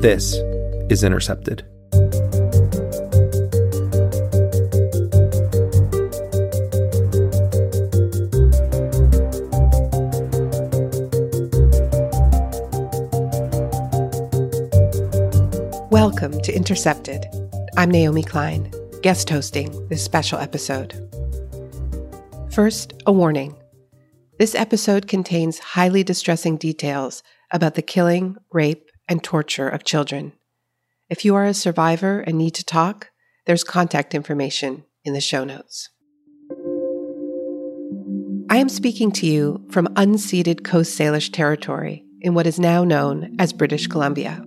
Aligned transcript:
This 0.00 0.36
is 0.88 1.02
Intercepted. 1.02 1.64
Welcome 15.90 16.40
to 16.42 16.52
Intercepted. 16.54 17.26
I'm 17.76 17.90
Naomi 17.90 18.22
Klein, 18.22 18.72
guest 19.02 19.28
hosting 19.28 19.88
this 19.88 20.04
special 20.04 20.38
episode. 20.38 20.94
First, 22.52 22.92
a 23.04 23.10
warning. 23.12 23.56
This 24.38 24.54
episode 24.54 25.08
contains 25.08 25.58
highly 25.58 26.04
distressing 26.04 26.56
details 26.56 27.24
about 27.50 27.74
the 27.74 27.82
killing, 27.82 28.36
rape, 28.52 28.87
and 29.08 29.22
torture 29.22 29.68
of 29.68 29.84
children. 29.84 30.32
If 31.08 31.24
you 31.24 31.34
are 31.34 31.46
a 31.46 31.54
survivor 31.54 32.20
and 32.20 32.36
need 32.36 32.54
to 32.54 32.64
talk, 32.64 33.10
there's 33.46 33.64
contact 33.64 34.14
information 34.14 34.84
in 35.04 35.14
the 35.14 35.20
show 35.20 35.44
notes. 35.44 35.88
I 38.50 38.56
am 38.58 38.68
speaking 38.68 39.12
to 39.12 39.26
you 39.26 39.66
from 39.70 39.88
unceded 39.88 40.64
Coast 40.64 40.98
Salish 40.98 41.32
territory 41.32 42.04
in 42.20 42.34
what 42.34 42.46
is 42.46 42.58
now 42.58 42.84
known 42.84 43.36
as 43.38 43.52
British 43.52 43.86
Columbia. 43.86 44.44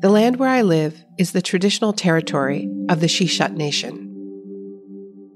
The 0.00 0.10
land 0.10 0.36
where 0.36 0.48
I 0.48 0.62
live 0.62 1.04
is 1.18 1.32
the 1.32 1.42
traditional 1.42 1.92
territory 1.92 2.70
of 2.88 3.00
the 3.00 3.08
shíshálh 3.08 3.56
Nation. 3.56 4.04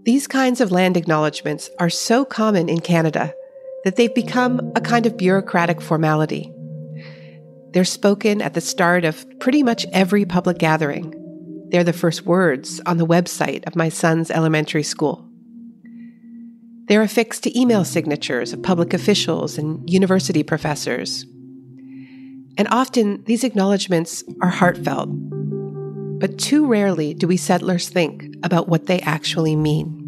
These 0.05 0.27
kinds 0.27 0.61
of 0.61 0.73
land 0.73 0.97
acknowledgements 0.97 1.71
are 1.79 1.91
so 1.91 2.25
common 2.25 2.69
in 2.69 2.81
Canada 2.81 3.35
that 3.85 3.97
they've 3.97 4.15
become 4.15 4.73
a 4.77 4.81
kind 4.81 5.07
of 5.07 5.17
bureaucratic 5.17 5.81
formality. 5.81 6.53
They're 7.73 7.85
spoken 7.85 8.43
at 8.43 8.55
the 8.55 8.61
start 8.61 9.05
of 9.05 9.27
pretty 9.41 9.63
much 9.63 9.87
every 9.93 10.25
public 10.25 10.59
gathering. 10.59 11.15
They're 11.71 11.85
the 11.85 11.95
first 11.95 12.27
words 12.27 12.81
on 12.85 12.99
the 12.99 13.07
website 13.07 13.67
of 13.67 13.77
my 13.77 13.89
son's 13.89 14.31
elementary 14.31 14.83
school. 14.83 15.27
They're 16.89 17.03
affixed 17.03 17.45
to 17.45 17.59
email 17.59 17.85
signatures 17.85 18.53
of 18.53 18.63
public 18.63 18.93
officials 18.93 19.57
and 19.57 19.89
university 19.89 20.43
professors. 20.43 21.25
And 22.59 22.69
often 22.71 23.25
these 23.25 23.45
acknowledgments 23.45 24.23
are 24.43 24.51
heartfelt. 24.51 25.09
But 26.19 26.39
too 26.39 26.67
rarely 26.67 27.15
do 27.15 27.27
we 27.27 27.39
settlers 27.39 27.89
think 27.89 28.27
about 28.43 28.69
what 28.69 28.87
they 28.87 29.01
actually 29.01 29.57
mean. 29.57 29.99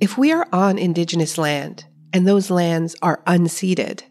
If 0.00 0.18
we 0.18 0.32
are 0.32 0.48
on 0.52 0.78
Indigenous 0.78 1.38
land 1.38 1.84
and 2.12 2.26
those 2.26 2.50
lands 2.50 2.96
are 3.02 3.22
unceded, 3.26 4.02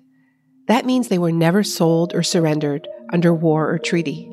that 0.67 0.85
means 0.85 1.07
they 1.07 1.17
were 1.17 1.31
never 1.31 1.63
sold 1.63 2.13
or 2.13 2.23
surrendered 2.23 2.88
under 3.11 3.33
war 3.33 3.69
or 3.69 3.79
treaty. 3.79 4.25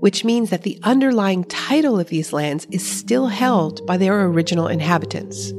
Which 0.00 0.24
means 0.24 0.50
that 0.50 0.62
the 0.62 0.78
underlying 0.82 1.44
title 1.44 1.98
of 1.98 2.08
these 2.08 2.32
lands 2.32 2.66
is 2.70 2.86
still 2.86 3.28
held 3.28 3.86
by 3.86 3.96
their 3.96 4.26
original 4.26 4.68
inhabitants. 4.68 5.52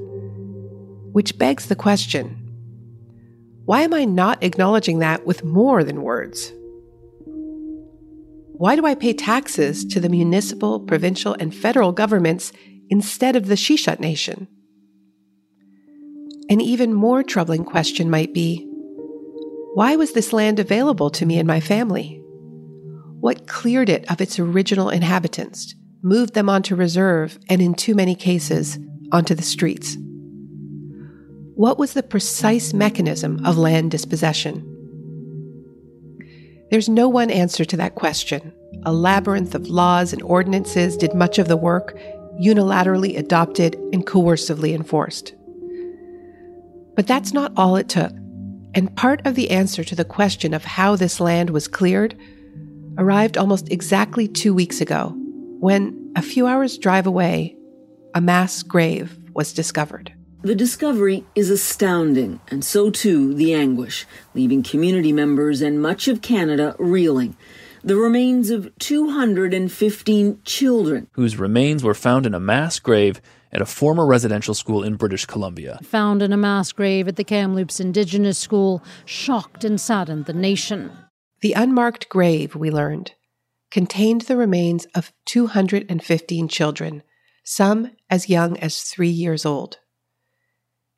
Which 1.11 1.37
begs 1.37 1.65
the 1.65 1.75
question 1.75 2.41
why 3.65 3.81
am 3.81 3.95
I 3.95 4.05
not 4.05 4.43
acknowledging 4.43 4.99
that 4.99 5.25
with 5.25 5.43
more 5.43 5.83
than 5.83 6.03
words? 6.03 6.53
Why 8.57 8.75
do 8.75 8.85
I 8.85 8.93
pay 8.93 9.11
taxes 9.11 9.83
to 9.85 9.99
the 9.99 10.07
municipal, 10.07 10.79
provincial, 10.79 11.35
and 11.39 11.53
federal 11.53 11.91
governments 11.91 12.53
instead 12.89 13.35
of 13.35 13.47
the 13.47 13.55
shíshálh 13.55 13.99
Nation? 13.99 14.47
An 16.47 16.61
even 16.61 16.93
more 16.93 17.23
troubling 17.23 17.65
question 17.65 18.07
might 18.07 18.35
be 18.35 18.71
why 19.75 19.97
was 19.97 20.13
this 20.13 20.31
land 20.31 20.57
available 20.57 21.09
to 21.09 21.25
me 21.25 21.37
and 21.37 21.45
my 21.45 21.59
family? 21.59 22.23
What 23.19 23.45
cleared 23.47 23.89
it 23.89 24.09
of 24.09 24.21
its 24.21 24.39
original 24.39 24.89
inhabitants, 24.89 25.75
moved 26.01 26.33
them 26.33 26.47
onto 26.47 26.77
reserve, 26.77 27.37
and 27.49 27.61
in 27.61 27.73
too 27.73 27.93
many 27.93 28.15
cases, 28.15 28.79
onto 29.11 29.35
the 29.35 29.43
streets? 29.43 29.97
What 31.55 31.77
was 31.77 31.91
the 31.91 32.03
precise 32.03 32.73
mechanism 32.73 33.45
of 33.45 33.57
land 33.57 33.91
dispossession? 33.91 34.63
There's 36.71 36.87
no 36.87 37.09
one 37.09 37.29
answer 37.29 37.65
to 37.65 37.75
that 37.75 37.95
question. 37.95 38.53
A 38.85 38.93
labyrinth 38.93 39.55
of 39.55 39.67
laws 39.67 40.13
and 40.13 40.21
ordinances 40.21 40.95
did 40.95 41.13
much 41.13 41.37
of 41.37 41.49
the 41.49 41.57
work, 41.57 41.99
unilaterally 42.41 43.17
adopted 43.17 43.75
and 43.91 44.07
coercively 44.07 44.73
enforced. 44.73 45.35
But 46.95 47.07
that's 47.07 47.33
not 47.33 47.51
all 47.57 47.75
it 47.75 47.89
took. 47.89 48.13
And 48.75 48.93
part 48.97 49.25
of 49.25 49.35
the 49.35 49.51
answer 49.51 49.85
to 49.85 49.95
the 49.95 50.03
question 50.03 50.53
of 50.53 50.65
how 50.65 50.97
this 50.97 51.21
land 51.21 51.49
was 51.49 51.69
cleared 51.69 52.19
arrived 52.97 53.37
almost 53.37 53.71
exactly 53.71 54.27
two 54.27 54.53
weeks 54.53 54.81
ago, 54.81 55.13
when, 55.59 56.11
a 56.17 56.21
few 56.21 56.45
hours' 56.45 56.77
drive 56.77 57.07
away, 57.07 57.55
a 58.13 58.19
mass 58.19 58.63
grave 58.63 59.17
was 59.33 59.53
discovered. 59.53 60.13
The 60.41 60.55
discovery 60.55 61.23
is 61.35 61.49
astounding, 61.49 62.41
and 62.49 62.63
so 62.65 62.89
too 62.89 63.33
the 63.33 63.53
anguish, 63.53 64.05
leaving 64.33 64.61
community 64.61 65.13
members 65.13 65.61
and 65.61 65.81
much 65.81 66.09
of 66.09 66.21
Canada 66.21 66.75
reeling. 66.77 67.37
The 67.81 67.95
remains 67.95 68.49
of 68.49 68.71
215 68.79 70.41
children, 70.43 71.07
whose 71.13 71.37
remains 71.37 71.83
were 71.83 71.93
found 71.93 72.25
in 72.25 72.33
a 72.33 72.39
mass 72.39 72.79
grave 72.79 73.21
at 73.51 73.61
a 73.61 73.65
former 73.65 74.05
residential 74.05 74.53
school 74.53 74.83
in 74.83 74.95
British 74.95 75.25
Columbia. 75.25 75.79
Found 75.83 76.21
in 76.21 76.33
a 76.33 76.37
mass 76.37 76.71
grave 76.71 77.07
at 77.07 77.15
the 77.15 77.23
Kamloops 77.23 77.79
Indigenous 77.79 78.37
School, 78.37 78.83
shocked 79.05 79.63
and 79.63 79.79
saddened 79.79 80.25
the 80.25 80.33
nation. 80.33 80.91
The 81.41 81.53
unmarked 81.53 82.09
grave, 82.09 82.55
we 82.55 82.71
learned, 82.71 83.13
contained 83.71 84.21
the 84.21 84.37
remains 84.37 84.85
of 84.95 85.11
215 85.25 86.47
children, 86.47 87.03
some 87.43 87.91
as 88.09 88.29
young 88.29 88.57
as 88.57 88.83
three 88.83 89.09
years 89.09 89.45
old. 89.45 89.79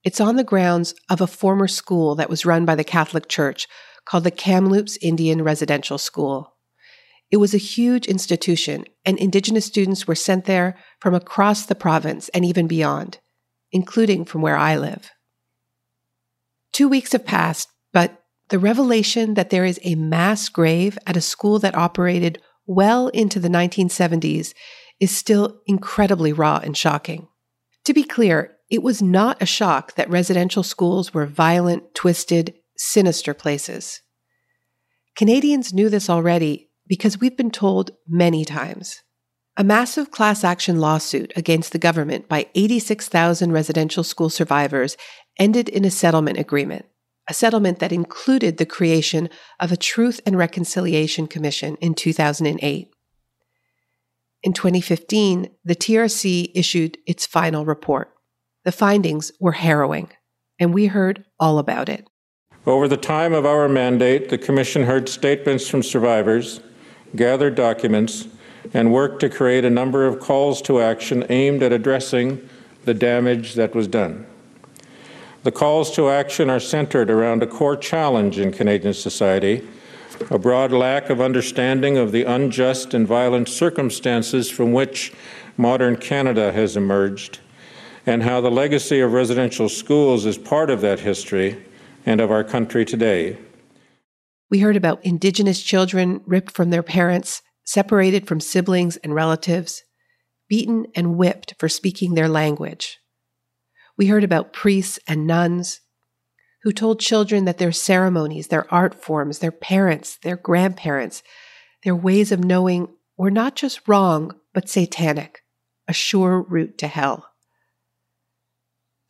It's 0.03 0.22
on 0.22 0.36
the 0.36 0.44
grounds 0.44 0.94
of 1.09 1.19
a 1.19 1.28
former 1.28 1.68
school 1.68 2.16
that 2.16 2.30
was 2.30 2.46
run 2.46 2.66
by 2.66 2.75
the 2.75 2.84
Catholic 2.84 3.28
Church 3.28 3.68
called 4.06 4.24
the 4.24 4.31
Kamloops 4.31 4.97
Indian 5.02 5.44
Residential 5.44 5.97
School. 5.97 6.53
It 7.29 7.38
was 7.38 7.53
a 7.53 7.59
huge 7.59 8.05
institution, 8.05 8.85
and 9.05 9.17
Indigenous 9.17 9.65
students 9.65 10.07
were 10.07 10.15
sent 10.15 10.45
there 10.45 10.77
from 11.01 11.13
across 11.13 11.65
the 11.65 11.75
province 11.75 12.29
and 12.29 12.45
even 12.45 12.67
beyond, 12.67 13.19
including 13.71 14.23
from 14.23 14.41
where 14.41 14.55
I 14.55 14.77
live. 14.77 15.11
Two 16.71 16.88
weeks 16.88 17.12
have 17.12 17.25
passed, 17.25 17.69
but 17.91 18.24
the 18.50 18.59
revelation 18.59 19.33
that 19.33 19.50
there 19.50 19.65
is 19.65 19.79
a 19.83 19.95
mass 19.95 20.47
grave 20.47 20.97
at 21.06 21.18
a 21.18 21.21
school 21.21 21.59
that 21.59 21.75
operated 21.75 22.41
well 22.65 23.09
into 23.09 23.39
the 23.39 23.50
1970s 23.50 24.53
is 25.00 25.15
still 25.15 25.59
incredibly 25.65 26.31
raw 26.31 26.59
and 26.63 26.77
shocking. 26.77 27.27
To 27.85 27.94
be 27.94 28.03
clear, 28.03 28.57
it 28.69 28.83
was 28.83 29.01
not 29.01 29.41
a 29.41 29.45
shock 29.45 29.95
that 29.95 30.09
residential 30.09 30.63
schools 30.63 31.13
were 31.13 31.25
violent, 31.25 31.94
twisted, 31.94 32.53
sinister 32.77 33.33
places. 33.33 34.01
Canadians 35.15 35.73
knew 35.73 35.89
this 35.89 36.09
already 36.09 36.67
because 36.88 37.19
we've 37.19 37.38
been 37.38 37.51
told 37.51 37.92
many 38.07 38.45
times. 38.45 39.01
A 39.60 39.63
massive 39.63 40.12
class 40.12 40.44
action 40.44 40.80
lawsuit 40.80 41.34
against 41.36 41.72
the 41.72 41.80
government 41.80 42.30
by 42.30 42.48
86,000 42.54 43.51
residential 43.51 44.04
school 44.04 44.30
survivors 44.30 44.98
ended 45.39 45.68
in 45.68 45.84
a 45.84 45.92
settlement 45.92 46.38
agreement, 46.38 46.86
a 47.28 47.34
settlement 47.34 47.80
that 47.80 47.92
included 47.92 48.57
the 48.57 48.66
creation 48.66 49.30
of 49.60 49.72
a 49.72 49.78
Truth 49.78 50.22
and 50.25 50.38
Reconciliation 50.38 51.28
Commission 51.28 51.75
in 51.81 51.95
2008. 51.95 52.92
In 54.44 54.54
2015, 54.54 55.50
the 55.66 55.75
TRC 55.75 56.51
issued 56.54 56.98
its 57.07 57.25
final 57.25 57.66
report, 57.66 58.13
The 58.63 58.72
findings 58.72 59.31
were 59.40 59.54
harrowing, 59.54 60.12
and 60.60 60.74
we 60.74 60.86
heard 60.86 61.25
all 61.40 61.57
about 61.57 61.90
it. 61.90 62.07
Over 62.68 62.88
the 62.88 62.98
time 62.98 63.33
of 63.33 63.45
our 63.45 63.68
mandate, 63.68 64.30
the 64.30 64.38
Commission 64.38 64.83
heard 64.83 65.10
statements 65.10 65.68
from 65.68 65.81
survivors, 65.81 66.60
gathered 67.18 67.56
documents, 67.56 68.28
and 68.74 68.94
worked 68.94 69.19
to 69.19 69.30
create 69.30 69.66
a 69.66 69.69
number 69.69 70.06
of 70.06 70.19
calls 70.19 70.62
to 70.62 70.80
action 70.80 71.25
aimed 71.30 71.62
at 71.64 71.74
addressing 71.74 72.48
the 72.86 72.94
damage 72.94 73.56
that 73.56 73.75
was 73.75 73.88
done. 73.88 74.25
The 75.44 75.52
calls 75.52 75.94
to 75.96 76.10
action 76.10 76.50
are 76.50 76.60
centered 76.60 77.10
around 77.10 77.44
a 77.44 77.48
core 77.48 77.78
challenge 77.78 78.40
in 78.40 78.52
Canadian 78.52 78.94
society 78.94 79.68
a 80.31 80.40
broad 80.40 80.72
lack 80.72 81.10
of 81.10 81.22
understanding 81.22 81.98
of 81.98 82.12
the 82.12 82.24
unjust 82.24 82.94
and 82.94 83.08
violent 83.08 83.48
circumstances 83.48 84.50
from 84.50 84.74
which 84.74 85.14
modern 85.58 85.96
Canada 85.96 86.52
has 86.52 86.75
emerged, 86.78 87.40
and 88.06 88.24
how 88.24 88.42
the 88.42 88.52
legacy 88.52 89.00
of 89.00 89.14
residential 89.14 89.69
schools 89.69 90.25
is 90.25 90.38
part 90.38 90.69
of 90.69 90.81
that 90.81 91.00
history 91.00 91.64
and 92.06 92.22
of 92.22 92.31
our 92.31 92.44
country 92.44 92.86
today. 92.86 93.38
We 94.49 94.59
heard 94.59 94.75
about 94.75 95.05
Indigenous 95.05 95.61
children 95.61 96.21
ripped 96.25 96.51
from 96.51 96.69
their 96.69 96.83
parents, 96.83 97.41
separated 97.65 98.27
from 98.27 98.39
siblings 98.39 98.95
and 98.97 99.13
relatives, 99.13 99.83
beaten 100.47 100.88
and 100.95 101.17
whipped 101.17 101.55
for 101.59 101.67
speaking 101.67 102.13
their 102.13 102.29
language. 102.29 102.97
We 103.97 104.07
heard 104.07 104.23
about 104.23 104.53
priests 104.53 104.99
and 105.07 105.27
nuns 105.27 105.81
who 106.63 106.71
told 106.71 106.99
children 106.99 107.45
that 107.45 107.57
their 107.57 107.71
ceremonies, 107.71 108.47
their 108.47 108.71
art 108.73 108.95
forms, 108.95 109.39
their 109.39 109.51
parents, 109.51 110.17
their 110.23 110.38
grandparents, 110.38 111.23
their 111.83 111.95
ways 111.95 112.31
of 112.31 112.44
knowing 112.44 112.89
were 113.17 113.31
not 113.31 113.55
just 113.55 113.88
wrong, 113.88 114.31
but 114.53 114.69
satanic, 114.69 115.41
a 115.88 115.94
sure 115.94 116.41
route 116.41 116.77
to 116.77 116.88
hell. 116.88 117.29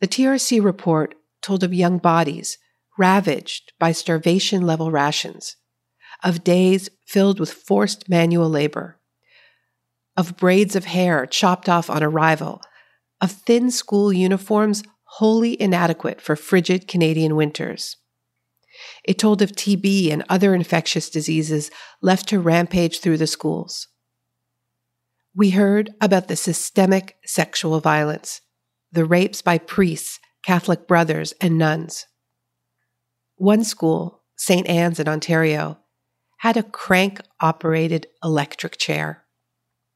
The 0.00 0.08
TRC 0.08 0.62
report 0.62 1.14
told 1.42 1.62
of 1.62 1.74
young 1.74 1.98
bodies 1.98 2.58
ravaged 2.98 3.72
by 3.78 3.92
starvation 3.92 4.62
level 4.62 4.90
rations, 4.90 5.56
of 6.24 6.44
days 6.44 6.90
filled 7.06 7.38
with 7.40 7.52
forced 7.52 8.08
manual 8.08 8.50
labor, 8.50 8.98
of 10.16 10.36
braids 10.36 10.74
of 10.74 10.84
hair 10.84 11.24
chopped 11.26 11.68
off 11.68 11.88
on 11.88 12.02
arrival, 12.02 12.60
of 13.20 13.30
thin 13.30 13.70
school 13.70 14.12
uniforms 14.12 14.82
wholly 15.04 15.60
inadequate 15.60 16.20
for 16.20 16.36
frigid 16.36 16.88
Canadian 16.88 17.36
winters. 17.36 17.96
It 19.04 19.18
told 19.18 19.42
of 19.42 19.52
TB 19.52 20.12
and 20.12 20.24
other 20.28 20.54
infectious 20.54 21.08
diseases 21.08 21.70
left 22.02 22.28
to 22.28 22.40
rampage 22.40 23.00
through 23.00 23.16
the 23.18 23.26
schools. 23.26 23.88
We 25.34 25.50
heard 25.50 25.90
about 26.00 26.28
the 26.28 26.36
systemic 26.36 27.16
sexual 27.24 27.80
violence, 27.80 28.40
the 28.90 29.04
rapes 29.04 29.40
by 29.40 29.58
priests, 29.58 30.18
Catholic 30.44 30.88
brothers, 30.88 31.32
and 31.40 31.56
nuns. 31.58 32.06
One 33.38 33.62
school, 33.62 34.24
St. 34.36 34.66
Anne's 34.66 34.98
in 34.98 35.08
Ontario, 35.08 35.78
had 36.38 36.56
a 36.56 36.64
crank 36.64 37.20
operated 37.40 38.08
electric 38.22 38.78
chair. 38.78 39.24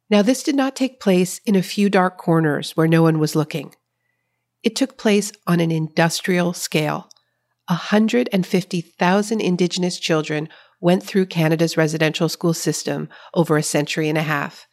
Now, 0.08 0.22
this 0.22 0.44
did 0.44 0.54
not 0.54 0.76
take 0.76 1.00
place 1.00 1.40
in 1.44 1.56
a 1.56 1.62
few 1.62 1.90
dark 1.90 2.18
corners 2.18 2.76
where 2.76 2.86
no 2.86 3.02
one 3.02 3.18
was 3.18 3.34
looking. 3.34 3.74
It 4.62 4.76
took 4.76 4.96
place 4.96 5.32
on 5.44 5.58
an 5.58 5.72
industrial 5.72 6.52
scale. 6.52 7.08
150,000 7.66 9.40
Indigenous 9.40 9.98
children 9.98 10.48
went 10.80 11.02
through 11.02 11.26
Canada's 11.26 11.76
residential 11.76 12.28
school 12.28 12.54
system 12.54 13.08
over 13.34 13.56
a 13.56 13.62
century 13.62 14.08
and 14.08 14.18
a 14.18 14.22
half. 14.22 14.68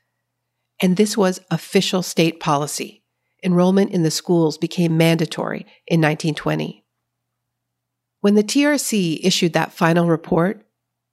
And 0.80 0.96
this 0.96 1.18
was 1.18 1.42
official 1.50 2.04
state 2.04 2.40
policy. 2.40 3.04
Enrollment 3.44 3.92
in 3.92 4.04
the 4.04 4.12
schools 4.12 4.60
became 4.60 4.96
mandatory 4.96 5.66
in 5.88 6.02
1920. 6.02 6.86
When 8.22 8.36
the 8.36 8.44
TRC 8.44 9.20
issued 9.24 9.54
that 9.54 9.74
final 9.74 10.08
report, 10.08 10.66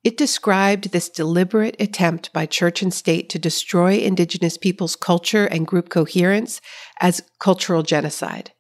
it 0.03 0.17
described 0.17 0.93
this 0.93 1.09
deliberate 1.09 1.77
attempt 1.81 2.33
by 2.33 2.47
church 2.47 2.83
and 2.83 2.95
state 2.95 3.29
to 3.31 3.39
destroy 3.39 3.99
Indigenous 3.99 4.57
peoples' 4.57 4.97
culture 4.97 5.47
and 5.47 5.67
group 5.67 5.89
coherence 5.89 6.61
as 7.01 7.23
cultural 7.41 7.83
genocide. 7.83 8.53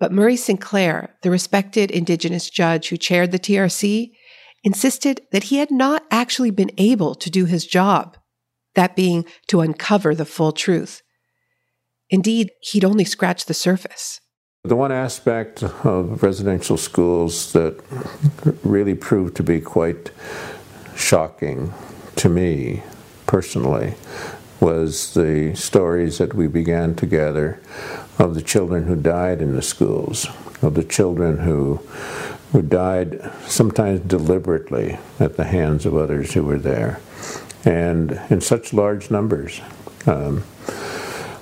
But 0.00 0.12
Murray 0.12 0.36
Sinclair, 0.36 1.16
the 1.22 1.30
respected 1.30 1.90
Indigenous 1.90 2.50
judge 2.50 2.88
who 2.88 2.96
chaired 2.96 3.32
the 3.32 3.38
TRC, 3.38 4.12
insisted 4.64 5.22
that 5.32 5.44
he 5.44 5.58
had 5.58 5.70
not 5.70 6.04
actually 6.10 6.50
been 6.50 6.70
able 6.78 7.14
to 7.16 7.30
do 7.30 7.44
his 7.44 7.66
job, 7.66 8.16
that 8.74 8.96
being 8.96 9.24
to 9.48 9.60
uncover 9.60 10.14
the 10.14 10.24
full 10.24 10.52
truth. 10.52 11.02
Indeed, 12.10 12.50
he'd 12.60 12.84
only 12.84 13.04
scratched 13.04 13.48
the 13.48 13.54
surface. 13.54 14.20
The 14.68 14.76
one 14.76 14.92
aspect 14.92 15.62
of 15.62 16.22
residential 16.22 16.76
schools 16.76 17.54
that 17.54 17.80
really 18.62 18.94
proved 18.94 19.34
to 19.36 19.42
be 19.42 19.62
quite 19.62 20.10
shocking 20.94 21.72
to 22.16 22.28
me 22.28 22.82
personally 23.26 23.94
was 24.60 25.14
the 25.14 25.54
stories 25.54 26.18
that 26.18 26.34
we 26.34 26.48
began 26.48 26.94
to 26.96 27.06
gather 27.06 27.58
of 28.18 28.34
the 28.34 28.42
children 28.42 28.84
who 28.84 28.94
died 28.94 29.40
in 29.40 29.56
the 29.56 29.62
schools, 29.62 30.26
of 30.60 30.74
the 30.74 30.84
children 30.84 31.38
who, 31.38 31.76
who 32.52 32.60
died 32.60 33.32
sometimes 33.46 34.00
deliberately 34.00 34.98
at 35.18 35.38
the 35.38 35.44
hands 35.44 35.86
of 35.86 35.96
others 35.96 36.34
who 36.34 36.42
were 36.42 36.58
there, 36.58 37.00
and 37.64 38.20
in 38.28 38.42
such 38.42 38.74
large 38.74 39.10
numbers. 39.10 39.62
Um, 40.04 40.44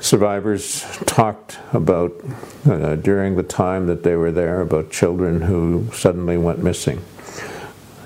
survivors 0.00 0.82
talked 1.06 1.58
about 1.72 2.12
uh, 2.66 2.96
during 2.96 3.36
the 3.36 3.42
time 3.42 3.86
that 3.86 4.02
they 4.02 4.16
were 4.16 4.32
there 4.32 4.60
about 4.60 4.90
children 4.90 5.42
who 5.42 5.88
suddenly 5.92 6.36
went 6.36 6.62
missing. 6.62 7.02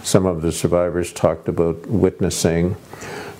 Some 0.03 0.27
of 0.27 0.43
the 0.43 0.53
survivors 0.53 1.13
talked 1.13 1.49
about 1.49 1.87
witnessing 1.87 2.77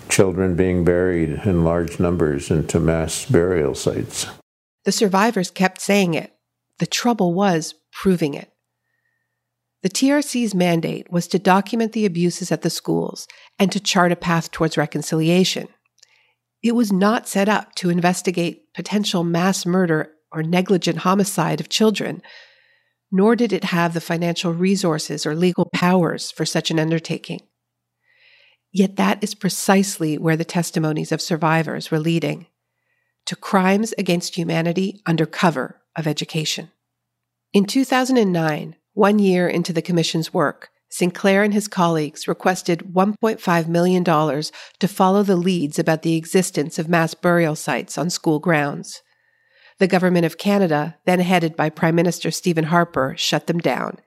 children 0.09 0.57
being 0.57 0.85
buried 0.85 1.41
in 1.45 1.65
large 1.65 2.01
numbers 2.01 2.51
into 2.51 2.81
mass 2.81 3.25
burial 3.27 3.75
sites. 3.75 4.27
The 4.85 4.93
survivors 4.93 5.51
kept 5.51 5.81
saying 5.81 6.15
it. 6.15 6.35
The 6.79 6.87
trouble 6.87 7.33
was 7.33 7.75
proving 7.93 8.35
it. 8.35 8.51
The 9.83 9.89
TRC's 9.89 10.55
mandate 10.55 11.11
was 11.11 11.27
to 11.29 11.39
document 11.39 11.93
the 11.93 12.05
abuses 12.05 12.53
at 12.53 12.63
the 12.63 12.71
schools 12.71 13.27
and 13.59 13.73
to 13.73 13.81
chart 13.81 14.13
a 14.13 14.17
path 14.17 14.51
towards 14.51 14.77
reconciliation. 14.77 15.69
It 16.63 16.75
was 16.75 16.93
not 16.93 17.29
set 17.29 17.49
up 17.49 17.75
to 17.77 17.91
investigate 17.91 18.75
potential 18.75 19.25
mass 19.25 19.65
murder 19.65 20.13
or 20.33 20.43
negligent 20.43 20.99
homicide 20.99 21.61
of 21.61 21.69
children, 21.69 22.23
nor 23.11 23.35
did 23.35 23.53
it 23.53 23.65
have 23.65 23.95
the 23.95 24.01
financial 24.01 24.53
resources 24.53 25.27
or 25.27 25.35
legal 25.35 25.69
powers 25.73 26.31
for 26.31 26.45
such 26.45 26.71
an 26.71 26.79
undertaking. 26.79 27.41
Yet 28.73 28.97
that 28.97 29.23
is 29.23 29.35
precisely 29.35 30.17
where 30.17 30.37
the 30.37 30.45
testimonies 30.45 31.11
of 31.11 31.21
survivors 31.21 31.91
were 31.91 31.99
leading 31.99 32.47
to 33.27 33.37
crimes 33.37 33.93
against 33.99 34.37
humanity 34.37 35.03
under 35.07 35.27
cover 35.27 35.81
of 35.97 36.07
education. 36.07 36.71
In 37.53 37.65
2009, 37.65 38.77
one 38.93 39.19
year 39.19 39.49
into 39.49 39.73
the 39.73 39.83
Commission's 39.83 40.33
work, 40.33 40.71
Sinclair 40.91 41.45
and 41.45 41.55
his 41.55 41.69
colleagues 41.69 42.27
requested 42.27 42.81
$1.5 42.93 43.69
million 43.69 44.05
to 44.05 44.89
follow 44.89 45.23
the 45.23 45.37
leads 45.37 45.79
about 45.79 46.03
the 46.03 46.17
existence 46.17 46.79
of 46.81 46.89
mass 46.89 47.15
burial 47.15 47.55
sites 47.55 47.97
on 47.97 48.11
school 48.11 48.41
grounds. 48.41 49.03
The 49.79 49.87
Government 49.87 50.27
of 50.27 50.37
Canada, 50.37 50.97
then 51.07 51.21
headed 51.21 51.55
by 51.57 51.71
Prime 51.71 51.95
Minister 51.95 52.33
Stephen 52.33 52.65
Harper, 52.65 53.15
shut 53.17 53.47
them 53.47 53.59
down, 53.59 53.99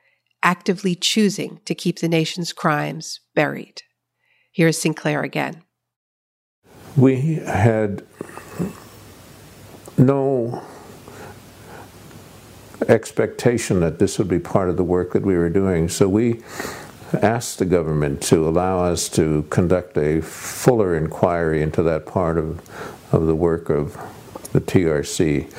actively 0.44 0.94
choosing 0.94 1.62
to 1.66 1.74
keep 1.74 2.00
the 2.00 2.10
nation's 2.10 2.52
crimes 2.52 3.22
buried. 3.34 3.82
Here's 4.52 4.78
Sinclair 4.78 5.24
again. 5.24 5.64
We 6.98 7.36
had 7.36 8.06
no 9.98 10.64
expectation 12.88 13.80
that 13.82 14.00
this 14.00 14.18
would 14.18 14.28
be 14.28 14.40
part 14.40 14.70
of 14.70 14.78
the 14.78 14.84
work 14.84 15.14
that 15.14 15.24
we 15.24 15.36
were 15.36 15.50
doing. 15.50 15.90
So 15.90 16.08
we 16.08 16.42
asked 17.22 17.60
the 17.60 17.66
government 17.66 18.22
to 18.24 18.48
allow 18.48 18.84
us 18.84 19.08
to 19.10 19.44
conduct 19.50 19.98
a 19.98 20.22
fuller 20.22 20.96
inquiry 20.96 21.62
into 21.62 21.84
that 21.84 22.06
part 22.06 22.38
of, 22.38 22.60
of 23.14 23.28
the 23.28 23.36
work 23.36 23.70
of 23.70 23.94
the 24.52 24.62
TRC 24.62 25.52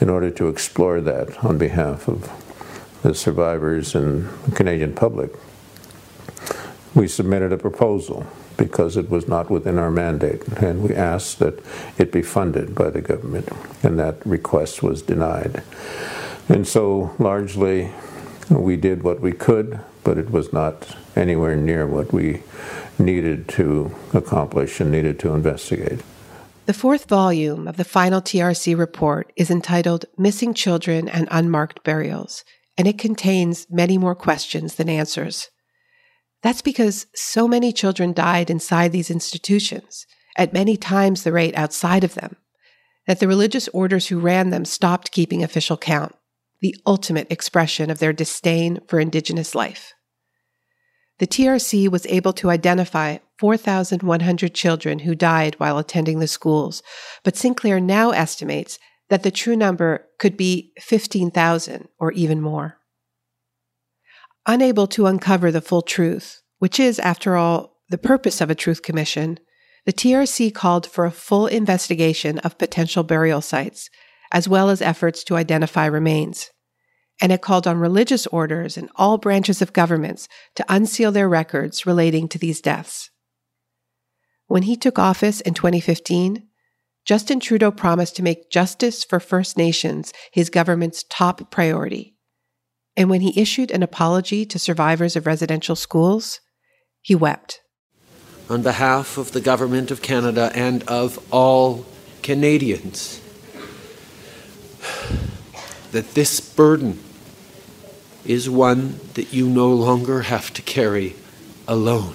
in 0.00 0.08
order 0.08 0.30
to 0.30 0.48
explore 0.48 1.00
that 1.00 1.44
on 1.44 1.58
behalf 1.58 2.08
of 2.08 2.30
the 3.02 3.14
survivors 3.14 3.94
and 3.94 4.28
the 4.44 4.52
Canadian 4.52 4.94
public. 4.94 5.32
We 6.94 7.08
submitted 7.08 7.52
a 7.52 7.58
proposal 7.58 8.26
because 8.56 8.96
it 8.96 9.08
was 9.08 9.26
not 9.26 9.48
within 9.50 9.78
our 9.78 9.90
mandate, 9.90 10.46
and 10.58 10.82
we 10.82 10.94
asked 10.94 11.38
that 11.38 11.58
it 11.96 12.12
be 12.12 12.20
funded 12.20 12.74
by 12.74 12.90
the 12.90 13.00
government, 13.00 13.48
and 13.82 13.98
that 13.98 14.24
request 14.26 14.82
was 14.82 15.00
denied. 15.00 15.62
And 16.50 16.66
so, 16.66 17.14
largely, 17.20 17.92
we 18.50 18.76
did 18.76 19.04
what 19.04 19.20
we 19.20 19.30
could, 19.30 19.78
but 20.02 20.18
it 20.18 20.30
was 20.30 20.52
not 20.52 20.96
anywhere 21.14 21.54
near 21.54 21.86
what 21.86 22.12
we 22.12 22.42
needed 22.98 23.48
to 23.50 23.94
accomplish 24.12 24.80
and 24.80 24.90
needed 24.90 25.20
to 25.20 25.32
investigate. 25.32 26.00
The 26.66 26.74
fourth 26.74 27.08
volume 27.08 27.68
of 27.68 27.76
the 27.76 27.84
final 27.84 28.20
TRC 28.20 28.76
report 28.76 29.32
is 29.36 29.48
entitled 29.48 30.06
Missing 30.18 30.54
Children 30.54 31.08
and 31.08 31.28
Unmarked 31.30 31.84
Burials, 31.84 32.44
and 32.76 32.88
it 32.88 32.98
contains 32.98 33.68
many 33.70 33.96
more 33.96 34.16
questions 34.16 34.74
than 34.74 34.88
answers. 34.88 35.50
That's 36.42 36.62
because 36.62 37.06
so 37.14 37.46
many 37.46 37.72
children 37.72 38.12
died 38.12 38.50
inside 38.50 38.90
these 38.90 39.10
institutions, 39.10 40.04
at 40.36 40.52
many 40.52 40.76
times 40.76 41.22
the 41.22 41.32
rate 41.32 41.56
outside 41.56 42.02
of 42.02 42.14
them, 42.14 42.34
that 43.06 43.20
the 43.20 43.28
religious 43.28 43.68
orders 43.68 44.08
who 44.08 44.18
ran 44.18 44.50
them 44.50 44.64
stopped 44.64 45.12
keeping 45.12 45.44
official 45.44 45.76
count, 45.76 46.14
the 46.60 46.76
ultimate 46.86 47.30
expression 47.30 47.90
of 47.90 47.98
their 47.98 48.12
disdain 48.12 48.80
for 48.86 49.00
Indigenous 49.00 49.54
life. 49.54 49.94
The 51.18 51.26
TRC 51.26 51.90
was 51.90 52.06
able 52.06 52.32
to 52.34 52.50
identify 52.50 53.18
4,100 53.38 54.54
children 54.54 55.00
who 55.00 55.14
died 55.14 55.54
while 55.58 55.78
attending 55.78 56.18
the 56.18 56.26
schools, 56.26 56.82
but 57.24 57.36
Sinclair 57.36 57.78
now 57.78 58.10
estimates 58.10 58.78
that 59.10 59.22
the 59.22 59.30
true 59.30 59.56
number 59.56 60.06
could 60.18 60.36
be 60.36 60.72
15,000 60.78 61.88
or 61.98 62.12
even 62.12 62.40
more. 62.40 62.78
Unable 64.46 64.86
to 64.86 65.06
uncover 65.06 65.50
the 65.50 65.60
full 65.60 65.82
truth, 65.82 66.40
which 66.58 66.80
is, 66.80 66.98
after 67.00 67.36
all, 67.36 67.76
the 67.90 67.98
purpose 67.98 68.40
of 68.40 68.48
a 68.48 68.54
truth 68.54 68.82
commission, 68.82 69.38
the 69.84 69.92
TRC 69.92 70.54
called 70.54 70.86
for 70.86 71.04
a 71.04 71.10
full 71.10 71.46
investigation 71.46 72.38
of 72.38 72.56
potential 72.56 73.02
burial 73.02 73.40
sites, 73.40 73.90
as 74.32 74.48
well 74.48 74.70
as 74.70 74.82
efforts 74.82 75.24
to 75.24 75.36
identify 75.36 75.86
remains 75.86 76.50
and 77.20 77.32
it 77.32 77.42
called 77.42 77.66
on 77.66 77.78
religious 77.78 78.26
orders 78.28 78.76
and 78.76 78.88
all 78.96 79.18
branches 79.18 79.60
of 79.60 79.72
governments 79.72 80.26
to 80.54 80.64
unseal 80.68 81.12
their 81.12 81.28
records 81.28 81.84
relating 81.84 82.28
to 82.28 82.38
these 82.38 82.60
deaths. 82.60 83.10
When 84.46 84.62
he 84.62 84.76
took 84.76 84.98
office 84.98 85.40
in 85.40 85.54
2015, 85.54 86.46
Justin 87.04 87.40
Trudeau 87.40 87.70
promised 87.70 88.16
to 88.16 88.22
make 88.22 88.50
justice 88.50 89.04
for 89.04 89.20
First 89.20 89.56
Nations 89.56 90.12
his 90.32 90.50
government's 90.50 91.04
top 91.04 91.50
priority. 91.50 92.16
And 92.96 93.08
when 93.08 93.20
he 93.20 93.40
issued 93.40 93.70
an 93.70 93.82
apology 93.82 94.44
to 94.46 94.58
survivors 94.58 95.16
of 95.16 95.26
residential 95.26 95.76
schools, 95.76 96.40
he 97.00 97.14
wept. 97.14 97.60
On 98.48 98.62
behalf 98.62 99.16
of 99.16 99.32
the 99.32 99.40
Government 99.40 99.90
of 99.90 100.02
Canada 100.02 100.50
and 100.54 100.82
of 100.84 101.24
all 101.32 101.86
Canadians, 102.22 103.20
that 105.92 106.14
this 106.14 106.40
burden 106.40 106.98
is 108.24 108.48
one 108.48 109.00
that 109.14 109.32
you 109.32 109.48
no 109.48 109.72
longer 109.72 110.22
have 110.22 110.52
to 110.54 110.62
carry 110.62 111.16
alone. 111.66 112.14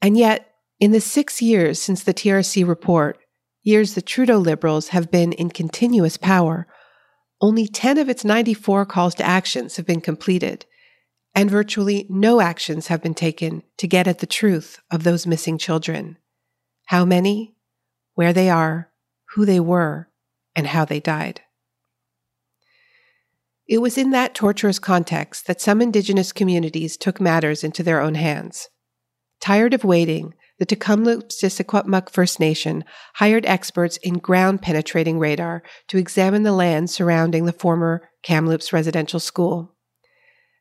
And 0.00 0.16
yet, 0.16 0.54
in 0.78 0.92
the 0.92 1.00
six 1.00 1.42
years 1.42 1.80
since 1.80 2.02
the 2.02 2.14
TRC 2.14 2.66
report, 2.66 3.18
years 3.62 3.94
the 3.94 4.02
Trudeau 4.02 4.38
Liberals 4.38 4.88
have 4.88 5.10
been 5.10 5.32
in 5.32 5.50
continuous 5.50 6.16
power, 6.16 6.66
only 7.40 7.66
10 7.66 7.98
of 7.98 8.08
its 8.08 8.24
94 8.24 8.86
calls 8.86 9.14
to 9.16 9.24
actions 9.24 9.76
have 9.76 9.86
been 9.86 10.00
completed, 10.00 10.64
and 11.34 11.50
virtually 11.50 12.06
no 12.08 12.40
actions 12.40 12.86
have 12.86 13.02
been 13.02 13.14
taken 13.14 13.62
to 13.78 13.86
get 13.86 14.06
at 14.06 14.20
the 14.20 14.26
truth 14.26 14.80
of 14.90 15.02
those 15.02 15.26
missing 15.26 15.58
children. 15.58 16.16
How 16.86 17.04
many, 17.04 17.56
where 18.14 18.32
they 18.32 18.48
are, 18.48 18.90
who 19.34 19.44
they 19.44 19.60
were, 19.60 20.08
and 20.54 20.66
how 20.66 20.84
they 20.84 21.00
died. 21.00 21.42
It 23.68 23.78
was 23.78 23.98
in 23.98 24.10
that 24.10 24.34
torturous 24.34 24.78
context 24.78 25.46
that 25.46 25.60
some 25.60 25.82
indigenous 25.82 26.32
communities 26.32 26.96
took 26.96 27.20
matters 27.20 27.64
into 27.64 27.82
their 27.82 28.00
own 28.00 28.14
hands. 28.14 28.68
Tired 29.40 29.74
of 29.74 29.82
waiting, 29.82 30.34
the 30.58 30.66
Tk'emlúps 30.66 31.38
te 31.40 32.12
First 32.12 32.40
Nation 32.40 32.84
hired 33.16 33.44
experts 33.44 33.96
in 33.98 34.14
ground 34.14 34.62
penetrating 34.62 35.18
radar 35.18 35.62
to 35.88 35.98
examine 35.98 36.44
the 36.44 36.52
land 36.52 36.90
surrounding 36.90 37.44
the 37.44 37.52
former 37.52 38.08
Kamloops 38.22 38.72
residential 38.72 39.20
school. 39.20 39.74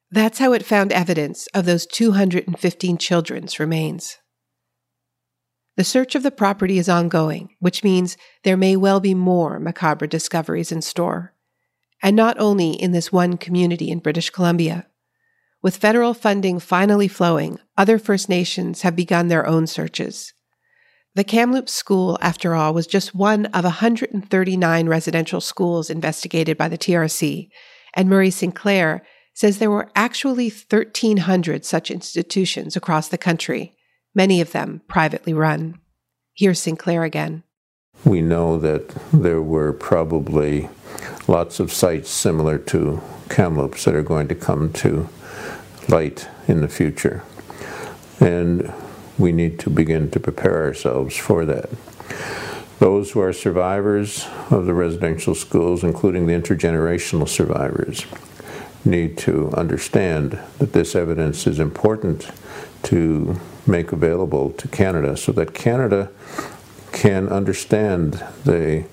That's 0.10 0.40
how 0.40 0.54
it 0.54 0.66
found 0.66 0.92
evidence 0.92 1.48
of 1.54 1.66
those 1.66 1.86
215 1.86 2.98
children's 2.98 3.60
remains. 3.60 4.18
The 5.78 5.84
search 5.84 6.16
of 6.16 6.24
the 6.24 6.32
property 6.32 6.78
is 6.78 6.90
ongoing, 6.90 7.50
which 7.60 7.84
means 7.84 8.18
there 8.44 8.58
may 8.58 8.76
well 8.76 9.00
be 9.00 9.14
more 9.14 9.60
macabre 9.60 10.08
discoveries 10.08 10.72
in 10.72 10.82
store 10.82 11.35
and 12.02 12.16
not 12.16 12.40
only 12.40 12.72
in 12.72 12.92
this 12.92 13.12
one 13.12 13.38
community 13.38 13.90
in 13.90 14.00
British 14.00 14.30
Columbia. 14.30 14.88
With 15.62 15.78
federal 15.78 16.14
funding 16.14 16.60
finally 16.60 17.08
flowing, 17.08 17.60
other 17.78 17.98
First 17.98 18.30
Nations 18.30 18.82
have 18.82 18.96
begun 18.96 19.28
their 19.28 19.48
own 19.48 19.66
searches. 19.68 20.34
The 21.16 21.24
Kamloops 21.24 21.74
School, 21.74 22.18
after 22.22 22.56
all, 22.56 22.74
was 22.74 22.86
just 22.86 23.16
one 23.16 23.46
of 23.48 23.64
139 23.64 24.88
residential 24.88 25.42
schools 25.42 25.90
investigated 25.90 26.58
by 26.58 26.68
the 26.68 26.78
TRC, 26.78 27.50
and 27.96 28.10
Murray 28.10 28.30
Sinclair 28.30 29.02
says 29.34 29.58
there 29.58 29.72
were 29.72 29.90
actually 29.96 30.50
1,300 30.50 31.66
such 31.66 31.90
institutions 31.90 32.76
across 32.76 33.08
the 33.08 33.18
country, 33.18 33.76
many 34.14 34.42
of 34.42 34.52
them 34.52 34.82
privately 34.88 35.34
run. 35.34 35.80
Here's 36.34 36.60
Sinclair 36.60 37.04
again. 37.04 37.44
We 38.04 38.22
know 38.22 38.58
that 38.60 38.90
there 39.14 39.42
were 39.42 39.72
probably 39.72 40.70
lots 41.28 41.60
of 41.60 41.72
sites 41.72 42.10
similar 42.10 42.58
to 42.58 43.02
Kamloops 43.30 43.86
that 43.86 43.96
are 43.96 44.04
going 44.04 44.28
to 44.28 44.36
come 44.36 44.72
to 44.74 45.10
light 45.90 46.28
in 46.48 46.62
the 46.62 46.68
future. 46.68 47.24
And 48.20 48.72
we 49.18 49.32
need 49.32 49.60
to 49.60 49.70
begin 49.70 50.12
to 50.12 50.20
prepare 50.20 50.64
ourselves 50.64 51.16
for 51.16 51.46
that. 51.46 51.70
Those 52.80 53.12
who 53.12 53.22
are 53.22 53.34
survivors 53.34 54.28
of 54.50 54.66
the 54.66 54.74
residential 54.74 55.34
schools, 55.34 55.84
including 55.84 56.28
the 56.28 56.34
intergenerational 56.34 57.28
survivors, 57.28 58.06
need 58.84 59.18
to 59.18 59.52
understand 59.54 60.38
that 60.60 60.74
this 60.74 60.96
evidence 60.96 61.48
is 61.48 61.60
important 61.60 62.30
to 62.84 63.40
make 63.66 63.92
available 63.92 64.52
to 64.52 64.68
Canada 64.68 65.18
so 65.18 65.32
that 65.32 65.54
Canada 65.54 66.12
can 66.96 67.28
understand 67.28 68.14
the 68.46 68.86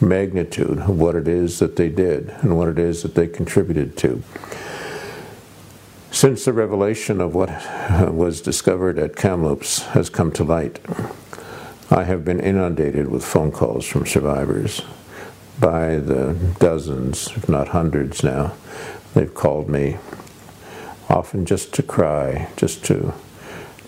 magnitude 0.00 0.78
of 0.78 0.88
what 0.88 1.16
it 1.16 1.26
is 1.26 1.58
that 1.58 1.74
they 1.74 1.88
did 1.88 2.30
and 2.40 2.56
what 2.56 2.68
it 2.68 2.78
is 2.78 3.02
that 3.02 3.16
they 3.16 3.26
contributed 3.26 3.96
to. 3.98 4.22
Since 6.12 6.44
the 6.44 6.52
revelation 6.52 7.20
of 7.20 7.34
what 7.34 7.50
was 8.12 8.40
discovered 8.40 8.98
at 9.00 9.16
Kamloops 9.16 9.82
has 9.88 10.08
come 10.08 10.30
to 10.32 10.44
light, 10.44 10.78
I 11.90 12.04
have 12.04 12.24
been 12.24 12.38
inundated 12.38 13.08
with 13.08 13.24
phone 13.24 13.50
calls 13.50 13.84
from 13.84 14.06
survivors 14.06 14.82
by 15.58 15.96
the 15.96 16.36
dozens, 16.60 17.26
if 17.36 17.48
not 17.48 17.68
hundreds 17.68 18.22
now. 18.22 18.54
They've 19.14 19.34
called 19.34 19.68
me, 19.68 19.98
often 21.08 21.46
just 21.46 21.74
to 21.74 21.82
cry, 21.82 22.48
just 22.56 22.84
to 22.86 23.12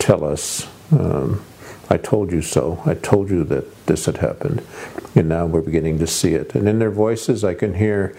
tell 0.01 0.25
us 0.25 0.69
um, 0.91 1.45
I 1.91 1.99
told 1.99 2.33
you 2.33 2.43
so. 2.43 2.83
I 2.87 2.95
told 2.95 3.31
you 3.31 3.45
that 3.45 3.87
this 3.87 4.07
had 4.07 4.19
happened. 4.19 4.63
And 5.15 5.29
now 5.29 5.47
we're 5.47 5.63
beginning 5.63 5.99
to 5.99 6.07
see 6.07 6.35
it. 6.35 6.55
And 6.55 6.69
in 6.69 6.79
their 6.79 6.91
voices, 6.91 7.45
I 7.45 7.55
can 7.55 7.75
hear 7.75 8.17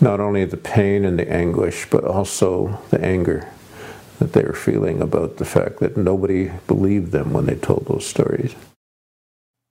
not 0.00 0.20
only 0.20 0.44
the 0.44 0.56
pain 0.56 1.04
and 1.04 1.18
the 1.18 1.30
anguish, 1.30 1.88
but 1.90 2.04
also 2.04 2.78
the 2.90 3.04
anger 3.04 3.50
that 4.18 4.32
they 4.32 4.42
were 4.42 4.54
feeling 4.54 5.02
about 5.02 5.38
the 5.38 5.44
fact 5.44 5.80
that 5.80 5.96
nobody 5.96 6.52
believed 6.66 7.12
them 7.12 7.32
when 7.32 7.46
they 7.46 7.56
told 7.56 7.86
those 7.86 8.06
stories. 8.06 8.54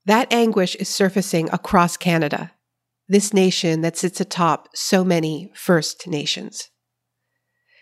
That 0.05 0.31
anguish 0.33 0.75
is 0.75 0.89
surfacing 0.89 1.49
across 1.51 1.95
Canada, 1.95 2.51
this 3.07 3.33
nation 3.33 3.81
that 3.81 3.95
sits 3.95 4.19
atop 4.19 4.67
so 4.73 5.05
many 5.05 5.49
First 5.55 6.07
Nations. 6.07 6.69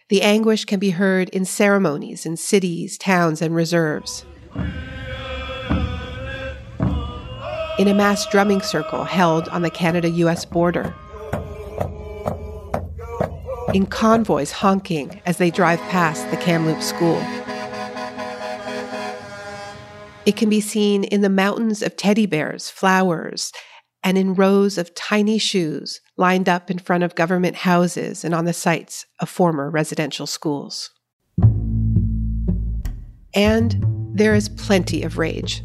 The 0.10 0.22
anguish 0.22 0.66
can 0.66 0.80
be 0.80 0.92
heard 0.92 1.30
in 1.30 1.46
ceremonies 1.46 2.26
in 2.26 2.38
cities, 2.38 2.98
towns, 2.98 3.42
and 3.42 3.56
reserves 3.56 4.26
in 7.82 7.88
a 7.88 7.94
mass 7.96 8.28
drumming 8.28 8.62
circle 8.62 9.04
held 9.04 9.50
on 9.50 9.64
the 9.64 9.70
Canada 9.72 10.08
US 10.10 10.46
border. 10.46 10.94
In 13.74 13.88
convoys 13.88 14.52
honking 14.52 15.20
as 15.26 15.38
they 15.38 15.50
drive 15.50 15.80
past 15.90 16.30
the 16.30 16.38
Kamloops 16.38 16.86
School. 16.86 17.20
It 20.28 20.36
can 20.36 20.48
be 20.48 20.62
seen 20.62 21.06
in 21.06 21.22
the 21.22 21.30
mountains 21.30 21.82
of 21.82 21.96
teddy 21.96 22.28
bears, 22.28 22.70
flowers, 22.70 23.52
and 24.04 24.16
in 24.16 24.36
rows 24.36 24.78
of 24.78 24.94
tiny 24.94 25.40
shoes 25.40 26.02
lined 26.18 26.48
up 26.48 26.70
in 26.70 26.78
front 26.78 27.04
of 27.04 27.16
government 27.16 27.56
houses 27.56 28.24
and 28.24 28.36
on 28.36 28.46
the 28.46 28.54
sites 28.54 29.08
of 29.20 29.28
former 29.28 29.72
residential 29.72 30.28
schools. 30.28 30.92
And 33.34 34.01
there 34.14 34.36
is 34.36 34.50
plenty 34.50 35.04
of 35.04 35.18
rage 35.18 35.64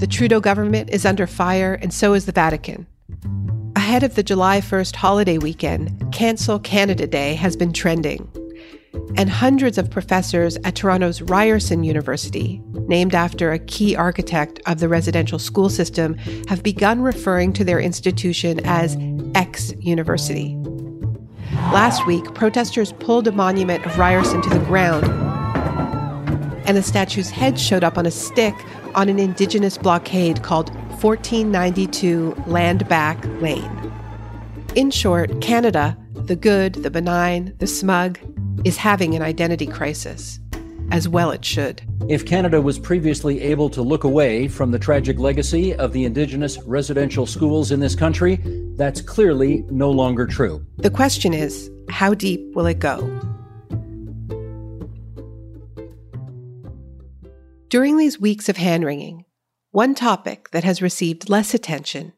the 0.00 0.06
Trudeau 0.06 0.40
government 0.40 0.88
is 0.88 1.04
under 1.04 1.26
fire, 1.26 1.74
and 1.74 1.92
so 1.92 2.14
is 2.14 2.24
the 2.24 2.32
Vatican. 2.32 2.86
Ahead 3.76 4.02
of 4.02 4.14
the 4.14 4.22
July 4.22 4.62
1st 4.62 4.96
holiday 4.96 5.36
weekend, 5.36 6.10
Cancel 6.10 6.58
Canada 6.58 7.06
Day 7.06 7.34
has 7.34 7.54
been 7.54 7.70
trending. 7.70 8.26
And 9.18 9.28
hundreds 9.28 9.76
of 9.76 9.90
professors 9.90 10.56
at 10.64 10.74
Toronto's 10.74 11.20
Ryerson 11.20 11.84
University, 11.84 12.62
named 12.88 13.14
after 13.14 13.52
a 13.52 13.58
key 13.58 13.94
architect 13.94 14.58
of 14.64 14.80
the 14.80 14.88
residential 14.88 15.38
school 15.38 15.68
system, 15.68 16.16
have 16.48 16.62
begun 16.62 17.02
referring 17.02 17.52
to 17.52 17.64
their 17.64 17.78
institution 17.78 18.58
as 18.64 18.96
X 19.34 19.74
University. 19.80 20.56
Last 21.74 22.06
week, 22.06 22.24
protesters 22.32 22.94
pulled 22.94 23.28
a 23.28 23.32
monument 23.32 23.84
of 23.84 23.98
Ryerson 23.98 24.40
to 24.40 24.48
the 24.48 24.60
ground, 24.60 25.04
and 26.70 26.76
the 26.76 26.82
statue's 26.84 27.30
head 27.30 27.58
showed 27.58 27.82
up 27.82 27.98
on 27.98 28.06
a 28.06 28.12
stick 28.12 28.54
on 28.94 29.08
an 29.08 29.18
indigenous 29.18 29.76
blockade 29.76 30.44
called 30.44 30.70
1492 31.02 32.44
Land 32.46 32.86
Back 32.86 33.24
Lane. 33.40 33.92
In 34.76 34.92
short, 34.92 35.40
Canada, 35.40 35.98
the 36.14 36.36
good, 36.36 36.74
the 36.74 36.90
benign, 36.92 37.56
the 37.58 37.66
smug, 37.66 38.20
is 38.64 38.76
having 38.76 39.16
an 39.16 39.20
identity 39.22 39.66
crisis. 39.66 40.38
As 40.92 41.08
well 41.08 41.32
it 41.32 41.44
should. 41.44 41.82
If 42.08 42.24
Canada 42.24 42.62
was 42.62 42.78
previously 42.78 43.40
able 43.40 43.68
to 43.70 43.82
look 43.82 44.04
away 44.04 44.46
from 44.46 44.70
the 44.70 44.78
tragic 44.78 45.18
legacy 45.18 45.74
of 45.74 45.92
the 45.92 46.04
Indigenous 46.04 46.56
residential 46.62 47.26
schools 47.26 47.72
in 47.72 47.80
this 47.80 47.96
country, 47.96 48.36
that's 48.76 49.00
clearly 49.00 49.64
no 49.70 49.90
longer 49.90 50.24
true. 50.24 50.64
The 50.76 50.90
question 50.90 51.34
is 51.34 51.68
how 51.88 52.14
deep 52.14 52.54
will 52.54 52.66
it 52.66 52.78
go? 52.78 53.00
During 57.70 57.98
these 57.98 58.20
weeks 58.20 58.48
of 58.48 58.56
hand 58.56 58.84
wringing, 58.84 59.26
one 59.70 59.94
topic 59.94 60.50
that 60.50 60.64
has 60.64 60.82
received 60.82 61.30
less 61.30 61.54
attention 61.54 62.14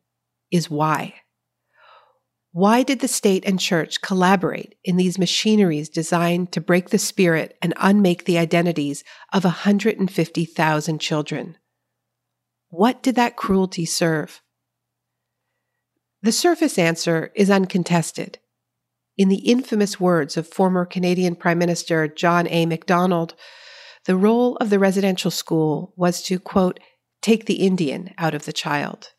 is 0.50 0.70
why. 0.70 1.16
Why 2.52 2.82
did 2.82 3.00
the 3.00 3.08
state 3.08 3.44
and 3.44 3.60
church 3.60 4.00
collaborate 4.00 4.76
in 4.82 4.96
these 4.96 5.18
machineries 5.18 5.90
designed 5.90 6.52
to 6.52 6.62
break 6.62 6.88
the 6.88 6.98
spirit 6.98 7.58
and 7.60 7.74
unmake 7.76 8.24
the 8.24 8.38
identities 8.38 9.04
of 9.30 9.44
150,000 9.44 10.98
children? 10.98 11.58
What 12.70 13.02
did 13.02 13.16
that 13.16 13.36
cruelty 13.36 13.84
serve? 13.84 14.40
The 16.22 16.32
surface 16.32 16.78
answer 16.78 17.30
is 17.34 17.50
uncontested. 17.50 18.38
In 19.18 19.28
the 19.28 19.50
infamous 19.50 20.00
words 20.00 20.38
of 20.38 20.48
former 20.48 20.86
Canadian 20.86 21.36
Prime 21.36 21.58
Minister 21.58 22.08
John 22.08 22.48
A. 22.48 22.64
Macdonald, 22.64 23.34
the 24.06 24.16
role 24.16 24.56
of 24.56 24.70
the 24.70 24.78
residential 24.78 25.30
school 25.30 25.92
was 25.96 26.22
to, 26.22 26.38
quote, 26.38 26.80
take 27.20 27.46
the 27.46 27.64
Indian 27.64 28.12
out 28.18 28.34
of 28.34 28.44
the 28.44 28.52
child. 28.52 29.12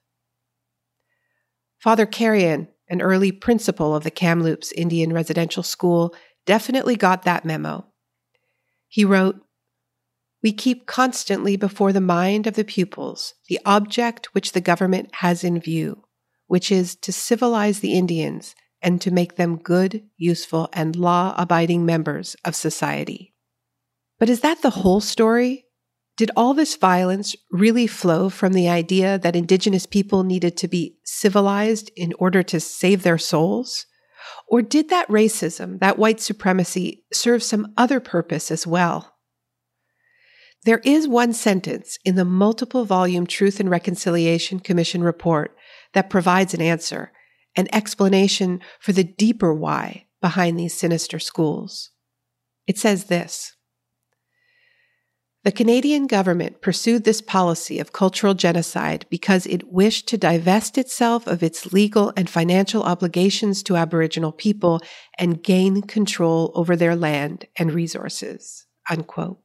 Father 1.79 2.05
Carion, 2.05 2.67
an 2.89 3.01
early 3.01 3.31
principal 3.31 3.95
of 3.95 4.03
the 4.03 4.11
Kamloops 4.11 4.71
Indian 4.73 5.13
Residential 5.13 5.63
School, 5.63 6.13
definitely 6.45 6.95
got 6.95 7.23
that 7.23 7.45
memo. 7.45 7.85
He 8.87 9.05
wrote, 9.05 9.41
We 10.41 10.51
keep 10.51 10.85
constantly 10.85 11.55
before 11.55 11.93
the 11.93 12.01
mind 12.01 12.45
of 12.45 12.55
the 12.55 12.63
pupils 12.63 13.33
the 13.47 13.59
object 13.65 14.33
which 14.33 14.51
the 14.51 14.61
government 14.61 15.09
has 15.15 15.43
in 15.43 15.59
view, 15.59 16.03
which 16.47 16.71
is 16.71 16.95
to 16.97 17.11
civilize 17.11 17.79
the 17.79 17.93
Indians 17.93 18.55
and 18.81 19.01
to 19.01 19.11
make 19.11 19.35
them 19.35 19.57
good, 19.57 20.03
useful, 20.17 20.69
and 20.73 20.95
law 20.95 21.33
abiding 21.37 21.85
members 21.85 22.35
of 22.43 22.55
society. 22.55 23.32
But 24.23 24.29
is 24.29 24.39
that 24.39 24.61
the 24.61 24.69
whole 24.69 25.01
story? 25.01 25.65
Did 26.15 26.31
all 26.37 26.53
this 26.53 26.77
violence 26.77 27.35
really 27.51 27.87
flow 27.87 28.29
from 28.29 28.53
the 28.53 28.69
idea 28.69 29.19
that 29.19 29.35
Indigenous 29.35 29.85
people 29.85 30.23
needed 30.23 30.55
to 30.55 30.69
be 30.69 30.95
civilized 31.03 31.91
in 31.97 32.13
order 32.19 32.41
to 32.41 32.61
save 32.61 33.03
their 33.03 33.17
souls? 33.17 33.85
Or 34.47 34.61
did 34.61 34.87
that 34.87 35.09
racism, 35.09 35.81
that 35.81 35.99
white 35.99 36.21
supremacy, 36.21 37.03
serve 37.11 37.43
some 37.43 37.73
other 37.75 37.99
purpose 37.99 38.49
as 38.49 38.65
well? 38.65 39.13
There 40.63 40.79
is 40.85 41.05
one 41.05 41.33
sentence 41.33 41.97
in 42.05 42.15
the 42.15 42.23
multiple 42.23 42.85
volume 42.85 43.27
Truth 43.27 43.59
and 43.59 43.69
Reconciliation 43.69 44.61
Commission 44.61 45.03
report 45.03 45.53
that 45.91 46.09
provides 46.09 46.53
an 46.53 46.61
answer, 46.61 47.11
an 47.57 47.67
explanation 47.73 48.61
for 48.79 48.93
the 48.93 49.03
deeper 49.03 49.53
why 49.53 50.05
behind 50.21 50.57
these 50.57 50.73
sinister 50.73 51.19
schools. 51.19 51.89
It 52.65 52.77
says 52.77 53.07
this 53.07 53.57
the 55.43 55.51
Canadian 55.51 56.07
government 56.07 56.61
pursued 56.61 57.03
this 57.03 57.21
policy 57.21 57.77
of 57.79 57.91
cultural 57.91 58.33
genocide 58.33 59.05
because 59.09 59.45
it 59.45 59.71
wished 59.71 60.07
to 60.07 60.17
divest 60.17 60.77
itself 60.77 61.27
of 61.27 61.43
its 61.43 61.73
legal 61.73 62.13
and 62.15 62.29
financial 62.29 62.83
obligations 62.83 63.61
to 63.63 63.75
Aboriginal 63.75 64.31
people 64.31 64.81
and 65.19 65.43
gain 65.43 65.81
control 65.81 66.51
over 66.55 66.77
their 66.77 66.95
land 66.95 67.45
and 67.57 67.73
resources. 67.73 68.65
Unquote. 68.89 69.39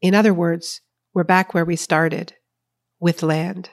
In 0.00 0.14
other 0.14 0.32
words, 0.32 0.80
we're 1.12 1.24
back 1.24 1.52
where 1.52 1.64
we 1.64 1.76
started 1.76 2.34
with 2.98 3.22
land. 3.22 3.70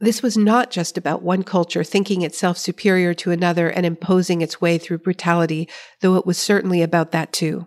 This 0.00 0.22
was 0.22 0.36
not 0.38 0.70
just 0.70 0.96
about 0.96 1.22
one 1.22 1.42
culture 1.42 1.84
thinking 1.84 2.22
itself 2.22 2.56
superior 2.56 3.12
to 3.14 3.30
another 3.30 3.68
and 3.68 3.84
imposing 3.84 4.40
its 4.40 4.60
way 4.60 4.78
through 4.78 4.98
brutality, 4.98 5.68
though 6.00 6.16
it 6.16 6.26
was 6.26 6.38
certainly 6.38 6.82
about 6.82 7.12
that 7.12 7.32
too. 7.32 7.66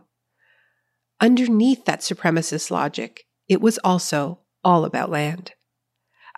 Underneath 1.19 1.85
that 1.85 2.01
supremacist 2.01 2.69
logic, 2.69 3.25
it 3.47 3.61
was 3.61 3.79
also 3.83 4.39
all 4.63 4.85
about 4.85 5.09
land. 5.09 5.53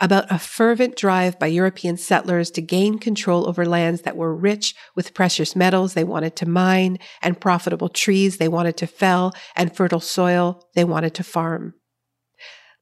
About 0.02 0.32
a 0.32 0.40
fervent 0.40 0.96
drive 0.96 1.38
by 1.38 1.48
European 1.48 1.98
settlers 1.98 2.50
to 2.52 2.62
gain 2.62 3.00
control 3.00 3.50
over 3.50 3.66
lands 3.66 4.04
that 4.04 4.16
were 4.16 4.34
rich 4.34 4.74
with 4.96 5.14
precious 5.14 5.58
metals 5.58 5.94
they 5.94 6.06
wanted 6.06 6.38
to 6.38 6.48
mine, 6.48 6.98
and 7.22 7.42
profitable 7.42 7.90
trees 7.90 8.38
they 8.38 8.48
wanted 8.48 8.78
to 8.78 8.88
fell, 8.88 9.34
and 9.58 9.76
fertile 9.76 10.00
soil 10.00 10.66
they 10.74 10.86
wanted 10.86 11.14
to 11.16 11.24
farm. 11.24 11.74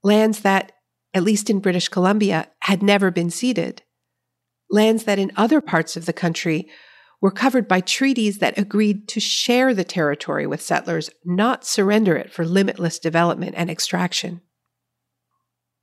Lands 0.04 0.42
that, 0.42 0.74
at 1.16 1.24
least 1.24 1.50
in 1.50 1.60
British 1.60 1.90
Columbia, 1.90 2.50
had 2.62 2.84
never 2.84 3.10
been 3.10 3.32
ceded. 3.32 3.82
Lands 4.70 5.06
that 5.06 5.18
in 5.18 5.32
other 5.36 5.62
parts 5.62 5.98
of 5.98 6.06
the 6.06 6.14
country 6.14 6.70
were 7.22 7.32
covered 7.32 7.68
by 7.68 7.82
treaties 7.82 8.40
that 8.40 8.58
agreed 8.58 9.08
to 9.08 9.20
share 9.20 9.74
the 9.74 9.84
territory 9.84 10.46
with 10.46 10.62
settlers, 10.62 11.10
not 11.26 11.66
surrender 11.66 12.16
it 12.16 12.32
for 12.32 12.46
limitless 12.46 13.00
development 13.00 13.56
and 13.58 13.70
extraction. 13.70 14.42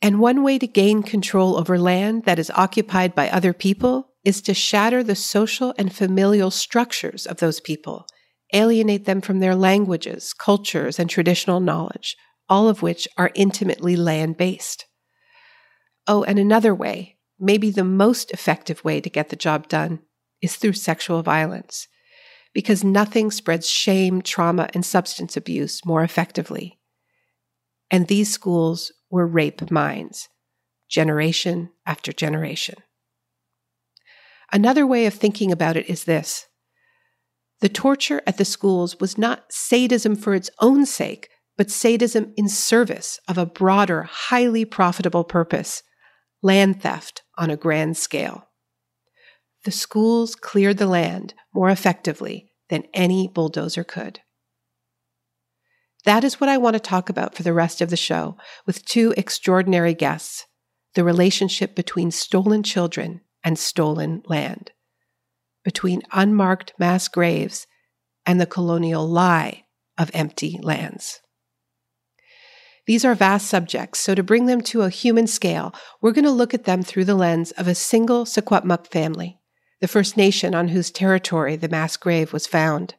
And 0.00 0.20
one 0.20 0.42
way 0.42 0.58
to 0.58 0.66
gain 0.66 1.02
control 1.02 1.58
over 1.58 1.78
land 1.78 2.24
that 2.24 2.38
is 2.38 2.52
occupied 2.54 3.14
by 3.14 3.28
other 3.30 3.52
people 3.52 4.10
is 4.22 4.40
to 4.42 4.54
shatter 4.54 5.02
the 5.02 5.14
social 5.16 5.74
and 5.76 5.94
familial 5.94 6.50
structures 6.50 7.26
of 7.26 7.38
those 7.38 7.60
people, 7.60 8.06
alienate 8.52 9.04
them 9.04 9.20
from 9.20 9.40
their 9.40 9.54
languages, 9.54 10.32
cultures, 10.32 10.98
and 10.98 11.10
traditional 11.10 11.60
knowledge, 11.60 12.16
all 12.48 12.68
of 12.68 12.82
which 12.82 13.08
are 13.16 13.30
intimately 13.34 13.96
land 13.96 14.36
based. 14.36 14.86
Oh, 16.06 16.22
and 16.24 16.38
another 16.38 16.74
way, 16.74 17.16
maybe 17.40 17.70
the 17.70 17.84
most 17.84 18.30
effective 18.30 18.84
way 18.84 19.00
to 19.00 19.10
get 19.10 19.30
the 19.30 19.36
job 19.36 19.68
done, 19.68 20.00
is 20.44 20.57
through 20.57 20.74
sexual 20.74 21.22
violence, 21.22 21.88
because 22.52 22.85
nothing 22.85 23.30
spreads 23.30 23.66
shame, 23.66 24.20
trauma, 24.20 24.68
and 24.74 24.85
substance 24.85 25.37
abuse 25.37 25.85
more 25.87 26.04
effectively. 26.04 26.78
And 27.90 28.07
these 28.07 28.30
schools 28.30 28.92
were 29.11 29.26
rape 29.26 29.70
mines, 29.70 30.28
generation 30.88 31.70
after 31.87 32.12
generation. 32.12 32.76
Another 34.52 34.87
way 34.87 35.07
of 35.07 35.14
thinking 35.14 35.50
about 35.50 35.76
it 35.76 35.88
is 35.88 36.04
this 36.04 36.46
the 37.61 37.68
torture 37.70 38.20
at 38.26 38.37
the 38.37 38.44
schools 38.44 39.00
was 39.00 39.16
not 39.16 39.50
sadism 39.50 40.14
for 40.16 40.35
its 40.35 40.50
own 40.61 40.85
sake, 40.85 41.30
but 41.57 41.70
sadism 41.70 42.35
in 42.37 42.48
service 42.48 43.18
of 43.26 43.38
a 43.38 43.46
broader, 43.46 44.02
highly 44.02 44.66
profitable 44.66 45.24
purpose 45.24 45.83
land 46.42 46.83
theft 46.83 47.22
on 47.38 47.48
a 47.48 47.57
grand 47.57 47.96
scale 47.96 48.48
the 49.64 49.70
schools 49.70 50.35
cleared 50.35 50.79
the 50.79 50.87
land 50.87 51.35
more 51.53 51.70
effectively 51.70 52.50
than 52.68 52.85
any 52.94 53.29
bulldozer 53.29 53.85
could. 53.85 54.20
That 56.05 56.22
is 56.22 56.40
what 56.40 56.50
I 56.50 56.59
want 56.59 56.74
to 56.74 56.81
talk 56.81 57.09
about 57.09 57.35
for 57.35 57.42
the 57.42 57.55
rest 57.55 57.81
of 57.81 57.90
the 57.90 57.96
show 57.96 58.37
with 58.66 58.85
two 58.85 59.14
extraordinary 59.16 59.94
guests 59.94 60.46
the 60.94 61.03
relationship 61.03 61.74
between 61.74 62.12
stolen 62.12 62.62
children 62.62 63.20
and 63.42 63.59
stolen 63.59 64.22
land, 64.27 64.70
between 65.64 66.03
unmarked 66.12 66.72
mass 66.79 67.09
graves 67.09 67.66
and 68.24 68.40
the 68.40 68.46
colonial 68.46 69.05
lie 69.05 69.64
of 69.98 70.09
empty 70.14 70.57
lands. 70.62 71.20
These 72.87 73.05
are 73.05 73.16
vast 73.16 73.48
subjects, 73.48 73.98
so 73.98 74.14
to 74.14 74.22
bring 74.22 74.46
them 74.46 74.61
to 74.62 74.83
a 74.83 74.90
human 74.90 75.27
scale, 75.27 75.74
we're 76.00 76.12
going 76.12 76.27
to 76.27 76.31
look 76.31 76.55
at 76.55 76.64
them 76.64 76.85
through 76.85 77.07
the 77.07 77.16
lens 77.16 77.50
of 77.53 77.66
a 77.66 77.74
single 77.74 78.24
Secwepemc 78.24 78.87
family 78.87 79.40
the 79.84 79.88
First 79.88 80.16
Nation 80.16 80.54
on 80.54 80.68
whose 80.68 80.90
territory 80.90 81.56
the 81.56 81.68
mass 81.68 81.98
grave 81.98 82.32
was 82.32 82.46
found. 82.46 82.94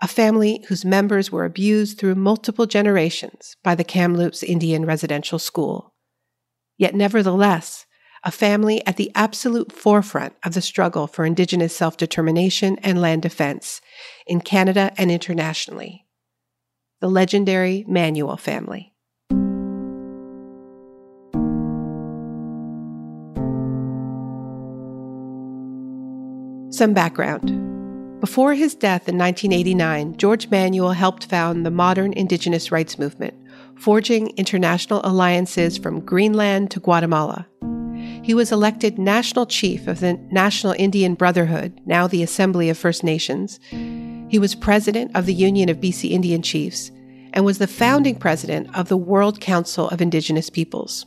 A 0.00 0.08
family 0.08 0.64
whose 0.68 0.82
members 0.82 1.30
were 1.30 1.44
abused 1.44 1.98
through 1.98 2.14
multiple 2.14 2.64
generations 2.64 3.54
by 3.62 3.74
the 3.74 3.84
Kamloops 3.84 4.42
Indian 4.42 4.86
Residential 4.86 5.38
School. 5.38 5.92
Yet, 6.78 6.94
nevertheless, 6.94 7.84
a 8.24 8.30
family 8.30 8.82
at 8.86 8.96
the 8.96 9.12
absolute 9.14 9.72
forefront 9.72 10.32
of 10.42 10.54
the 10.54 10.62
struggle 10.62 11.06
for 11.06 11.26
Indigenous 11.26 11.76
self 11.76 11.98
determination 11.98 12.78
and 12.82 12.98
land 12.98 13.20
defense 13.20 13.82
in 14.26 14.40
Canada 14.40 14.92
and 14.96 15.10
internationally. 15.10 16.06
The 17.02 17.10
legendary 17.10 17.84
Manuel 17.86 18.38
family. 18.38 18.89
Some 26.80 26.94
background. 26.94 28.20
Before 28.22 28.54
his 28.54 28.74
death 28.74 29.06
in 29.06 29.18
1989, 29.18 30.16
George 30.16 30.48
Manuel 30.48 30.92
helped 30.92 31.26
found 31.26 31.66
the 31.66 31.70
modern 31.70 32.14
indigenous 32.14 32.72
rights 32.72 32.98
movement, 32.98 33.34
forging 33.76 34.28
international 34.38 35.02
alliances 35.04 35.76
from 35.76 36.00
Greenland 36.00 36.70
to 36.70 36.80
Guatemala. 36.80 37.46
He 38.22 38.32
was 38.32 38.50
elected 38.50 38.98
national 38.98 39.44
chief 39.44 39.88
of 39.88 40.00
the 40.00 40.14
National 40.32 40.72
Indian 40.78 41.12
Brotherhood, 41.16 41.78
now 41.84 42.06
the 42.06 42.22
Assembly 42.22 42.70
of 42.70 42.78
First 42.78 43.04
Nations. 43.04 43.60
He 44.30 44.38
was 44.38 44.54
president 44.54 45.14
of 45.14 45.26
the 45.26 45.34
Union 45.34 45.68
of 45.68 45.82
BC 45.82 46.12
Indian 46.12 46.40
Chiefs 46.40 46.90
and 47.34 47.44
was 47.44 47.58
the 47.58 47.66
founding 47.66 48.16
president 48.16 48.74
of 48.74 48.88
the 48.88 48.96
World 48.96 49.38
Council 49.38 49.90
of 49.90 50.00
Indigenous 50.00 50.48
Peoples. 50.48 51.04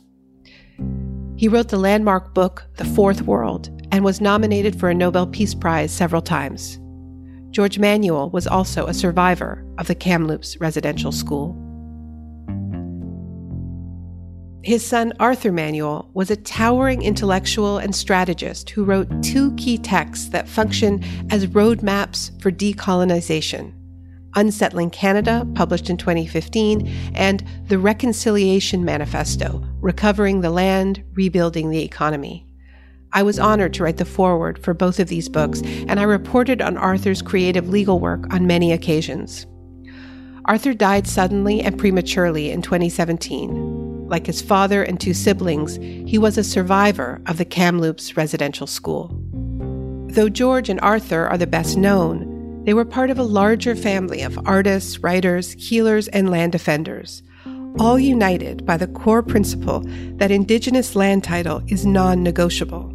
He 1.36 1.48
wrote 1.48 1.70
the 1.70 1.78
landmark 1.78 2.32
book, 2.32 2.62
The 2.76 2.84
Fourth 2.84 3.22
World, 3.22 3.70
and 3.94 4.04
was 4.04 4.20
nominated 4.20 4.80
for 4.80 4.90
a 4.90 4.94
Nobel 4.94 5.24
Peace 5.24 5.54
Prize 5.54 5.92
several 5.92 6.20
times. 6.20 6.80
George 7.50 7.78
Manuel 7.78 8.28
was 8.30 8.44
also 8.44 8.86
a 8.86 8.92
survivor 8.92 9.64
of 9.78 9.86
the 9.86 9.94
Kamloops 9.94 10.60
Residential 10.60 11.12
School. 11.12 11.56
His 14.64 14.84
son, 14.84 15.12
Arthur 15.20 15.52
Manuel, 15.52 16.10
was 16.12 16.28
a 16.28 16.36
towering 16.36 17.02
intellectual 17.02 17.78
and 17.78 17.94
strategist 17.94 18.68
who 18.70 18.82
wrote 18.82 19.22
two 19.22 19.54
key 19.54 19.78
texts 19.78 20.26
that 20.30 20.48
function 20.48 21.00
as 21.30 21.46
roadmaps 21.46 22.32
for 22.42 22.50
decolonization 22.50 23.72
Unsettling 24.34 24.90
Canada, 24.90 25.46
published 25.54 25.88
in 25.88 25.96
2015, 25.96 26.88
and 27.14 27.46
The 27.68 27.78
Reconciliation 27.78 28.84
Manifesto 28.84 29.64
Recovering 29.80 30.40
the 30.40 30.50
Land, 30.50 31.04
Rebuilding 31.12 31.70
the 31.70 31.84
Economy. 31.84 32.43
I 33.14 33.22
was 33.22 33.38
honored 33.38 33.72
to 33.74 33.84
write 33.84 33.98
the 33.98 34.04
foreword 34.04 34.58
for 34.58 34.74
both 34.74 34.98
of 34.98 35.06
these 35.06 35.28
books, 35.28 35.62
and 35.62 36.00
I 36.00 36.02
reported 36.02 36.60
on 36.60 36.76
Arthur's 36.76 37.22
creative 37.22 37.68
legal 37.68 38.00
work 38.00 38.34
on 38.34 38.48
many 38.48 38.72
occasions. 38.72 39.46
Arthur 40.46 40.74
died 40.74 41.06
suddenly 41.06 41.60
and 41.62 41.78
prematurely 41.78 42.50
in 42.50 42.60
2017. 42.60 44.08
Like 44.08 44.26
his 44.26 44.42
father 44.42 44.82
and 44.82 45.00
two 45.00 45.14
siblings, 45.14 45.76
he 45.76 46.18
was 46.18 46.36
a 46.36 46.42
survivor 46.42 47.22
of 47.26 47.38
the 47.38 47.44
Kamloops 47.44 48.16
residential 48.16 48.66
school. 48.66 49.16
Though 50.08 50.28
George 50.28 50.68
and 50.68 50.80
Arthur 50.80 51.28
are 51.28 51.38
the 51.38 51.46
best 51.46 51.76
known, 51.76 52.64
they 52.64 52.74
were 52.74 52.84
part 52.84 53.10
of 53.10 53.18
a 53.18 53.22
larger 53.22 53.76
family 53.76 54.22
of 54.22 54.44
artists, 54.44 54.98
writers, 54.98 55.52
healers, 55.52 56.08
and 56.08 56.30
land 56.30 56.50
defenders, 56.50 57.22
all 57.78 57.98
united 57.98 58.66
by 58.66 58.76
the 58.76 58.88
core 58.88 59.22
principle 59.22 59.84
that 60.16 60.32
Indigenous 60.32 60.96
land 60.96 61.22
title 61.22 61.62
is 61.68 61.86
non 61.86 62.22
negotiable 62.22 62.93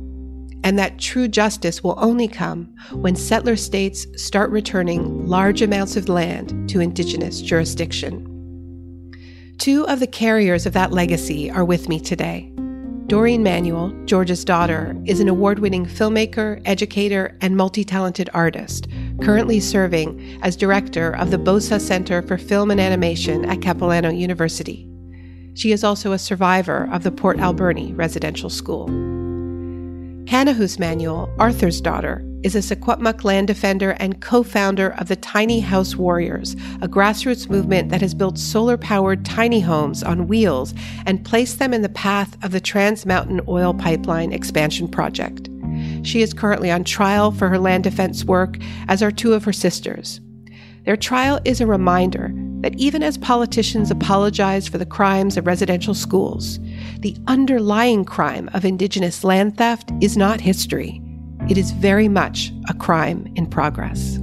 and 0.64 0.78
that 0.78 1.00
true 1.00 1.28
justice 1.28 1.84
will 1.84 1.96
only 1.98 2.28
come 2.28 2.74
when 2.92 3.16
settler 3.16 3.56
states 3.56 4.06
start 4.16 4.50
returning 4.52 5.28
large 5.28 5.62
amounts 5.62 5.96
of 5.96 6.10
land 6.10 6.70
to 6.70 6.80
Indigenous 6.80 7.42
jurisdiction. 7.42 8.26
Two 9.58 9.86
of 9.88 10.00
the 10.00 10.08
carriers 10.08 10.66
of 10.66 10.74
that 10.74 10.92
legacy 10.92 11.52
are 11.52 11.66
with 11.66 11.90
me 11.90 12.00
today. 12.00 12.52
Doreen 13.08 13.42
Manuel, 13.42 13.90
George's 14.06 14.46
daughter, 14.46 14.96
is 15.06 15.20
an 15.20 15.28
award 15.28 15.58
winning 15.60 15.86
filmmaker, 15.86 16.62
educator, 16.64 17.36
and 17.42 17.58
multi 17.58 17.84
talented 17.84 18.30
artist, 18.36 18.88
currently 19.22 19.60
serving 19.60 20.40
as 20.44 20.56
director 20.56 21.16
of 21.16 21.32
the 21.32 21.38
Bosa 21.38 21.82
Center 21.82 22.22
for 22.22 22.38
Film 22.38 22.70
and 22.70 22.80
Animation 22.80 23.46
at 23.46 23.62
Capilano 23.62 24.12
University. 24.12 24.88
She 25.56 25.72
is 25.72 25.84
also 25.84 26.12
a 26.12 26.20
survivor 26.20 26.88
of 26.92 27.02
the 27.04 27.12
Port 27.12 27.40
Alberni 27.40 27.94
Residential 27.94 28.50
School. 28.50 29.19
Kanahus 30.30 30.78
Manuel, 30.78 31.28
Arthur's 31.40 31.82
daughter, 31.82 32.24
is 32.44 32.56
a 32.56 32.60
Secwepemc 32.60 33.24
land 33.24 33.48
defender 33.48 33.96
and 34.00 34.22
co 34.22 34.44
founder 34.44 34.90
of 35.00 35.08
the 35.08 35.16
Tiny 35.16 35.60
House 35.60 35.96
Warriors, 35.96 36.54
a 36.84 36.88
grassroots 36.88 37.50
movement 37.50 37.90
that 37.90 38.02
has 38.02 38.14
built 38.14 38.38
solar 38.38 38.78
powered 38.78 39.26
tiny 39.26 39.60
homes 39.60 40.04
on 40.04 40.28
wheels 40.28 40.76
and 41.08 41.26
placed 41.26 41.58
them 41.58 41.74
in 41.74 41.82
the 41.82 41.90
path 41.90 42.38
of 42.44 42.52
the 42.52 42.60
Trans 42.60 43.08
Mountain 43.08 43.42
Oil 43.48 43.74
Pipeline 43.74 44.32
expansion 44.32 44.88
project. 44.88 45.50
She 46.04 46.22
is 46.22 46.32
currently 46.32 46.70
on 46.70 46.84
trial 46.84 47.32
for 47.32 47.50
her 47.50 47.58
land 47.58 47.84
defense 47.84 48.24
work, 48.24 48.60
as 48.88 49.02
are 49.02 49.10
two 49.10 49.34
of 49.34 49.46
her 49.46 49.54
sisters. 49.54 50.22
Their 50.86 50.96
trial 50.96 51.40
is 51.44 51.60
a 51.60 51.66
reminder 51.66 52.32
that 52.62 52.76
even 52.76 53.02
as 53.02 53.18
politicians 53.18 53.90
apologize 53.90 54.68
for 54.68 54.78
the 54.78 54.86
crimes 54.86 55.38
of 55.38 55.48
residential 55.48 55.96
schools, 55.96 56.60
the 57.00 57.16
underlying 57.28 58.04
crime 58.04 58.50
of 58.54 58.66
Indigenous 58.66 59.24
land 59.24 59.58
theft 59.58 59.92
is 60.02 60.18
not 60.18 60.42
history. 60.42 61.02
It 61.50 61.58
is 61.58 61.72
very 61.72 62.10
much 62.10 62.52
a 62.68 62.74
crime 62.74 63.32
in 63.36 63.48
progress. 63.48 64.18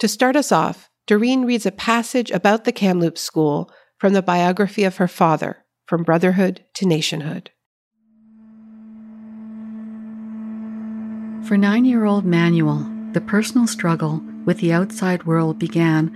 To 0.00 0.08
start 0.08 0.36
us 0.36 0.52
off, 0.52 0.90
Doreen 1.06 1.44
reads 1.44 1.66
a 1.66 1.72
passage 1.72 2.30
about 2.30 2.64
the 2.64 2.72
Kamloops 2.72 3.20
School 3.20 3.70
from 3.98 4.12
the 4.12 4.22
biography 4.22 4.84
of 4.84 4.96
her 4.96 5.08
father, 5.08 5.64
From 5.86 6.04
Brotherhood 6.04 6.64
to 6.74 6.86
Nationhood. 6.86 7.50
For 11.46 11.56
nine 11.56 11.84
year 11.84 12.04
old 12.04 12.24
Manuel, 12.24 12.88
the 13.12 13.20
personal 13.20 13.66
struggle 13.66 14.22
with 14.44 14.58
the 14.58 14.72
outside 14.72 15.24
world 15.24 15.58
began 15.58 16.14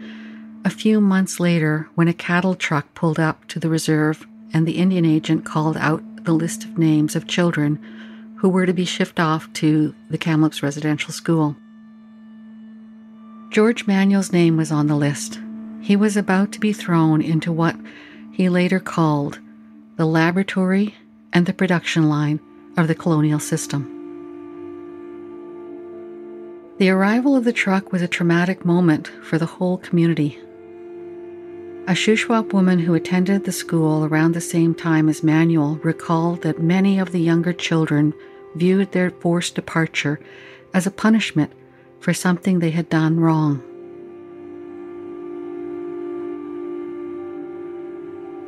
a 0.65 0.71
few 0.71 1.01
months 1.01 1.39
later 1.39 1.89
when 1.95 2.09
a 2.09 2.15
cattle 2.15 2.55
truck 2.55 2.95
pulled 2.95 3.21
up 3.21 3.47
to 3.49 3.61
the 3.61 3.69
reserve 3.69 4.27
and 4.53 4.67
the 4.67 4.79
Indian 4.79 5.05
agent 5.05 5.45
called 5.45 5.77
out 5.77 6.03
the 6.25 6.33
list 6.33 6.65
of 6.65 6.79
names 6.79 7.15
of 7.15 7.27
children 7.27 7.79
who 8.39 8.49
were 8.49 8.65
to 8.65 8.73
be 8.73 8.85
shipped 8.85 9.21
off 9.21 9.53
to 9.53 9.95
the 10.09 10.19
Kamloops 10.19 10.63
Residential 10.63 11.13
School. 11.13 11.57
George 13.51 13.87
Manuel's 13.87 14.33
name 14.33 14.57
was 14.57 14.73
on 14.73 14.87
the 14.87 14.97
list. 14.97 15.39
He 15.83 15.97
was 15.97 16.17
about 16.17 16.51
to 16.53 16.61
be 16.61 16.73
thrown 16.73 17.21
into 17.21 17.53
what 17.53 17.77
he 18.33 18.49
later 18.49 18.81
called 18.81 19.39
the 19.97 20.07
laboratory 20.07 20.95
and 21.33 21.47
the 21.47 21.53
production 21.53 22.09
line 22.09 22.41
of 22.77 22.89
the 22.89 22.95
colonial 22.95 23.39
system. 23.39 23.91
The 26.79 26.91
arrival 26.91 27.37
of 27.37 27.45
the 27.45 27.53
truck 27.53 27.93
was 27.93 28.03
a 28.03 28.09
traumatic 28.09 28.65
moment 28.65 29.09
for 29.23 29.39
the 29.39 29.47
whole 29.47 29.79
community. 29.79 30.41
A 31.87 31.93
Shuswap 31.93 32.55
woman 32.55 32.79
who 32.79 32.95
attended 32.95 33.45
the 33.45 33.53
school 33.53 34.07
around 34.07 34.33
the 34.33 34.41
same 34.41 34.75
time 34.75 35.07
as 35.07 35.23
Manuel 35.23 35.79
recalled 35.83 36.41
that 36.41 36.63
many 36.63 36.99
of 36.99 37.13
the 37.13 37.21
younger 37.21 37.53
children 37.53 38.15
viewed 38.55 38.93
their 38.93 39.11
forced 39.11 39.55
departure 39.55 40.19
as 40.73 40.87
a 40.87 40.91
punishment 40.91 41.53
for 42.01 42.15
something 42.15 42.59
they 42.59 42.71
had 42.71 42.89
done 42.89 43.21
wrong. 43.21 43.63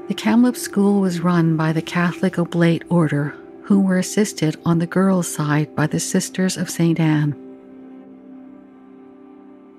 The 0.09 0.14
Kamloops 0.14 0.62
school 0.62 1.03
was 1.03 1.20
run 1.20 1.59
by 1.59 1.75
the 1.75 1.83
Catholic 1.83 2.38
Oblate 2.38 2.85
Order, 2.88 3.35
who 3.64 3.81
were 3.81 3.99
assisted 3.99 4.57
on 4.64 4.79
the 4.79 4.87
girls' 4.87 5.29
side 5.29 5.77
by 5.77 5.87
the 5.87 6.01
Sisters 6.01 6.57
of 6.57 6.70
St. 6.70 6.99
Anne. 6.99 7.37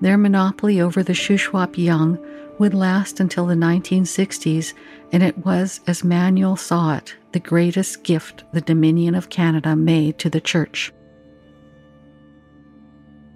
Their 0.00 0.16
monopoly 0.16 0.80
over 0.80 1.02
the 1.02 1.12
Shuswap 1.12 1.76
young 1.76 2.18
would 2.58 2.74
last 2.74 3.20
until 3.20 3.46
the 3.46 3.54
1960s, 3.54 4.74
and 5.12 5.22
it 5.22 5.44
was, 5.44 5.80
as 5.86 6.04
Manuel 6.04 6.56
saw 6.56 6.96
it, 6.96 7.14
the 7.32 7.40
greatest 7.40 8.02
gift 8.04 8.44
the 8.52 8.60
Dominion 8.60 9.14
of 9.14 9.30
Canada 9.30 9.76
made 9.76 10.18
to 10.18 10.30
the 10.30 10.40
Church. 10.40 10.92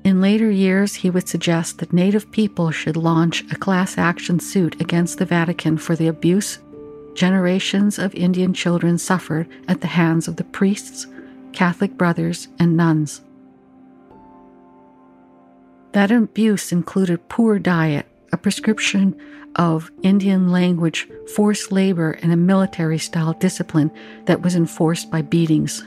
In 0.05 0.21
later 0.21 0.51
years, 0.51 0.95
he 0.95 1.11
would 1.11 1.29
suggest 1.29 1.79
that 1.79 1.93
Native 1.93 2.31
people 2.33 2.71
should 2.71 2.97
launch 2.97 3.45
a 3.53 3.57
class 3.57 3.97
action 3.97 4.41
suit 4.41 4.81
against 4.81 5.19
the 5.19 5.25
Vatican 5.25 5.79
for 5.79 5.95
the 5.95 6.09
abuse 6.09 6.59
generations 7.15 7.99
of 7.99 8.15
Indian 8.15 8.55
children 8.55 8.99
suffered 8.99 9.49
at 9.69 9.81
the 9.81 9.87
hands 9.87 10.29
of 10.29 10.37
the 10.37 10.45
priests, 10.45 11.07
Catholic 11.53 11.97
brothers, 11.97 12.49
and 12.59 12.77
nuns. 12.77 13.21
That 15.93 16.11
abuse 16.11 16.73
included 16.73 17.29
poor 17.29 17.59
diet, 17.59 18.07
a 18.33 18.37
prescription 18.37 19.15
of 19.57 19.91
Indian 20.03 20.51
language, 20.51 21.09
forced 21.35 21.71
labor, 21.71 22.13
and 22.23 22.33
a 22.33 22.37
military 22.37 22.99
style 22.99 23.35
discipline 23.35 23.91
that 24.25 24.41
was 24.41 24.57
enforced 24.57 25.11
by 25.11 25.21
beatings. 25.21 25.85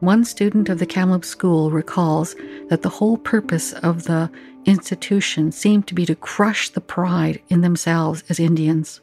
One 0.00 0.24
student 0.24 0.68
of 0.68 0.78
the 0.78 0.86
Kamloops 0.86 1.28
School 1.28 1.70
recalls 1.70 2.36
that 2.68 2.82
the 2.82 2.90
whole 2.90 3.16
purpose 3.16 3.72
of 3.72 4.04
the 4.04 4.30
institution 4.66 5.50
seemed 5.50 5.86
to 5.86 5.94
be 5.94 6.04
to 6.06 6.14
crush 6.14 6.68
the 6.68 6.80
pride 6.80 7.40
in 7.48 7.62
themselves 7.62 8.22
as 8.28 8.38
Indians. 8.38 9.00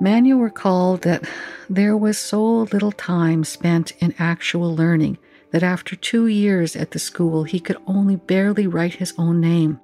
Manuel 0.00 0.40
recalled 0.40 1.02
that 1.02 1.24
there 1.70 1.96
was 1.96 2.18
so 2.18 2.42
little 2.44 2.92
time 2.92 3.44
spent 3.44 3.92
in 4.00 4.14
actual 4.18 4.74
learning 4.74 5.18
that 5.52 5.62
after 5.62 5.94
two 5.94 6.26
years 6.26 6.74
at 6.74 6.90
the 6.90 6.98
school, 6.98 7.44
he 7.44 7.60
could 7.60 7.76
only 7.86 8.16
barely 8.16 8.66
write 8.66 8.94
his 8.94 9.14
own 9.16 9.40
name. 9.40 9.80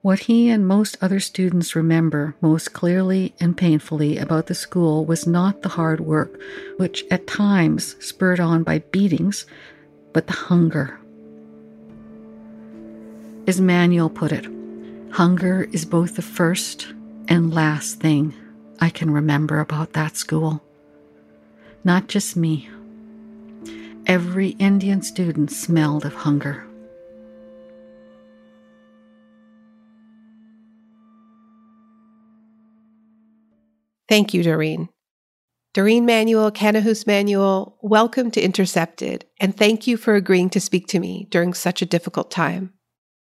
What 0.00 0.20
he 0.20 0.48
and 0.48 0.66
most 0.66 0.96
other 1.02 1.20
students 1.20 1.76
remember 1.76 2.36
most 2.40 2.72
clearly 2.72 3.34
and 3.40 3.56
painfully 3.56 4.18
about 4.18 4.46
the 4.46 4.54
school 4.54 5.04
was 5.04 5.26
not 5.26 5.62
the 5.62 5.70
hard 5.70 6.00
work, 6.00 6.40
which 6.76 7.04
at 7.10 7.26
times 7.26 7.96
spurred 7.98 8.40
on 8.40 8.62
by 8.62 8.78
beatings, 8.78 9.46
but 10.12 10.26
the 10.26 10.32
hunger. 10.32 10.98
As 13.46 13.60
Manuel 13.60 14.08
put 14.08 14.32
it, 14.32 14.46
hunger 15.10 15.68
is 15.72 15.84
both 15.84 16.16
the 16.16 16.22
first 16.22 16.94
and 17.28 17.52
last 17.52 18.00
thing 18.00 18.34
I 18.80 18.90
can 18.90 19.10
remember 19.10 19.60
about 19.60 19.92
that 19.94 20.16
school. 20.16 20.62
Not 21.84 22.08
just 22.08 22.36
me. 22.36 22.68
Every 24.06 24.50
Indian 24.50 25.02
student 25.02 25.50
smelled 25.50 26.04
of 26.04 26.14
hunger. 26.14 26.66
Thank 34.08 34.32
you, 34.32 34.42
Doreen. 34.44 34.88
Doreen 35.74 36.06
Manuel, 36.06 36.52
Kanahus 36.52 37.06
Manuel, 37.06 37.76
welcome 37.82 38.30
to 38.30 38.40
Intercepted, 38.40 39.26
and 39.40 39.54
thank 39.54 39.86
you 39.86 39.96
for 39.96 40.14
agreeing 40.14 40.48
to 40.50 40.60
speak 40.60 40.86
to 40.88 41.00
me 41.00 41.26
during 41.30 41.52
such 41.52 41.82
a 41.82 41.86
difficult 41.86 42.30
time. 42.30 42.72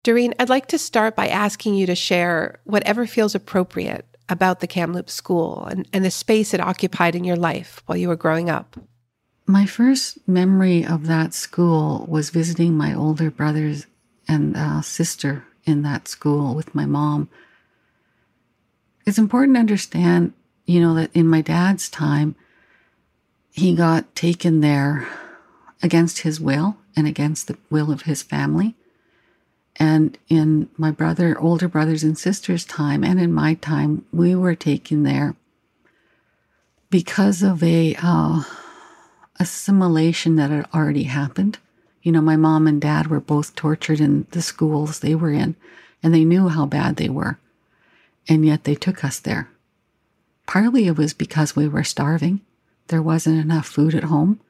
Doreen, 0.02 0.34
I'd 0.38 0.48
like 0.48 0.66
to 0.68 0.78
start 0.78 1.16
by 1.16 1.28
asking 1.28 1.74
you 1.74 1.86
to 1.86 1.94
share 1.94 2.60
whatever 2.64 3.06
feels 3.06 3.34
appropriate 3.34 4.06
about 4.28 4.60
the 4.60 4.66
Kamloops 4.66 5.12
School 5.12 5.64
and, 5.64 5.88
and 5.92 6.04
the 6.04 6.10
space 6.10 6.54
it 6.54 6.60
occupied 6.60 7.14
in 7.14 7.24
your 7.24 7.36
life 7.36 7.82
while 7.86 7.98
you 7.98 8.08
were 8.08 8.16
growing 8.16 8.48
up. 8.48 8.76
My 9.46 9.64
first 9.64 10.18
memory 10.28 10.84
of 10.84 11.06
that 11.06 11.32
school 11.34 12.06
was 12.08 12.30
visiting 12.30 12.76
my 12.76 12.94
older 12.94 13.30
brothers 13.30 13.86
and 14.26 14.56
uh, 14.56 14.82
sister 14.82 15.44
in 15.64 15.82
that 15.82 16.06
school 16.06 16.54
with 16.54 16.74
my 16.74 16.84
mom. 16.84 17.28
It's 19.06 19.18
important 19.18 19.56
to 19.56 19.60
understand 19.60 20.34
you 20.68 20.80
know, 20.80 20.94
that 20.94 21.10
in 21.14 21.26
my 21.26 21.40
dad's 21.40 21.88
time, 21.88 22.36
he 23.50 23.74
got 23.74 24.14
taken 24.14 24.60
there 24.60 25.08
against 25.82 26.18
his 26.18 26.38
will 26.38 26.76
and 26.94 27.08
against 27.08 27.48
the 27.48 27.56
will 27.70 27.90
of 27.90 28.02
his 28.02 28.22
family. 28.22 28.76
And 29.78 30.18
in 30.28 30.68
my 30.76 30.90
brother, 30.90 31.38
older 31.38 31.68
brothers 31.68 32.02
and 32.02 32.18
sisters' 32.18 32.64
time, 32.64 33.04
and 33.04 33.20
in 33.20 33.32
my 33.32 33.54
time, 33.54 34.04
we 34.12 34.34
were 34.34 34.56
taken 34.56 35.04
there 35.04 35.36
because 36.90 37.42
of 37.42 37.62
a 37.62 37.96
uh, 38.02 38.42
assimilation 39.38 40.36
that 40.36 40.50
had 40.50 40.66
already 40.74 41.04
happened. 41.04 41.58
You 42.02 42.12
know, 42.12 42.20
my 42.20 42.36
mom 42.36 42.66
and 42.66 42.80
dad 42.80 43.06
were 43.06 43.20
both 43.20 43.54
tortured 43.54 44.00
in 44.00 44.26
the 44.32 44.42
schools 44.42 44.98
they 44.98 45.14
were 45.14 45.32
in, 45.32 45.54
and 46.02 46.12
they 46.12 46.24
knew 46.24 46.48
how 46.48 46.66
bad 46.66 46.96
they 46.96 47.08
were. 47.08 47.38
And 48.28 48.44
yet 48.44 48.64
they 48.64 48.74
took 48.74 49.04
us 49.04 49.20
there. 49.20 49.48
Partly 50.46 50.86
it 50.86 50.96
was 50.96 51.14
because 51.14 51.54
we 51.54 51.68
were 51.68 51.84
starving. 51.84 52.40
There 52.88 53.02
wasn't 53.02 53.40
enough 53.40 53.66
food 53.66 53.94
at 53.94 54.04
home. 54.04 54.40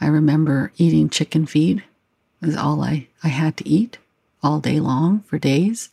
I 0.00 0.06
remember 0.06 0.72
eating 0.76 1.10
chicken 1.10 1.46
feed. 1.46 1.82
Was 2.40 2.56
all 2.56 2.82
I, 2.82 3.08
I 3.24 3.28
had 3.28 3.56
to 3.56 3.68
eat 3.68 3.98
all 4.46 4.60
day 4.60 4.78
long 4.78 5.20
for 5.26 5.38
days. 5.38 5.90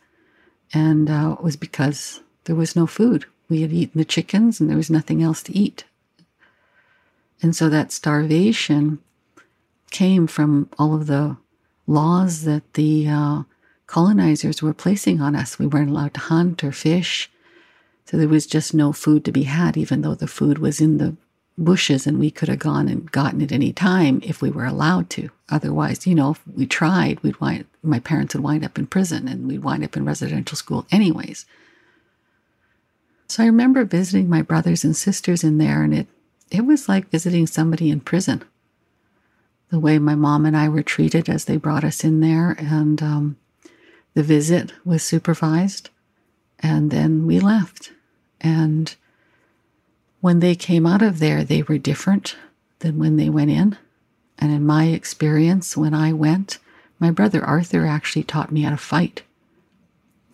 And 0.74 1.10
uh, 1.10 1.36
it 1.38 1.44
was 1.44 1.56
because 1.56 2.22
there 2.46 2.56
was 2.56 2.76
no 2.76 2.86
food. 2.86 3.26
We 3.50 3.62
had 3.62 3.74
eaten 3.74 3.98
the 3.98 4.06
chickens 4.06 4.60
and 4.60 4.70
there 4.70 4.78
was 4.78 4.90
nothing 4.90 5.22
else 5.24 5.42
to 5.44 5.58
eat. 5.58 5.86
And 7.42 7.56
so 7.56 7.68
that 7.70 7.92
starvation 7.92 9.00
came 9.92 10.28
from 10.28 10.70
all 10.80 10.96
of 10.96 11.08
the 11.08 11.38
laws 11.88 12.44
that 12.44 12.74
the 12.74 13.08
uh, 13.08 13.44
colonizers 13.88 14.62
were 14.62 14.74
placing 14.74 15.20
on 15.20 15.36
us. 15.36 15.60
We 15.60 15.68
weren't 15.68 15.90
allowed 15.90 16.14
to 16.14 16.20
hunt 16.22 16.64
or 16.64 16.72
fish. 16.72 17.30
So 18.06 18.18
there 18.18 18.30
was 18.30 18.46
just 18.46 18.74
no 18.74 18.94
food 18.94 19.26
to 19.26 19.32
be 19.32 19.44
had, 19.44 19.78
even 19.78 20.02
though 20.02 20.16
the 20.16 20.28
food 20.28 20.60
was 20.60 20.80
in 20.80 20.98
the 20.98 21.16
bushes 21.58 22.08
and 22.08 22.20
we 22.20 22.32
could 22.32 22.50
have 22.50 22.60
gone 22.60 22.88
and 22.88 23.12
gotten 23.12 23.42
it 23.42 23.52
any 23.52 23.74
time 23.74 24.22
if 24.24 24.42
we 24.42 24.50
were 24.50 24.66
allowed 24.66 25.10
to. 25.12 25.30
Otherwise, 25.50 26.08
you 26.08 26.16
know, 26.16 26.32
if 26.32 26.42
we 26.48 26.66
tried, 26.66 27.20
we'd 27.22 27.40
wind, 27.40 27.66
my 27.84 28.00
parents 28.00 28.34
would 28.34 28.44
wind 28.44 28.64
up 28.64 28.80
in 28.80 28.88
prison 28.88 29.28
and 29.28 29.48
we'd 29.48 29.64
wind 29.64 29.84
up 29.84 29.98
in 29.98 30.06
residential 30.06 30.58
school 30.58 30.88
anyways. 30.92 31.46
So 33.28 33.44
I 33.44 33.48
remember 33.48 33.84
visiting 33.84 34.30
my 34.30 34.42
brothers 34.42 34.84
and 34.84 34.96
sisters 34.96 35.44
in 35.44 35.58
there, 35.58 35.84
and 35.84 35.94
it, 35.94 36.08
it 36.52 36.66
was 36.66 36.88
like 36.88 37.10
visiting 37.10 37.48
somebody 37.48 37.90
in 37.90 38.00
prison. 38.00 38.44
The 39.70 39.80
way 39.80 39.98
my 39.98 40.16
mom 40.16 40.46
and 40.46 40.56
I 40.56 40.70
were 40.70 40.84
treated 40.84 41.28
as 41.28 41.46
they 41.46 41.58
brought 41.58 41.84
us 41.84 42.04
in 42.04 42.20
there, 42.20 42.56
and 42.60 43.02
um, 43.02 43.38
the 44.14 44.24
visit 44.24 44.74
was 44.86 45.04
supervised. 45.04 45.90
And 46.60 46.92
then 46.92 47.26
we 47.26 47.40
left. 47.40 47.92
And 48.40 48.96
when 50.22 50.40
they 50.40 50.56
came 50.56 50.86
out 50.86 51.02
of 51.02 51.20
there, 51.20 51.44
they 51.44 51.64
were 51.64 51.78
different 51.78 52.36
than 52.80 53.00
when 53.00 53.18
they 53.18 53.30
went 53.30 53.52
in. 53.52 53.78
And 54.38 54.52
in 54.52 54.66
my 54.66 54.86
experience, 54.86 55.76
when 55.76 55.94
I 55.94 56.14
went, 56.14 56.60
my 57.04 57.12
brother 57.12 57.44
Arthur 57.44 57.86
actually 57.86 58.24
taught 58.24 58.52
me 58.52 58.62
how 58.62 58.72
to 58.72 58.78
fight. 58.78 59.24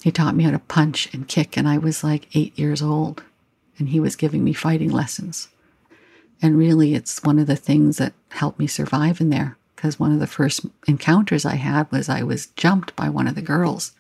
He 0.04 0.12
taught 0.12 0.36
me 0.36 0.44
how 0.44 0.52
to 0.52 0.60
punch 0.60 1.14
and 1.14 1.28
kick, 1.28 1.58
and 1.58 1.68
I 1.68 1.78
was 1.80 2.04
like 2.04 2.34
eight 2.36 2.58
years 2.58 2.82
old, 2.82 3.24
and 3.78 3.90
he 3.90 4.00
was 4.00 4.16
giving 4.16 4.44
me 4.44 4.54
fighting 4.54 4.92
lessons. 4.92 5.50
And 6.42 6.58
really, 6.58 6.94
it's 6.94 7.24
one 7.24 7.40
of 7.40 7.48
the 7.48 7.56
things 7.56 7.98
that 7.98 8.14
helped 8.30 8.60
me 8.60 8.68
survive 8.68 9.20
in 9.20 9.32
there 9.32 9.58
because 9.76 10.00
one 10.00 10.12
of 10.14 10.20
the 10.20 10.28
first 10.28 10.66
encounters 10.88 11.44
I 11.44 11.56
had 11.56 11.92
was 11.92 12.08
I 12.08 12.22
was 12.22 12.48
jumped 12.56 12.96
by 12.96 13.10
one 13.10 13.28
of 13.28 13.36
the 13.36 13.42
girls 13.42 13.94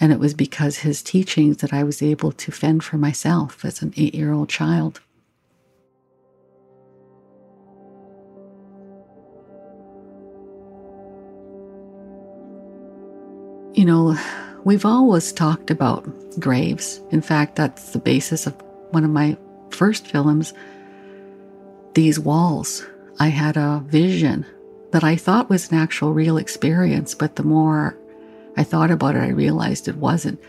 and 0.00 0.12
it 0.12 0.18
was 0.18 0.34
because 0.34 0.78
his 0.78 1.02
teachings 1.02 1.58
that 1.58 1.72
I 1.72 1.84
was 1.84 2.02
able 2.02 2.32
to 2.32 2.52
fend 2.52 2.84
for 2.84 2.98
myself 2.98 3.64
as 3.64 3.80
an 3.82 3.94
eight 3.96 4.14
year 4.14 4.32
old 4.32 4.48
child. 4.48 5.00
You 13.84 13.90
know, 13.90 14.18
we've 14.64 14.86
always 14.86 15.30
talked 15.30 15.70
about 15.70 16.08
graves. 16.40 17.02
In 17.10 17.20
fact, 17.20 17.56
that's 17.56 17.90
the 17.90 17.98
basis 17.98 18.46
of 18.46 18.54
one 18.92 19.04
of 19.04 19.10
my 19.10 19.36
first 19.68 20.06
films. 20.06 20.54
These 21.92 22.18
walls. 22.18 22.82
I 23.20 23.28
had 23.28 23.58
a 23.58 23.84
vision 23.84 24.46
that 24.92 25.04
I 25.04 25.16
thought 25.16 25.50
was 25.50 25.70
an 25.70 25.76
actual 25.76 26.14
real 26.14 26.38
experience, 26.38 27.14
but 27.14 27.36
the 27.36 27.42
more 27.42 27.94
I 28.56 28.64
thought 28.64 28.90
about 28.90 29.16
it, 29.16 29.22
I 29.22 29.28
realized 29.28 29.86
it 29.86 29.96
wasn't. 29.96 30.40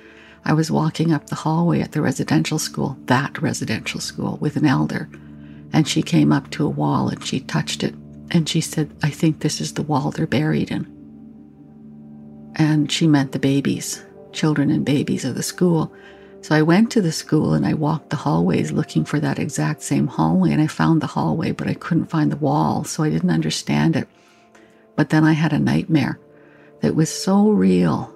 I 0.45 0.53
was 0.53 0.71
walking 0.71 1.11
up 1.11 1.27
the 1.27 1.35
hallway 1.35 1.81
at 1.81 1.91
the 1.91 2.01
residential 2.01 2.57
school, 2.57 2.97
that 3.07 3.41
residential 3.41 3.99
school, 3.99 4.37
with 4.37 4.55
an 4.55 4.65
elder, 4.65 5.09
and 5.73 5.85
she 5.85 6.01
came 6.01 6.31
up 6.31 6.51
to 6.51 6.65
a 6.65 6.69
wall 6.69 7.09
and 7.09 7.21
she 7.21 7.41
touched 7.41 7.83
it 7.83 7.95
and 8.31 8.47
she 8.47 8.61
said, 8.61 8.95
I 9.03 9.09
think 9.09 9.41
this 9.41 9.59
is 9.59 9.73
the 9.73 9.83
wall 9.83 10.11
they're 10.11 10.25
buried 10.25 10.71
in. 10.71 10.94
And 12.55 12.91
she 12.91 13.07
meant 13.07 13.31
the 13.31 13.39
babies, 13.39 14.03
children 14.31 14.71
and 14.71 14.85
babies 14.85 15.25
of 15.25 15.35
the 15.35 15.43
school. 15.43 15.91
So 16.41 16.55
I 16.55 16.61
went 16.61 16.91
to 16.91 17.01
the 17.01 17.11
school 17.11 17.53
and 17.53 17.65
I 17.65 17.73
walked 17.73 18.11
the 18.11 18.15
hallways 18.15 18.71
looking 18.71 19.03
for 19.03 19.19
that 19.19 19.39
exact 19.39 19.81
same 19.81 20.07
hallway. 20.07 20.51
And 20.51 20.61
I 20.61 20.67
found 20.67 21.01
the 21.01 21.07
hallway, 21.07 21.51
but 21.51 21.67
I 21.67 21.73
couldn't 21.73 22.05
find 22.05 22.31
the 22.31 22.37
wall. 22.37 22.83
So 22.83 23.03
I 23.03 23.09
didn't 23.09 23.31
understand 23.31 23.95
it. 23.95 24.07
But 24.95 25.09
then 25.09 25.23
I 25.23 25.33
had 25.33 25.53
a 25.53 25.59
nightmare 25.59 26.19
that 26.81 26.95
was 26.95 27.09
so 27.09 27.49
real. 27.49 28.13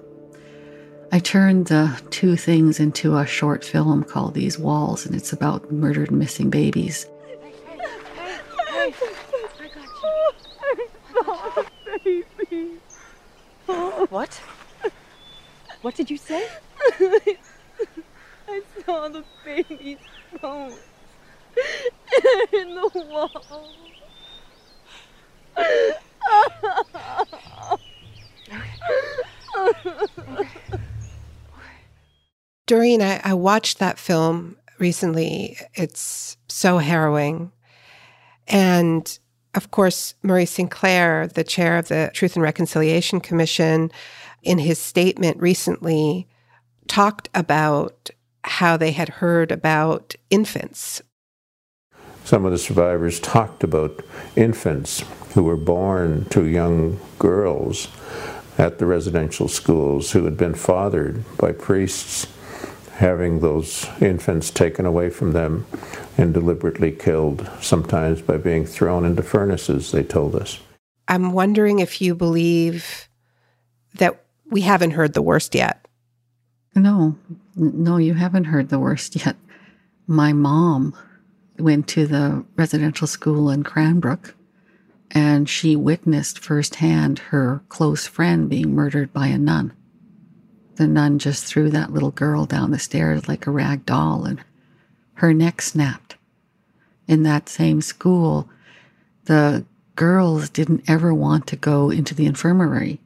I 1.12 1.18
turned 1.18 1.66
the 1.66 2.00
two 2.10 2.36
things 2.36 2.78
into 2.78 3.16
a 3.16 3.26
short 3.26 3.64
film 3.64 4.04
called 4.04 4.34
These 4.34 4.58
Walls, 4.58 5.04
and 5.04 5.14
it's 5.14 5.32
about 5.32 5.72
murdered 5.72 6.12
missing 6.12 6.50
babies. 6.50 7.06
What? 14.10 14.40
What 15.82 15.94
did 15.94 16.10
you 16.10 16.16
say? 16.16 16.46
I 18.48 18.62
saw 18.84 19.08
the 19.08 19.24
baby's 19.44 19.98
bones 20.40 20.74
in 22.52 22.74
the 22.74 22.90
wall. 23.08 23.70
Doreen, 32.66 33.02
I, 33.02 33.20
I 33.24 33.34
watched 33.34 33.78
that 33.78 33.98
film 33.98 34.56
recently. 34.78 35.58
It's 35.74 36.36
so 36.48 36.78
harrowing. 36.78 37.52
And 38.48 39.18
of 39.54 39.70
course, 39.70 40.14
Murray 40.22 40.46
Sinclair, 40.46 41.26
the 41.26 41.44
chair 41.44 41.78
of 41.78 41.88
the 41.88 42.10
Truth 42.14 42.36
and 42.36 42.42
Reconciliation 42.42 43.20
Commission, 43.20 43.90
in 44.42 44.58
his 44.58 44.78
statement 44.78 45.40
recently 45.40 46.28
talked 46.86 47.28
about 47.34 48.10
how 48.44 48.76
they 48.76 48.92
had 48.92 49.08
heard 49.08 49.52
about 49.52 50.14
infants. 50.30 51.02
Some 52.24 52.44
of 52.44 52.52
the 52.52 52.58
survivors 52.58 53.20
talked 53.20 53.64
about 53.64 54.04
infants 54.36 55.04
who 55.34 55.42
were 55.42 55.56
born 55.56 56.26
to 56.26 56.46
young 56.46 56.98
girls 57.18 57.88
at 58.58 58.78
the 58.78 58.86
residential 58.86 59.48
schools 59.48 60.12
who 60.12 60.24
had 60.24 60.36
been 60.36 60.54
fathered 60.54 61.24
by 61.38 61.52
priests 61.52 62.26
having 63.00 63.40
those 63.40 63.88
infants 64.02 64.50
taken 64.50 64.84
away 64.84 65.08
from 65.08 65.32
them 65.32 65.66
and 66.18 66.34
deliberately 66.34 66.92
killed, 66.92 67.48
sometimes 67.62 68.20
by 68.20 68.36
being 68.36 68.66
thrown 68.66 69.06
into 69.06 69.22
furnaces, 69.22 69.90
they 69.90 70.02
told 70.02 70.36
us. 70.36 70.60
I'm 71.08 71.32
wondering 71.32 71.78
if 71.78 72.02
you 72.02 72.14
believe 72.14 73.08
that 73.94 74.22
we 74.50 74.60
haven't 74.60 74.90
heard 74.90 75.14
the 75.14 75.22
worst 75.22 75.54
yet. 75.54 75.88
No, 76.74 77.16
no, 77.56 77.96
you 77.96 78.12
haven't 78.12 78.44
heard 78.44 78.68
the 78.68 78.78
worst 78.78 79.16
yet. 79.16 79.36
My 80.06 80.34
mom 80.34 80.94
went 81.58 81.88
to 81.88 82.06
the 82.06 82.44
residential 82.56 83.06
school 83.06 83.48
in 83.48 83.64
Cranbrook 83.64 84.34
and 85.10 85.48
she 85.48 85.74
witnessed 85.74 86.38
firsthand 86.38 87.18
her 87.18 87.62
close 87.70 88.06
friend 88.06 88.50
being 88.50 88.74
murdered 88.74 89.12
by 89.12 89.28
a 89.28 89.38
nun. 89.38 89.72
The 90.80 90.88
nun 90.88 91.18
just 91.18 91.44
threw 91.44 91.68
that 91.68 91.92
little 91.92 92.10
girl 92.10 92.46
down 92.46 92.70
the 92.70 92.78
stairs 92.78 93.28
like 93.28 93.46
a 93.46 93.50
rag 93.50 93.84
doll, 93.84 94.24
and 94.24 94.42
her 95.16 95.34
neck 95.34 95.60
snapped. 95.60 96.16
In 97.06 97.22
that 97.22 97.50
same 97.50 97.82
school, 97.82 98.48
the 99.26 99.66
girls 99.94 100.48
didn't 100.48 100.88
ever 100.88 101.12
want 101.12 101.46
to 101.48 101.56
go 101.56 101.90
into 101.90 102.14
the 102.14 102.24
infirmary. 102.24 102.98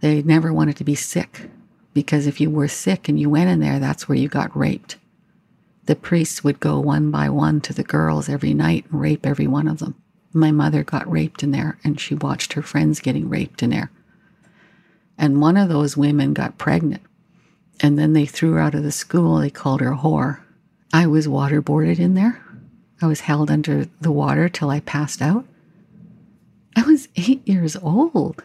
They 0.00 0.20
never 0.24 0.52
wanted 0.52 0.76
to 0.78 0.84
be 0.84 0.96
sick, 0.96 1.48
because 1.94 2.26
if 2.26 2.40
you 2.40 2.50
were 2.50 2.66
sick 2.66 3.08
and 3.08 3.20
you 3.20 3.30
went 3.30 3.50
in 3.50 3.60
there, 3.60 3.78
that's 3.78 4.08
where 4.08 4.18
you 4.18 4.26
got 4.26 4.56
raped. 4.56 4.96
The 5.84 5.94
priests 5.94 6.42
would 6.42 6.58
go 6.58 6.80
one 6.80 7.12
by 7.12 7.28
one 7.28 7.60
to 7.60 7.72
the 7.72 7.84
girls 7.84 8.28
every 8.28 8.52
night 8.52 8.86
and 8.90 9.00
rape 9.00 9.24
every 9.24 9.46
one 9.46 9.68
of 9.68 9.78
them. 9.78 9.94
My 10.32 10.50
mother 10.50 10.82
got 10.82 11.08
raped 11.08 11.44
in 11.44 11.52
there, 11.52 11.78
and 11.84 12.00
she 12.00 12.16
watched 12.16 12.54
her 12.54 12.62
friends 12.62 12.98
getting 12.98 13.28
raped 13.28 13.62
in 13.62 13.70
there. 13.70 13.92
And 15.16 15.40
one 15.40 15.56
of 15.56 15.68
those 15.68 15.96
women 15.96 16.32
got 16.32 16.58
pregnant. 16.58 17.02
And 17.80 17.98
then 17.98 18.12
they 18.12 18.26
threw 18.26 18.52
her 18.52 18.60
out 18.60 18.74
of 18.74 18.82
the 18.82 18.92
school. 18.92 19.38
They 19.38 19.50
called 19.50 19.80
her 19.80 19.92
whore. 19.92 20.40
I 20.92 21.06
was 21.06 21.26
waterboarded 21.26 21.98
in 21.98 22.14
there. 22.14 22.42
I 23.00 23.06
was 23.06 23.20
held 23.20 23.50
under 23.50 23.86
the 24.00 24.12
water 24.12 24.48
till 24.48 24.70
I 24.70 24.80
passed 24.80 25.20
out. 25.20 25.44
I 26.76 26.82
was 26.82 27.08
eight 27.16 27.46
years 27.46 27.76
old. 27.76 28.44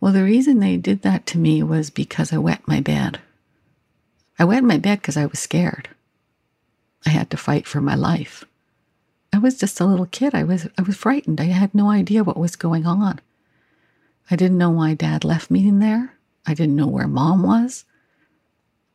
Well, 0.00 0.12
the 0.12 0.24
reason 0.24 0.60
they 0.60 0.76
did 0.76 1.02
that 1.02 1.26
to 1.26 1.38
me 1.38 1.62
was 1.62 1.90
because 1.90 2.32
I 2.32 2.38
wet 2.38 2.66
my 2.66 2.80
bed. 2.80 3.20
I 4.38 4.44
wet 4.44 4.64
my 4.64 4.78
bed 4.78 5.00
because 5.00 5.18
I 5.18 5.26
was 5.26 5.38
scared. 5.38 5.90
I 7.04 7.10
had 7.10 7.30
to 7.30 7.36
fight 7.36 7.66
for 7.66 7.80
my 7.80 7.94
life. 7.94 8.44
I 9.32 9.38
was 9.38 9.58
just 9.58 9.80
a 9.80 9.84
little 9.84 10.06
kid. 10.06 10.34
I 10.34 10.42
was 10.42 10.66
I 10.78 10.82
was 10.82 10.96
frightened. 10.96 11.40
I 11.40 11.44
had 11.44 11.74
no 11.74 11.90
idea 11.90 12.24
what 12.24 12.38
was 12.38 12.56
going 12.56 12.86
on. 12.86 13.20
I 14.30 14.36
didn't 14.36 14.58
know 14.58 14.70
why 14.70 14.94
dad 14.94 15.24
left 15.24 15.50
me 15.50 15.68
in 15.68 15.78
there. 15.78 16.14
I 16.46 16.54
didn't 16.54 16.76
know 16.76 16.86
where 16.86 17.06
mom 17.06 17.42
was. 17.42 17.84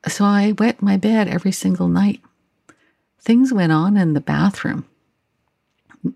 So 0.07 0.23
I 0.25 0.53
wet 0.57 0.81
my 0.81 0.97
bed 0.97 1.27
every 1.27 1.51
single 1.51 1.87
night. 1.87 2.21
Things 3.19 3.51
went 3.51 3.71
on 3.71 3.97
in 3.97 4.13
the 4.13 4.21
bathroom 4.21 4.85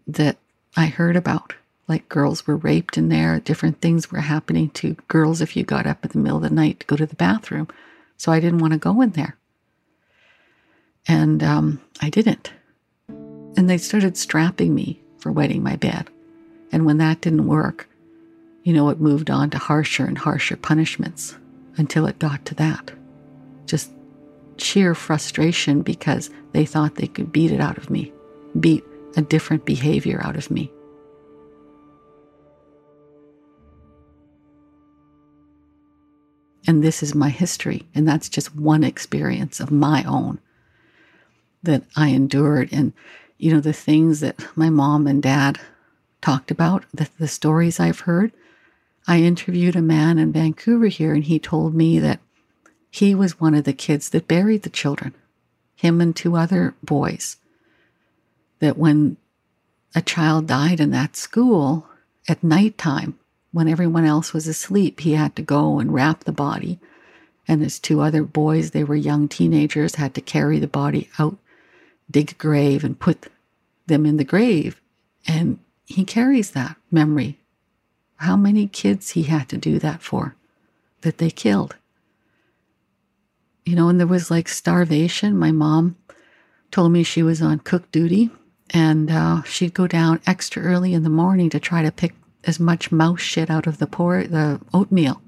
that 0.06 0.38
I 0.78 0.86
heard 0.88 1.16
about. 1.16 1.56
Like 1.88 2.08
girls 2.08 2.46
were 2.46 2.56
raped 2.56 2.98
in 2.98 3.10
there, 3.10 3.40
different 3.40 3.82
things 3.82 4.12
were 4.12 4.20
happening 4.20 4.70
to 4.72 4.96
girls 5.08 5.42
if 5.42 5.58
you 5.58 5.64
got 5.64 5.88
up 5.88 6.06
in 6.06 6.12
the 6.12 6.20
middle 6.20 6.38
of 6.38 6.44
the 6.44 6.52
night 6.52 6.82
to 6.82 6.86
go 6.86 6.96
to 6.96 7.08
the 7.08 7.16
bathroom. 7.16 7.68
So 8.16 8.32
I 8.32 8.40
didn't 8.40 8.60
want 8.60 8.74
to 8.74 8.80
go 8.80 9.02
in 9.02 9.12
there. 9.12 9.38
And 11.08 11.42
um, 11.42 11.82
I 12.00 12.12
didn't. 12.12 12.54
And 13.08 13.68
they 13.68 13.80
started 13.80 14.18
strapping 14.18 14.76
me 14.76 15.02
for 15.18 15.32
wetting 15.32 15.64
my 15.64 15.76
bed. 15.76 16.10
And 16.72 16.86
when 16.86 17.00
that 17.00 17.22
didn't 17.22 17.48
work, 17.48 17.90
you 18.64 18.74
know, 18.74 18.90
it 18.90 19.00
moved 19.00 19.32
on 19.32 19.50
to 19.50 19.58
harsher 19.58 20.06
and 20.06 20.20
harsher 20.20 20.58
punishments 20.58 21.36
until 21.78 22.06
it 22.06 22.20
got 22.20 22.46
to 22.46 22.56
that. 22.56 22.92
Just 23.70 23.92
sheer 24.58 24.96
frustration 24.96 25.84
because 25.84 26.32
they 26.54 26.66
thought 26.66 26.96
they 26.96 27.08
could 27.08 27.32
beat 27.32 27.52
it 27.52 27.62
out 27.62 27.78
of 27.78 27.92
me, 27.92 28.12
beat 28.60 28.84
a 29.16 29.22
different 29.22 29.64
behavior 29.64 30.20
out 30.24 30.36
of 30.36 30.50
me. 30.50 30.72
And 36.68 36.84
this 36.84 37.04
is 37.04 37.14
my 37.14 37.30
history. 37.30 37.88
And 37.94 38.08
that's 38.08 38.28
just 38.28 38.56
one 38.56 38.84
experience 38.84 39.60
of 39.60 39.72
my 39.72 40.04
own 40.04 40.40
that 41.64 41.84
I 41.96 42.08
endured. 42.08 42.70
And 42.72 42.94
you 43.38 43.54
know, 43.54 43.60
the 43.60 43.74
things 43.74 44.20
that 44.20 44.46
my 44.56 44.70
mom 44.70 45.06
and 45.06 45.22
dad 45.22 45.60
talked 46.22 46.52
about, 46.52 46.86
the, 46.94 47.08
the 47.20 47.28
stories 47.28 47.80
I've 47.80 48.02
heard. 48.02 48.34
I 49.08 49.20
interviewed 49.22 49.76
a 49.76 49.82
man 49.82 50.20
in 50.20 50.34
Vancouver 50.34 50.88
here, 50.88 51.14
and 51.14 51.24
he 51.24 51.40
told 51.40 51.74
me 51.74 52.00
that 52.00 52.20
he 52.90 53.14
was 53.14 53.40
one 53.40 53.56
of 53.56 53.64
the 53.64 53.74
kids 53.74 54.10
that 54.10 54.28
buried 54.28 54.64
the 54.64 54.70
children, 54.70 55.14
him 55.76 56.02
and 56.02 56.16
two 56.16 56.36
other 56.36 56.76
boys. 56.84 57.38
That 58.60 58.78
when 58.78 59.18
a 59.96 60.02
child 60.02 60.48
died 60.48 60.80
in 60.80 60.92
that 60.92 61.16
school 61.16 61.88
at 62.28 62.44
nighttime, 62.44 63.18
when 63.52 63.68
everyone 63.68 64.06
else 64.06 64.34
was 64.34 64.48
asleep, 64.48 65.00
he 65.00 65.14
had 65.14 65.36
to 65.36 65.42
go 65.42 65.80
and 65.80 65.94
wrap 65.94 66.24
the 66.24 66.32
body. 66.32 66.80
And 67.48 67.62
his 67.62 67.80
two 67.80 68.02
other 68.02 68.24
boys, 68.24 68.72
they 68.72 68.84
were 68.84 68.96
young 68.96 69.28
teenagers, 69.28 69.96
had 69.96 70.14
to 70.16 70.22
carry 70.22 70.60
the 70.60 70.68
body 70.68 71.10
out 71.18 71.38
dig 72.12 72.32
a 72.32 72.36
grave 72.36 72.84
and 72.84 73.00
put 73.00 73.28
them 73.88 74.06
in 74.06 74.18
the 74.18 74.24
grave. 74.24 74.82
And 75.28 75.60
he 75.86 76.04
carries 76.04 76.52
that 76.52 76.78
memory. 76.92 77.38
How 78.18 78.36
many 78.36 78.68
kids 78.68 79.12
he 79.12 79.24
had 79.24 79.48
to 79.50 79.58
do 79.58 79.80
that 79.80 80.02
for 80.02 80.36
that 81.02 81.18
they 81.18 81.30
killed. 81.30 81.76
You 83.70 83.76
know, 83.76 83.88
and 83.88 84.00
there 84.00 84.08
was 84.08 84.32
like 84.32 84.48
starvation. 84.48 85.38
My 85.38 85.52
mom 85.52 85.96
told 86.72 86.92
me 86.92 87.04
she 87.04 87.22
was 87.22 87.40
on 87.40 87.60
cook 87.60 87.92
duty 87.92 88.32
and 88.72 89.12
uh, 89.12 89.44
she'd 89.44 89.76
go 89.76 89.86
down 89.86 90.22
extra 90.26 90.64
early 90.64 90.96
in 90.96 91.04
the 91.04 91.10
morning 91.12 91.52
to 91.52 91.60
try 91.60 91.84
to 91.84 91.92
pick 91.92 92.16
as 92.46 92.60
much 92.60 92.92
mouse 92.92 93.22
shit 93.22 93.48
out 93.48 93.68
of 93.68 93.78
the 93.78 93.86
por- 93.86 94.26
the 94.26 94.60
oatmeal 94.74 95.22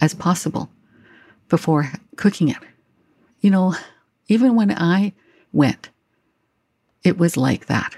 as 0.00 0.14
possible 0.14 0.70
before 1.50 1.92
cooking 2.16 2.48
it. 2.48 2.56
You 3.40 3.50
know, 3.50 3.74
even 4.26 4.56
when 4.56 4.70
I 4.72 5.12
went, 5.52 5.90
it 7.04 7.18
was 7.18 7.36
like 7.36 7.66
that. 7.66 7.94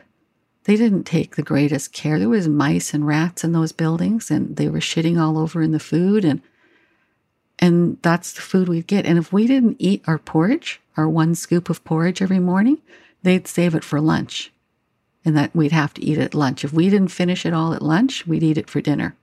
They 0.65 0.75
didn't 0.75 1.05
take 1.05 1.37
the 1.37 1.43
greatest 1.45 1.93
care. 1.93 2.19
There 2.19 2.29
was 2.29 2.49
mice 2.49 2.93
and 2.93 3.07
rats 3.07 3.45
in 3.45 3.53
those 3.53 3.71
buildings 3.71 4.29
and 4.29 4.57
they 4.57 4.69
were 4.69 4.81
shitting 4.81 5.21
all 5.23 5.39
over 5.39 5.63
in 5.63 5.71
the 5.71 5.79
food 5.79 6.25
and 6.25 6.43
and 7.59 7.99
that's 8.03 8.33
the 8.33 8.41
food 8.41 8.69
we'd 8.69 8.87
get. 8.87 9.07
And 9.07 9.19
if 9.19 9.33
we 9.33 9.47
didn't 9.47 9.77
eat 9.79 10.03
our 10.07 10.19
porridge, 10.19 10.81
our 10.97 11.09
one 11.09 11.35
scoop 11.35 11.69
of 11.69 11.85
porridge 11.85 12.23
every 12.23 12.39
morning, 12.39 12.79
they'd 13.23 13.49
save 13.49 13.75
it 13.75 13.85
for 13.85 14.01
lunch. 14.01 14.53
And 15.25 15.37
that 15.37 15.55
we'd 15.55 15.73
have 15.73 15.93
to 15.95 16.05
eat 16.05 16.19
it 16.19 16.23
at 16.23 16.35
lunch. 16.35 16.65
If 16.65 16.73
we 16.73 16.89
didn't 16.89 17.09
finish 17.09 17.45
it 17.45 17.53
all 17.53 17.75
at 17.75 17.83
lunch, 17.83 18.27
we'd 18.27 18.43
eat 18.43 18.59
it 18.59 18.71
for 18.71 18.81
dinner. 18.81 19.17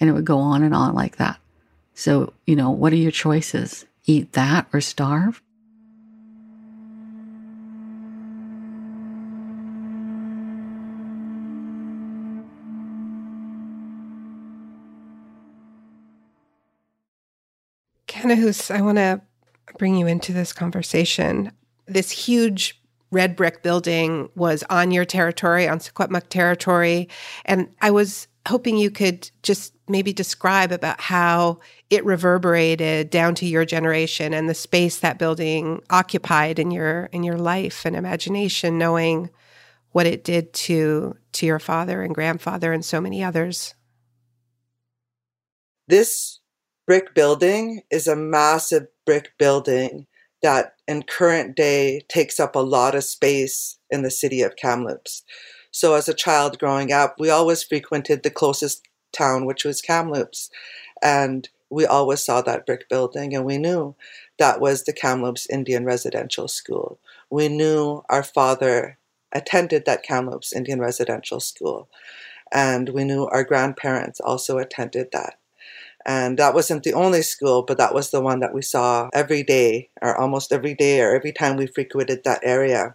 And 0.00 0.10
it 0.10 0.12
would 0.12 0.24
go 0.24 0.38
on 0.38 0.62
and 0.62 0.74
on 0.74 0.94
like 0.94 1.16
that. 1.16 1.38
So, 1.94 2.34
you 2.46 2.56
know, 2.56 2.70
what 2.70 2.92
are 2.92 2.96
your 2.96 3.12
choices? 3.12 3.86
Eat 4.04 4.32
that 4.32 4.66
or 4.72 4.80
starve? 4.80 5.40
Kanahus, 18.26 18.74
I 18.74 18.80
want 18.80 18.98
to 18.98 19.20
bring 19.78 19.94
you 19.94 20.08
into 20.08 20.32
this 20.32 20.52
conversation. 20.52 21.52
This 21.86 22.10
huge 22.10 22.80
red 23.12 23.36
brick 23.36 23.62
building 23.62 24.28
was 24.34 24.64
on 24.68 24.90
your 24.90 25.04
territory, 25.04 25.68
on 25.68 25.78
Secwepemc 25.78 26.28
territory. 26.28 27.08
And 27.44 27.68
I 27.80 27.92
was 27.92 28.26
hoping 28.48 28.78
you 28.78 28.90
could 28.90 29.30
just 29.44 29.74
maybe 29.88 30.12
describe 30.12 30.72
about 30.72 31.00
how 31.00 31.60
it 31.88 32.04
reverberated 32.04 33.10
down 33.10 33.36
to 33.36 33.46
your 33.46 33.64
generation 33.64 34.34
and 34.34 34.48
the 34.48 34.54
space 34.54 34.98
that 34.98 35.20
building 35.20 35.80
occupied 35.90 36.58
in 36.58 36.72
your 36.72 37.04
in 37.12 37.22
your 37.22 37.38
life 37.38 37.84
and 37.84 37.94
imagination 37.94 38.76
knowing 38.76 39.30
what 39.92 40.06
it 40.06 40.24
did 40.24 40.52
to 40.52 41.16
to 41.30 41.46
your 41.46 41.60
father 41.60 42.02
and 42.02 42.14
grandfather 42.14 42.72
and 42.72 42.84
so 42.84 43.00
many 43.00 43.22
others 43.22 43.74
this 45.86 46.40
brick 46.86 47.14
building 47.14 47.82
is 47.90 48.06
a 48.06 48.16
massive 48.16 48.86
brick 49.04 49.32
building 49.38 50.06
that 50.42 50.74
in 50.86 51.02
current 51.02 51.56
day 51.56 52.04
takes 52.08 52.38
up 52.38 52.54
a 52.54 52.60
lot 52.60 52.94
of 52.94 53.02
space 53.04 53.78
in 53.90 54.02
the 54.02 54.10
city 54.10 54.42
of 54.42 54.56
Kamloops. 54.56 55.24
So 55.72 55.94
as 55.94 56.08
a 56.08 56.14
child 56.14 56.58
growing 56.58 56.92
up, 56.92 57.16
we 57.18 57.28
always 57.28 57.64
frequented 57.64 58.22
the 58.22 58.30
closest 58.30 58.86
town, 59.12 59.46
which 59.46 59.64
was 59.64 59.82
Kamloops. 59.82 60.50
And 61.02 61.48
we 61.68 61.84
always 61.84 62.24
saw 62.24 62.40
that 62.42 62.64
brick 62.64 62.88
building 62.88 63.34
and 63.34 63.44
we 63.44 63.58
knew 63.58 63.96
that 64.38 64.60
was 64.60 64.84
the 64.84 64.92
Kamloops 64.92 65.48
Indian 65.50 65.84
Residential 65.84 66.46
School. 66.46 67.00
We 67.28 67.48
knew 67.48 68.04
our 68.08 68.22
father 68.22 68.98
attended 69.32 69.84
that 69.86 70.04
Kamloops 70.04 70.52
Indian 70.52 70.80
Residential 70.80 71.40
School. 71.40 71.88
And 72.52 72.90
we 72.90 73.02
knew 73.02 73.24
our 73.26 73.42
grandparents 73.42 74.20
also 74.20 74.58
attended 74.58 75.08
that. 75.12 75.38
And 76.06 76.38
that 76.38 76.54
wasn't 76.54 76.84
the 76.84 76.94
only 76.94 77.22
school, 77.22 77.64
but 77.64 77.78
that 77.78 77.92
was 77.92 78.10
the 78.10 78.20
one 78.20 78.38
that 78.38 78.54
we 78.54 78.62
saw 78.62 79.10
every 79.12 79.42
day, 79.42 79.90
or 80.00 80.16
almost 80.16 80.52
every 80.52 80.72
day, 80.72 81.00
or 81.00 81.12
every 81.16 81.32
time 81.32 81.56
we 81.56 81.66
frequented 81.66 82.22
that 82.22 82.40
area. 82.44 82.94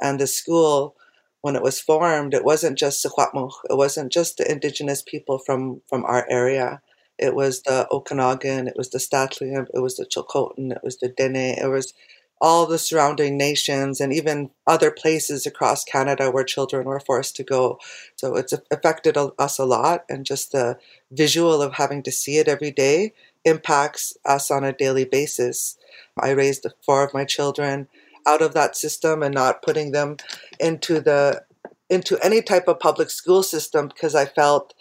And 0.00 0.20
the 0.20 0.28
school, 0.28 0.94
when 1.40 1.56
it 1.56 1.62
was 1.62 1.80
formed, 1.80 2.34
it 2.34 2.44
wasn't 2.44 2.78
just 2.78 3.04
Secwepemc, 3.04 3.50
it 3.68 3.76
wasn't 3.76 4.12
just 4.12 4.36
the 4.36 4.48
indigenous 4.50 5.02
people 5.02 5.38
from, 5.38 5.82
from 5.88 6.04
our 6.04 6.24
area. 6.30 6.82
It 7.18 7.34
was 7.34 7.62
the 7.62 7.88
Okanagan, 7.90 8.68
it 8.68 8.76
was 8.76 8.90
the 8.90 8.98
St'át'imc, 8.98 9.66
it 9.74 9.80
was 9.80 9.96
the 9.96 10.06
Chilcotin, 10.06 10.70
it 10.70 10.84
was 10.84 10.98
the 10.98 11.08
Dene, 11.08 11.58
it 11.58 11.68
was 11.68 11.94
all 12.40 12.66
the 12.66 12.78
surrounding 12.78 13.38
nations 13.38 14.00
and 14.00 14.12
even 14.12 14.50
other 14.66 14.90
places 14.90 15.46
across 15.46 15.84
Canada 15.84 16.30
where 16.30 16.44
children 16.44 16.86
were 16.86 17.00
forced 17.00 17.34
to 17.36 17.44
go. 17.44 17.78
So 18.16 18.36
it's 18.36 18.52
affected 18.70 19.16
us 19.16 19.58
a 19.58 19.64
lot, 19.64 20.04
and 20.08 20.26
just 20.26 20.52
the 20.52 20.78
visual 21.10 21.62
of 21.62 21.74
having 21.74 22.02
to 22.02 22.12
see 22.12 22.36
it 22.38 22.48
every 22.48 22.70
day 22.70 23.12
impacts 23.44 24.16
us 24.24 24.50
on 24.50 24.64
a 24.64 24.72
daily 24.72 25.04
basis. 25.04 25.78
I 26.20 26.30
raised 26.30 26.66
four 26.84 27.04
of 27.04 27.14
my 27.14 27.24
children 27.24 27.88
out 28.26 28.42
of 28.42 28.54
that 28.54 28.76
system 28.76 29.22
and 29.22 29.34
not 29.34 29.62
putting 29.62 29.92
them 29.92 30.16
into 30.58 31.00
the 31.00 31.44
into 31.88 32.18
any 32.18 32.42
type 32.42 32.66
of 32.66 32.80
public 32.80 33.10
school 33.10 33.44
system 33.44 33.86
because 33.86 34.14
I 34.16 34.26
felt 34.26 34.74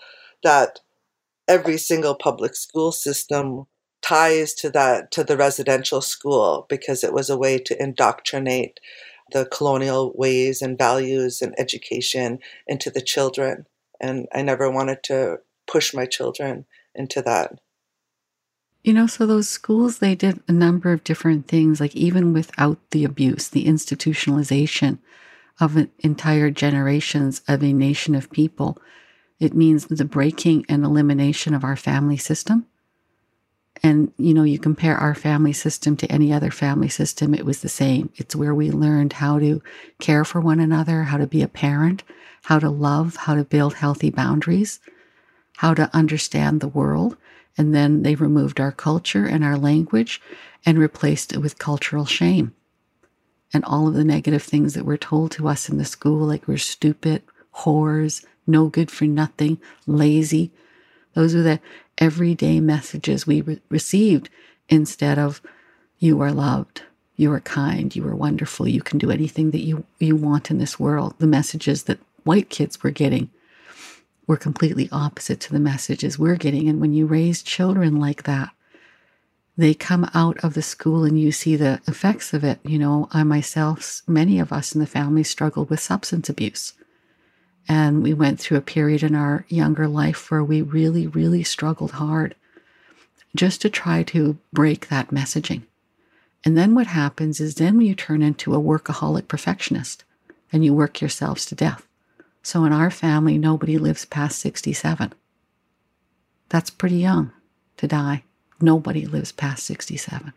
that 0.43 0.79
every 1.47 1.77
single 1.77 2.15
public 2.15 2.55
school 2.55 2.91
system 2.91 3.67
ties 4.05 4.53
to 4.53 4.69
that 4.69 5.11
to 5.11 5.23
the 5.23 5.37
residential 5.37 6.01
school 6.01 6.65
because 6.69 7.03
it 7.03 7.13
was 7.13 7.29
a 7.29 7.37
way 7.37 7.57
to 7.57 7.81
indoctrinate 7.81 8.79
the 9.31 9.45
colonial 9.45 10.13
ways 10.15 10.61
and 10.61 10.77
values 10.77 11.41
and 11.41 11.55
education 11.57 12.37
into 12.67 12.91
the 12.91 13.01
children. 13.01 13.65
And 13.99 14.27
i 14.33 14.41
never 14.41 14.69
wanted 14.69 15.03
to 15.05 15.37
push 15.67 15.93
my 15.93 16.05
children 16.05 16.65
into 16.93 17.21
that. 17.23 17.59
You 18.83 18.93
know 18.93 19.07
so 19.07 19.25
those 19.25 19.49
schools 19.49 19.97
they 19.97 20.13
did 20.13 20.39
a 20.47 20.51
number 20.51 20.91
of 20.91 21.03
different 21.03 21.47
things 21.47 21.79
like 21.79 21.95
even 21.95 22.33
without 22.33 22.77
the 22.91 23.03
abuse 23.03 23.47
the 23.47 23.65
institutionalization 23.65 24.99
of 25.59 25.87
entire 25.99 26.51
generations 26.51 27.41
of 27.47 27.63
a 27.63 27.73
nation 27.73 28.13
of 28.13 28.31
people 28.31 28.77
it 29.39 29.55
means 29.55 29.87
the 29.87 30.05
breaking 30.05 30.65
and 30.69 30.85
elimination 30.85 31.55
of 31.55 31.63
our 31.63 31.75
family 31.75 32.17
system 32.17 32.67
and, 33.83 34.11
you 34.17 34.33
know, 34.33 34.43
you 34.43 34.57
compare 34.57 34.97
our 34.97 35.15
family 35.15 35.53
system 35.53 35.97
to 35.97 36.11
any 36.11 36.31
other 36.31 36.51
family 36.51 36.89
system, 36.89 37.33
it 37.33 37.45
was 37.45 37.61
the 37.61 37.69
same. 37.69 38.09
It's 38.15 38.35
where 38.35 38.55
we 38.55 38.71
learned 38.71 39.13
how 39.13 39.39
to 39.39 39.61
care 39.99 40.23
for 40.23 40.39
one 40.39 40.59
another, 40.59 41.03
how 41.03 41.17
to 41.17 41.27
be 41.27 41.41
a 41.41 41.47
parent, 41.47 42.03
how 42.43 42.59
to 42.59 42.69
love, 42.69 43.15
how 43.15 43.35
to 43.35 43.43
build 43.43 43.75
healthy 43.75 44.09
boundaries, 44.09 44.79
how 45.57 45.73
to 45.73 45.89
understand 45.93 46.61
the 46.61 46.67
world. 46.67 47.17
And 47.57 47.73
then 47.73 48.03
they 48.03 48.15
removed 48.15 48.59
our 48.59 48.71
culture 48.71 49.25
and 49.25 49.43
our 49.43 49.57
language 49.57 50.21
and 50.65 50.77
replaced 50.77 51.33
it 51.33 51.39
with 51.39 51.59
cultural 51.59 52.05
shame. 52.05 52.53
And 53.53 53.63
all 53.65 53.87
of 53.87 53.93
the 53.93 54.03
negative 54.03 54.43
things 54.43 54.73
that 54.73 54.85
were 54.85 54.97
told 54.97 55.31
to 55.31 55.47
us 55.47 55.69
in 55.69 55.77
the 55.77 55.85
school, 55.85 56.25
like 56.25 56.47
we're 56.47 56.57
stupid, 56.57 57.23
whores, 57.59 58.25
no 58.47 58.67
good 58.67 58.91
for 58.91 59.05
nothing, 59.05 59.59
lazy. 59.87 60.51
Those 61.13 61.33
are 61.33 61.43
the 61.43 61.61
everyday 61.97 62.59
messages 62.59 63.25
we 63.25 63.41
re- 63.41 63.61
received 63.69 64.29
instead 64.69 65.17
of 65.17 65.41
you 65.99 66.21
are 66.21 66.31
loved, 66.31 66.83
you 67.15 67.31
are 67.31 67.39
kind, 67.39 67.95
you 67.95 68.05
are 68.07 68.15
wonderful, 68.15 68.67
you 68.67 68.81
can 68.81 68.97
do 68.97 69.11
anything 69.11 69.51
that 69.51 69.63
you, 69.63 69.85
you 69.99 70.15
want 70.15 70.51
in 70.51 70.57
this 70.57 70.79
world. 70.79 71.15
The 71.19 71.27
messages 71.27 71.83
that 71.83 71.99
white 72.23 72.49
kids 72.49 72.83
were 72.83 72.91
getting 72.91 73.29
were 74.27 74.37
completely 74.37 74.89
opposite 74.91 75.39
to 75.39 75.53
the 75.53 75.59
messages 75.59 76.17
we're 76.17 76.35
getting. 76.35 76.67
And 76.67 76.81
when 76.81 76.93
you 76.93 77.05
raise 77.05 77.43
children 77.43 77.99
like 77.99 78.23
that, 78.23 78.49
they 79.57 79.73
come 79.73 80.09
out 80.13 80.43
of 80.43 80.53
the 80.53 80.61
school 80.61 81.05
and 81.05 81.19
you 81.19 81.31
see 81.31 81.55
the 81.55 81.79
effects 81.87 82.33
of 82.33 82.43
it. 82.43 82.59
You 82.63 82.77
know, 82.77 83.07
I 83.11 83.23
myself, 83.23 84.01
many 84.07 84.39
of 84.39 84.51
us 84.51 84.73
in 84.73 84.81
the 84.81 84.87
family 84.87 85.23
struggled 85.23 85.69
with 85.69 85.79
substance 85.79 86.27
abuse. 86.27 86.73
And 87.67 88.03
we 88.03 88.13
went 88.13 88.39
through 88.39 88.57
a 88.57 88.61
period 88.61 89.03
in 89.03 89.15
our 89.15 89.45
younger 89.49 89.87
life 89.87 90.29
where 90.29 90.43
we 90.43 90.61
really, 90.61 91.07
really 91.07 91.43
struggled 91.43 91.91
hard 91.91 92.35
just 93.35 93.61
to 93.61 93.69
try 93.69 94.03
to 94.03 94.37
break 94.53 94.87
that 94.87 95.09
messaging. 95.09 95.63
And 96.43 96.55
then 96.55 96.75
what 96.75 96.87
happens 96.87 97.39
is 97.39 97.55
then 97.55 97.81
you 97.81 97.95
turn 97.95 98.21
into 98.21 98.53
a 98.53 98.61
workaholic 98.61 99.27
perfectionist 99.27 100.03
and 100.53 100.63
you 100.63 100.73
work 100.73 101.01
yourselves 101.01 101.45
to 101.47 101.55
death. 101.55 101.87
So 102.43 102.63
in 102.65 102.71
our 102.71 102.91
family, 102.91 103.39
nobody 103.39 103.79
lives 103.79 104.05
past 104.05 104.37
67. 104.39 105.13
That's 106.49 106.69
pretty 106.69 106.97
young 106.97 107.31
to 107.77 107.87
die. 107.87 108.23
Nobody 108.61 109.07
lives 109.07 109.31
past 109.31 109.63
67. 109.65 110.31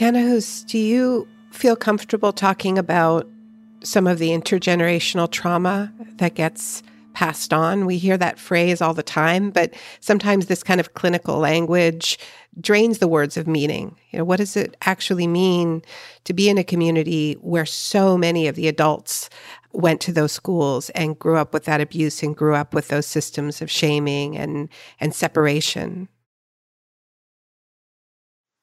Kanahus, 0.00 0.66
do 0.66 0.78
you 0.78 1.28
feel 1.50 1.76
comfortable 1.76 2.32
talking 2.32 2.78
about 2.78 3.28
some 3.84 4.06
of 4.06 4.18
the 4.18 4.30
intergenerational 4.30 5.30
trauma 5.30 5.92
that 6.16 6.34
gets 6.34 6.82
passed 7.12 7.52
on? 7.52 7.84
We 7.84 7.98
hear 7.98 8.16
that 8.16 8.38
phrase 8.38 8.80
all 8.80 8.94
the 8.94 9.02
time, 9.02 9.50
but 9.50 9.74
sometimes 10.00 10.46
this 10.46 10.62
kind 10.62 10.80
of 10.80 10.94
clinical 10.94 11.36
language 11.36 12.18
drains 12.58 12.96
the 12.96 13.08
words 13.08 13.36
of 13.36 13.46
meaning. 13.46 13.94
You 14.10 14.20
know, 14.20 14.24
what 14.24 14.38
does 14.38 14.56
it 14.56 14.74
actually 14.86 15.26
mean 15.26 15.82
to 16.24 16.32
be 16.32 16.48
in 16.48 16.56
a 16.56 16.64
community 16.64 17.34
where 17.42 17.66
so 17.66 18.16
many 18.16 18.48
of 18.48 18.56
the 18.56 18.68
adults 18.68 19.28
went 19.74 20.00
to 20.00 20.12
those 20.12 20.32
schools 20.32 20.88
and 20.94 21.18
grew 21.18 21.36
up 21.36 21.52
with 21.52 21.66
that 21.66 21.82
abuse 21.82 22.22
and 22.22 22.34
grew 22.34 22.54
up 22.54 22.72
with 22.72 22.88
those 22.88 23.04
systems 23.04 23.60
of 23.60 23.70
shaming 23.70 24.34
and 24.34 24.70
and 24.98 25.14
separation? 25.14 26.08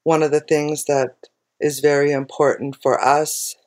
One 0.07 0.23
of 0.23 0.31
the 0.31 0.39
things 0.39 0.85
that 0.85 1.27
is 1.59 1.81
very 1.81 2.13
important 2.13 2.81
for 2.81 2.97
us, 3.03 3.57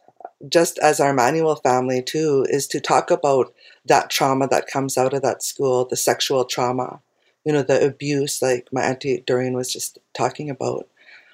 just 0.49 0.79
as 0.79 0.99
our 0.99 1.13
Manuel 1.13 1.57
family 1.57 2.03
too, 2.03 2.47
is 2.49 2.67
to 2.69 2.81
talk 2.81 3.11
about 3.11 3.53
that 3.85 4.09
trauma 4.09 4.49
that 4.49 4.67
comes 4.67 4.97
out 4.97 5.13
of 5.13 5.21
that 5.21 5.43
school, 5.43 5.85
the 5.85 5.99
sexual 5.99 6.47
trauma, 6.47 7.03
you 7.45 7.53
know, 7.53 7.63
the 7.63 7.85
abuse, 7.85 8.41
like 8.41 8.69
my 8.73 8.81
auntie 8.81 9.23
Doreen 9.27 9.53
was 9.53 9.71
just 9.71 9.99
talking 10.15 10.49
about. 10.49 10.89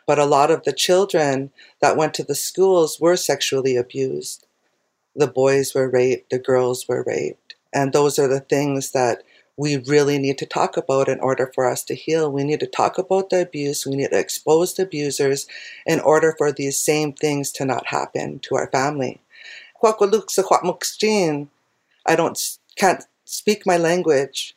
But 0.09 0.19
a 0.19 0.25
lot 0.25 0.51
of 0.51 0.65
the 0.65 0.73
children 0.73 1.53
that 1.81 1.97
went 1.97 2.13
to 2.15 2.25
the 2.25 2.35
schools 2.35 2.99
were 2.99 3.17
sexually 3.17 3.77
abused. 3.77 4.45
The 5.15 5.29
boys 5.29 5.73
were 5.73 5.89
raped, 5.89 6.31
the 6.31 6.41
girls 6.41 6.89
were 6.89 7.05
raped. 7.07 7.55
And 7.73 7.93
those 7.93 8.19
are 8.19 8.27
the 8.27 8.41
things 8.41 8.91
that 8.91 9.23
we 9.57 9.79
really 9.79 10.19
need 10.19 10.39
to 10.39 10.47
talk 10.47 10.77
about 10.77 11.09
in 11.09 11.19
order 11.21 11.51
for 11.55 11.69
us 11.69 11.83
to 11.85 11.95
heal. 11.95 12.31
We 12.31 12.45
need 12.45 12.61
to 12.61 12.67
talk 12.67 12.99
about 12.99 13.31
the 13.31 13.43
abuse. 13.43 13.87
We 13.87 13.97
need 13.97 14.11
to 14.11 14.19
expose 14.19 14.75
the 14.75 14.83
abusers 14.83 15.47
in 15.87 16.01
order 16.01 16.35
for 16.37 16.53
these 16.53 16.79
same 16.79 17.13
things 17.13 17.51
to 17.53 17.65
not 17.65 17.87
happen 17.87 18.39
to 18.41 18.57
our 18.57 18.71
family. 18.71 19.21
I 19.83 19.93
don't 22.17 22.59
can't 22.77 23.05
speak 23.25 23.67
my 23.67 23.77
language. 23.77 24.55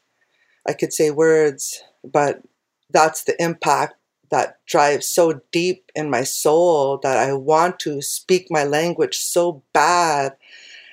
I 0.68 0.74
could 0.74 0.93
say 0.93 1.12
words, 1.12 1.84
but 2.04 2.41
that's 2.89 3.24
the 3.24 3.41
impact 3.41 3.95
that 4.30 4.60
drives 4.66 5.08
so 5.08 5.41
deep 5.52 5.91
in 5.95 6.10
my 6.10 6.24
soul 6.24 6.97
that 7.00 7.18
I 7.18 7.34
want 7.34 7.80
to 7.80 8.02
speak 8.02 8.47
my 8.50 8.64
language 8.64 9.18
so 9.18 9.64
bad. 9.74 10.36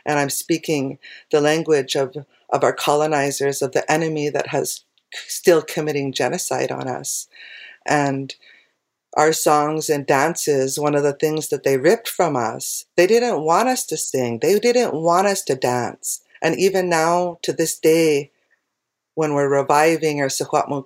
And 0.06 0.18
I'm 0.18 0.30
speaking 0.30 0.98
the 1.30 1.40
language 1.40 1.96
of 1.96 2.16
of 2.50 2.64
our 2.64 2.72
colonizers, 2.72 3.62
of 3.62 3.72
the 3.72 3.90
enemy 3.90 4.28
that 4.28 4.48
has 4.48 4.84
still 5.12 5.62
committing 5.62 6.12
genocide 6.12 6.70
on 6.70 6.88
us. 6.88 7.28
And 7.86 8.34
our 9.16 9.32
songs 9.32 9.88
and 9.88 10.06
dances, 10.06 10.78
one 10.78 10.94
of 10.94 11.02
the 11.02 11.14
things 11.14 11.48
that 11.48 11.64
they 11.64 11.78
ripped 11.78 12.08
from 12.08 12.36
us, 12.36 12.84
they 12.96 13.06
didn't 13.06 13.42
want 13.42 13.68
us 13.68 13.84
to 13.86 13.96
sing, 13.96 14.40
they 14.40 14.58
didn't 14.58 14.94
want 14.94 15.26
us 15.26 15.42
to 15.44 15.54
dance. 15.54 16.22
And 16.42 16.54
even 16.58 16.88
now, 16.88 17.38
to 17.42 17.52
this 17.52 17.78
day, 17.78 18.30
when 19.14 19.32
we're 19.32 19.48
reviving 19.48 20.20
our 20.20 20.26
Secwepemc 20.26 20.84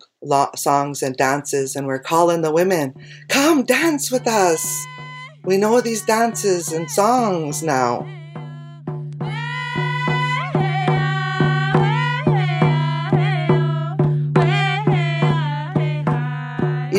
songs 0.56 1.02
and 1.02 1.16
dances 1.16 1.74
and 1.74 1.88
we're 1.88 1.98
calling 1.98 2.42
the 2.42 2.52
women, 2.52 2.94
come 3.28 3.64
dance 3.64 4.12
with 4.12 4.28
us. 4.28 4.86
We 5.42 5.56
know 5.56 5.80
these 5.80 6.04
dances 6.04 6.70
and 6.70 6.88
songs 6.88 7.62
now. 7.64 8.06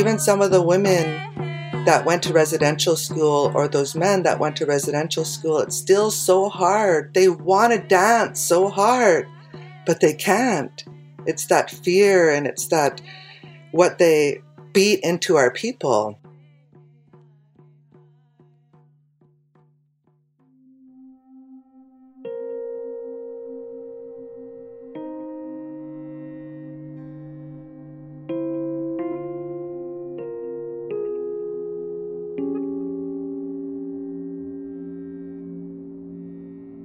Even 0.01 0.17
some 0.17 0.41
of 0.41 0.49
the 0.49 0.63
women 0.63 1.05
that 1.85 2.05
went 2.05 2.23
to 2.23 2.33
residential 2.33 2.95
school 2.95 3.51
or 3.53 3.67
those 3.67 3.93
men 3.93 4.23
that 4.23 4.39
went 4.39 4.55
to 4.55 4.65
residential 4.65 5.23
school, 5.23 5.59
it's 5.59 5.77
still 5.77 6.09
so 6.09 6.49
hard. 6.49 7.13
They 7.13 7.29
want 7.29 7.71
to 7.71 7.87
dance 7.87 8.39
so 8.39 8.67
hard, 8.67 9.27
but 9.85 9.99
they 9.99 10.15
can't. 10.15 10.83
It's 11.27 11.45
that 11.47 11.69
fear 11.69 12.31
and 12.31 12.47
it's 12.47 12.65
that 12.69 12.99
what 13.73 13.99
they 13.99 14.41
beat 14.73 15.01
into 15.03 15.35
our 15.35 15.51
people. 15.51 16.17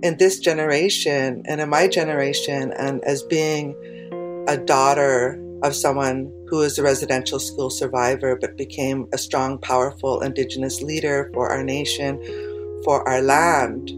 In 0.06 0.16
this 0.18 0.38
generation 0.38 1.42
and 1.46 1.60
in 1.60 1.68
my 1.68 1.88
generation, 1.88 2.72
and 2.78 3.02
as 3.04 3.24
being 3.24 3.74
a 4.46 4.56
daughter 4.56 5.42
of 5.64 5.74
someone 5.74 6.32
who 6.48 6.62
is 6.62 6.78
a 6.78 6.82
residential 6.82 7.40
school 7.40 7.70
survivor 7.70 8.38
but 8.40 8.56
became 8.56 9.08
a 9.12 9.18
strong, 9.18 9.58
powerful 9.58 10.20
Indigenous 10.20 10.80
leader 10.80 11.28
for 11.34 11.50
our 11.50 11.64
nation, 11.64 12.22
for 12.84 13.06
our 13.08 13.20
land, 13.20 13.90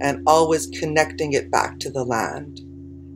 and 0.00 0.22
always 0.28 0.68
connecting 0.68 1.32
it 1.32 1.50
back 1.50 1.80
to 1.80 1.90
the 1.90 2.04
land. 2.04 2.60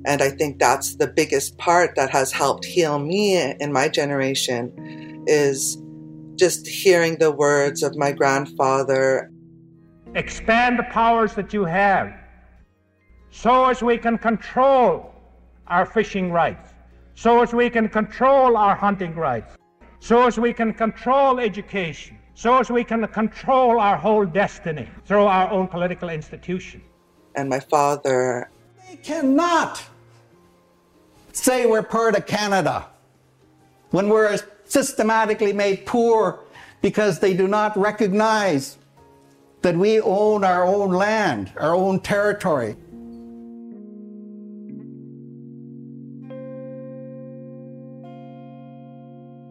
And 0.04 0.20
I 0.20 0.30
think 0.30 0.58
that's 0.58 0.96
the 0.96 1.06
biggest 1.06 1.56
part 1.58 1.94
that 1.94 2.10
has 2.10 2.32
helped 2.32 2.64
heal 2.64 2.98
me 2.98 3.54
in 3.60 3.72
my 3.72 3.88
generation 3.88 4.72
is 5.28 5.78
just 6.34 6.66
hearing 6.66 7.18
the 7.18 7.30
words 7.30 7.84
of 7.84 7.94
my 7.94 8.10
grandfather. 8.10 9.30
Expand 10.16 10.80
the 10.80 10.88
powers 10.90 11.34
that 11.34 11.54
you 11.54 11.64
have 11.64 12.12
so 13.32 13.64
as 13.64 13.82
we 13.82 13.96
can 13.96 14.18
control 14.18 15.12
our 15.66 15.86
fishing 15.86 16.30
rights, 16.30 16.74
so 17.14 17.42
as 17.42 17.52
we 17.54 17.70
can 17.70 17.88
control 17.88 18.56
our 18.58 18.76
hunting 18.76 19.14
rights, 19.14 19.56
so 20.00 20.26
as 20.26 20.38
we 20.38 20.52
can 20.52 20.74
control 20.74 21.40
education, 21.40 22.18
so 22.34 22.58
as 22.58 22.70
we 22.70 22.84
can 22.84 23.06
control 23.08 23.80
our 23.80 23.96
whole 23.96 24.26
destiny 24.26 24.86
through 25.06 25.24
our 25.24 25.50
own 25.50 25.66
political 25.66 26.10
institution. 26.10 26.82
And 27.34 27.48
my 27.48 27.58
father. 27.58 28.50
They 28.88 28.96
cannot 28.96 29.82
say 31.32 31.64
we're 31.64 31.82
part 31.82 32.14
of 32.14 32.26
Canada 32.26 32.86
when 33.92 34.10
we're 34.10 34.38
systematically 34.64 35.54
made 35.54 35.86
poor 35.86 36.40
because 36.82 37.18
they 37.18 37.32
do 37.32 37.48
not 37.48 37.74
recognize 37.78 38.76
that 39.62 39.74
we 39.74 40.00
own 40.02 40.44
our 40.44 40.64
own 40.64 40.90
land, 40.90 41.50
our 41.56 41.74
own 41.74 42.00
territory. 42.00 42.76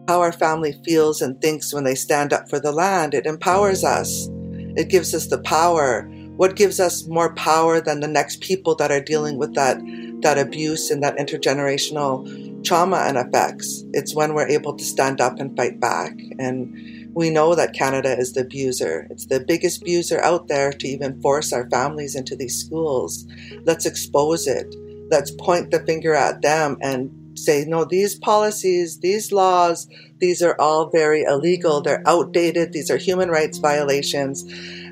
How 0.08 0.20
our 0.20 0.32
family 0.32 0.72
feels 0.84 1.22
and 1.22 1.40
thinks 1.40 1.72
when 1.72 1.84
they 1.84 1.94
stand 1.94 2.32
up 2.32 2.48
for 2.48 2.58
the 2.58 2.72
land, 2.72 3.14
it 3.14 3.26
empowers 3.26 3.84
us. 3.84 4.28
It 4.76 4.88
gives 4.88 5.14
us 5.14 5.26
the 5.26 5.38
power. 5.38 6.08
What 6.36 6.56
gives 6.56 6.80
us 6.80 7.06
more 7.06 7.34
power 7.34 7.80
than 7.80 8.00
the 8.00 8.08
next 8.08 8.40
people 8.40 8.74
that 8.76 8.90
are 8.90 9.00
dealing 9.02 9.38
with 9.38 9.54
that 9.54 9.78
that 10.22 10.38
abuse 10.38 10.90
and 10.90 11.02
that 11.02 11.16
intergenerational 11.16 12.64
trauma 12.64 13.04
and 13.06 13.16
effects. 13.16 13.84
It's 13.92 14.14
when 14.14 14.34
we're 14.34 14.48
able 14.48 14.74
to 14.74 14.84
stand 14.84 15.20
up 15.20 15.38
and 15.38 15.56
fight 15.56 15.80
back. 15.80 16.12
And 16.38 17.10
we 17.14 17.28
know 17.28 17.54
that 17.54 17.74
Canada 17.74 18.16
is 18.16 18.32
the 18.32 18.42
abuser. 18.42 19.06
It's 19.10 19.26
the 19.26 19.40
biggest 19.40 19.82
abuser 19.82 20.20
out 20.20 20.48
there 20.48 20.72
to 20.72 20.88
even 20.88 21.20
force 21.20 21.52
our 21.52 21.68
families 21.70 22.14
into 22.14 22.36
these 22.36 22.56
schools. 22.56 23.26
Let's 23.64 23.84
expose 23.84 24.46
it. 24.46 24.74
Let's 25.10 25.30
point 25.32 25.70
the 25.70 25.80
finger 25.80 26.14
at 26.14 26.40
them 26.40 26.78
and 26.80 27.10
say, 27.44 27.64
no, 27.66 27.84
these 27.84 28.14
policies, 28.18 28.98
these 29.00 29.32
laws, 29.32 29.88
these 30.18 30.42
are 30.42 30.56
all 30.58 30.90
very 30.90 31.22
illegal. 31.22 31.80
They're 31.80 32.02
outdated. 32.06 32.72
These 32.72 32.90
are 32.90 32.96
human 32.96 33.28
rights 33.28 33.58
violations. 33.58 34.44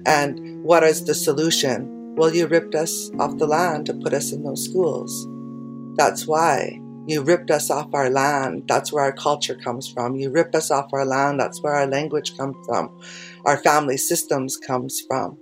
And 0.06 0.62
what 0.64 0.82
is 0.82 1.04
the 1.04 1.14
solution? 1.14 2.14
Well, 2.16 2.34
you 2.34 2.46
ripped 2.46 2.74
us 2.74 3.10
off 3.18 3.38
the 3.38 3.46
land 3.46 3.86
to 3.86 3.94
put 3.94 4.12
us 4.12 4.32
in 4.32 4.42
those 4.42 4.64
schools. 4.64 5.26
That's 5.96 6.26
why. 6.26 6.80
You 7.06 7.22
ripped 7.22 7.50
us 7.50 7.70
off 7.70 7.88
our 7.94 8.10
land. 8.10 8.64
That's 8.68 8.92
where 8.92 9.04
our 9.04 9.12
culture 9.12 9.54
comes 9.54 9.88
from. 9.88 10.16
You 10.16 10.30
ripped 10.30 10.54
us 10.54 10.70
off 10.70 10.92
our 10.92 11.06
land. 11.06 11.40
That's 11.40 11.62
where 11.62 11.74
our 11.74 11.86
language 11.86 12.36
comes 12.36 12.56
from. 12.66 13.00
Our 13.46 13.56
family 13.56 13.96
systems 13.96 14.56
comes 14.56 15.00
from. 15.08 15.38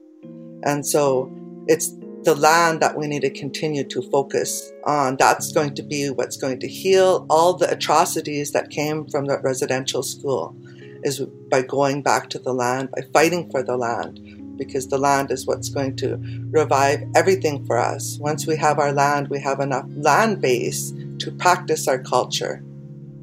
And 0.63 0.87
so 0.87 1.31
it's 1.67 1.93
the 2.25 2.35
land 2.35 2.81
that 2.81 2.97
we 2.97 3.07
need 3.07 3.23
to 3.23 3.31
continue 3.31 3.85
to 3.85 4.03
focus 4.11 4.73
on. 4.85 5.17
That's 5.17 5.53
going 5.53 5.75
to 5.77 5.83
be 5.83 6.11
what's 6.11 6.37
going 6.37 6.61
to 6.61 6.69
heal 6.69 7.27
all 7.31 7.55
the 7.55 7.71
atrocities 7.71 8.53
that 8.53 8.71
came 8.71 9.07
from 9.09 9.27
the 9.27 9.39
residential 9.41 10.03
school 10.03 10.57
is 11.05 11.21
by 11.51 11.63
going 11.63 12.03
back 12.03 12.29
to 12.31 12.39
the 12.39 12.53
land, 12.53 12.91
by 12.91 13.03
fighting 13.13 13.51
for 13.51 13.63
the 13.63 13.77
land, 13.77 14.21
because 14.57 14.89
the 14.89 14.99
land 14.99 15.31
is 15.31 15.47
what's 15.47 15.69
going 15.69 15.97
to 15.97 16.19
revive 16.51 17.05
everything 17.15 17.65
for 17.67 17.79
us. 17.79 18.19
Once 18.21 18.47
we 18.47 18.57
have 18.57 18.79
our 18.79 18.93
land, 18.93 19.29
we 19.29 19.41
have 19.41 19.61
enough 19.61 19.87
land 19.95 20.41
base 20.41 20.93
to 21.19 21.31
practice 21.39 21.87
our 21.87 22.03
culture 22.03 22.63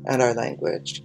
and 0.05 0.21
our 0.21 0.33
language. 0.33 1.03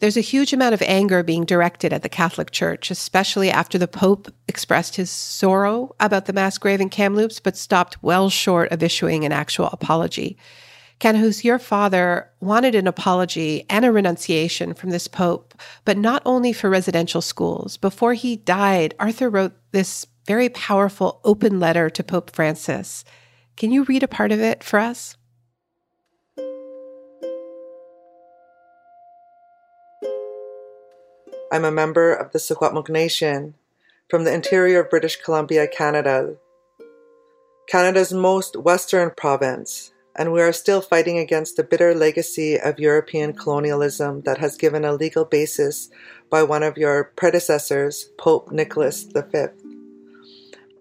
There's 0.00 0.16
a 0.16 0.22
huge 0.22 0.54
amount 0.54 0.72
of 0.72 0.80
anger 0.80 1.22
being 1.22 1.44
directed 1.44 1.92
at 1.92 2.02
the 2.02 2.08
Catholic 2.08 2.50
Church, 2.52 2.90
especially 2.90 3.50
after 3.50 3.76
the 3.76 3.86
Pope 3.86 4.32
expressed 4.48 4.96
his 4.96 5.10
sorrow 5.10 5.94
about 6.00 6.24
the 6.24 6.32
mass 6.32 6.56
grave 6.56 6.80
in 6.80 6.88
Kamloops, 6.88 7.38
but 7.38 7.54
stopped 7.54 8.02
well 8.02 8.30
short 8.30 8.72
of 8.72 8.82
issuing 8.82 9.26
an 9.26 9.32
actual 9.32 9.66
apology. 9.66 10.38
Kanahus, 11.00 11.44
your 11.44 11.58
father 11.58 12.30
wanted 12.40 12.74
an 12.74 12.86
apology 12.86 13.66
and 13.68 13.84
a 13.84 13.92
renunciation 13.92 14.72
from 14.72 14.88
this 14.88 15.06
pope, 15.06 15.52
but 15.84 15.98
not 15.98 16.22
only 16.24 16.54
for 16.54 16.70
residential 16.70 17.20
schools. 17.20 17.76
Before 17.76 18.14
he 18.14 18.36
died, 18.36 18.94
Arthur 18.98 19.28
wrote 19.28 19.52
this 19.72 20.06
very 20.26 20.48
powerful 20.48 21.20
open 21.24 21.60
letter 21.60 21.90
to 21.90 22.02
Pope 22.02 22.30
Francis. 22.30 23.04
Can 23.56 23.70
you 23.70 23.84
read 23.84 24.02
a 24.02 24.08
part 24.08 24.32
of 24.32 24.40
it 24.40 24.64
for 24.64 24.78
us? 24.78 25.18
I'm 31.50 31.64
a 31.64 31.70
member 31.70 32.12
of 32.12 32.32
the 32.32 32.38
Secwepemc 32.38 32.88
Nation 32.88 33.54
from 34.08 34.24
the 34.24 34.32
interior 34.32 34.80
of 34.80 34.90
British 34.90 35.16
Columbia, 35.16 35.66
Canada, 35.66 36.36
Canada's 37.66 38.12
most 38.12 38.56
western 38.56 39.10
province 39.16 39.92
and 40.16 40.32
we 40.32 40.42
are 40.42 40.52
still 40.52 40.80
fighting 40.80 41.18
against 41.18 41.56
the 41.56 41.62
bitter 41.62 41.94
legacy 41.94 42.58
of 42.58 42.78
European 42.78 43.32
colonialism 43.32 44.22
that 44.22 44.38
has 44.38 44.56
given 44.56 44.84
a 44.84 44.92
legal 44.92 45.24
basis 45.24 45.88
by 46.28 46.42
one 46.42 46.62
of 46.62 46.76
your 46.76 47.04
predecessors, 47.16 48.10
Pope 48.18 48.50
Nicholas 48.50 49.04
V. 49.04 49.46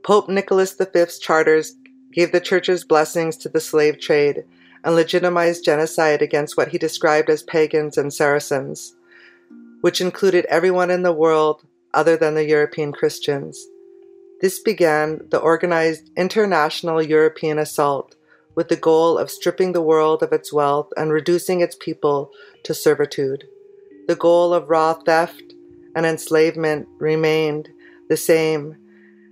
Pope 0.04 0.30
Nicholas 0.30 0.74
V's 0.74 1.20
charters 1.20 1.76
gave 2.12 2.32
the 2.32 2.42
church's 2.42 2.84
blessings 2.84 3.38
to 3.38 3.50
the 3.50 3.62
slave 3.62 4.00
trade 4.00 4.44
and 4.84 4.96
legitimized 4.96 5.64
genocide 5.64 6.22
against 6.22 6.58
what 6.58 6.70
he 6.70 6.78
described 6.78 7.30
as 7.30 7.44
pagans 7.44 7.98
and 7.98 8.14
Saracens, 8.14 8.96
which 9.82 10.02
included 10.02 10.46
everyone 10.46 10.92
in 10.92 11.04
the 11.04 11.14
world 11.14 11.64
other 11.94 12.18
than 12.18 12.36
the 12.36 12.48
European 12.48 12.92
Christians. 12.92 13.60
This 14.42 14.60
began 14.60 15.22
the 15.30 15.40
organized 15.40 16.10
international 16.16 17.02
European 17.02 17.60
assault 17.60 18.16
with 18.56 18.70
the 18.70 18.76
goal 18.76 19.18
of 19.18 19.32
stripping 19.32 19.74
the 19.74 19.82
world 19.82 20.24
of 20.24 20.34
its 20.34 20.52
wealth 20.52 20.90
and 20.98 21.12
reducing 21.12 21.62
its 21.62 21.76
people 21.80 22.32
to 22.64 22.74
servitude. 22.74 23.46
The 24.08 24.16
goal 24.16 24.54
of 24.54 24.70
raw 24.70 24.94
theft 24.94 25.54
and 25.96 26.06
enslavement 26.06 26.88
remained 27.00 27.70
the 28.10 28.18
same, 28.18 28.76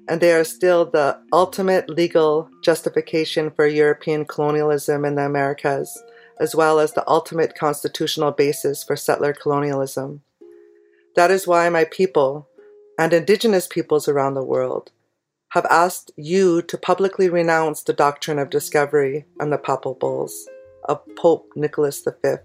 and 0.08 0.22
they 0.22 0.34
are 0.34 0.44
still 0.44 0.86
the 0.86 1.20
ultimate 1.34 1.90
legal 1.90 2.50
justification 2.64 3.52
for 3.52 3.66
European 3.68 4.26
colonialism 4.26 5.04
in 5.04 5.16
the 5.16 5.26
Americas, 5.26 6.02
as 6.40 6.56
well 6.56 6.80
as 6.80 6.94
the 6.94 7.10
ultimate 7.10 7.56
constitutional 7.56 8.32
basis 8.32 8.84
for 8.84 8.96
settler 8.96 9.34
colonialism. 9.34 10.22
That 11.18 11.32
is 11.32 11.48
why 11.48 11.68
my 11.70 11.84
people, 11.84 12.48
and 13.00 13.12
indigenous 13.12 13.66
peoples 13.66 14.08
around 14.08 14.36
the 14.36 14.44
world, 14.44 14.92
have 15.50 15.66
asked 15.66 16.12
you 16.16 16.62
to 16.62 16.78
publicly 16.78 17.28
renounce 17.28 17.82
the 17.82 17.92
doctrine 17.92 18.38
of 18.38 18.52
discovery 18.52 19.26
and 19.40 19.52
the 19.52 19.58
papal 19.58 19.96
bulls 19.96 20.48
of 20.84 21.02
Pope 21.16 21.54
Nicholas 21.56 22.06
V. 22.06 22.36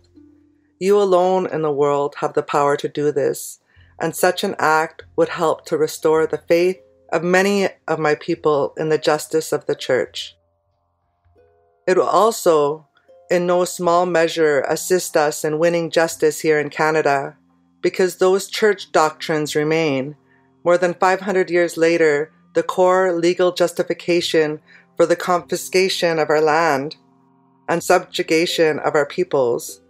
You 0.81 0.99
alone 0.99 1.47
in 1.53 1.61
the 1.61 1.70
world 1.70 2.14
have 2.20 2.33
the 2.33 2.43
power 2.43 2.79
to 2.79 2.89
do 2.89 3.12
this, 3.12 3.61
and 4.01 4.16
such 4.16 4.43
an 4.43 4.57
act 4.59 5.05
would 5.16 5.29
help 5.29 5.66
to 5.66 5.77
restore 5.77 6.27
the 6.27 6.43
faith 6.49 6.81
of 7.12 7.23
many 7.23 7.68
of 7.87 7.99
my 7.99 8.14
people 8.14 8.73
in 8.79 8.89
the 8.89 8.97
justice 8.97 9.53
of 9.53 9.66
the 9.66 9.75
Church. 9.75 10.35
It 11.87 11.99
will 11.99 12.05
also, 12.05 12.87
in 13.31 13.47
no 13.47 13.66
small 13.66 14.07
measure, 14.07 14.62
assist 14.62 15.14
us 15.14 15.45
in 15.45 15.59
winning 15.59 15.91
justice 15.91 16.41
here 16.41 16.59
in 16.59 16.70
Canada, 16.70 17.37
because 17.83 18.16
those 18.16 18.49
church 18.49 18.93
doctrines 18.93 19.55
remain. 19.55 20.16
More 20.64 20.78
than 20.78 20.95
500 20.95 21.51
years 21.51 21.76
later, 21.76 22.33
the 22.55 22.62
core 22.62 23.12
legal 23.12 23.53
justification 23.53 24.61
for 24.97 25.07
the 25.07 25.16
confiscation 25.16 26.18
of 26.18 26.30
our 26.30 26.41
land 26.41 26.97
and 27.68 27.83
subjugation 27.83 28.78
of 28.78 28.95
our 28.95 29.07
peoples. 29.07 29.80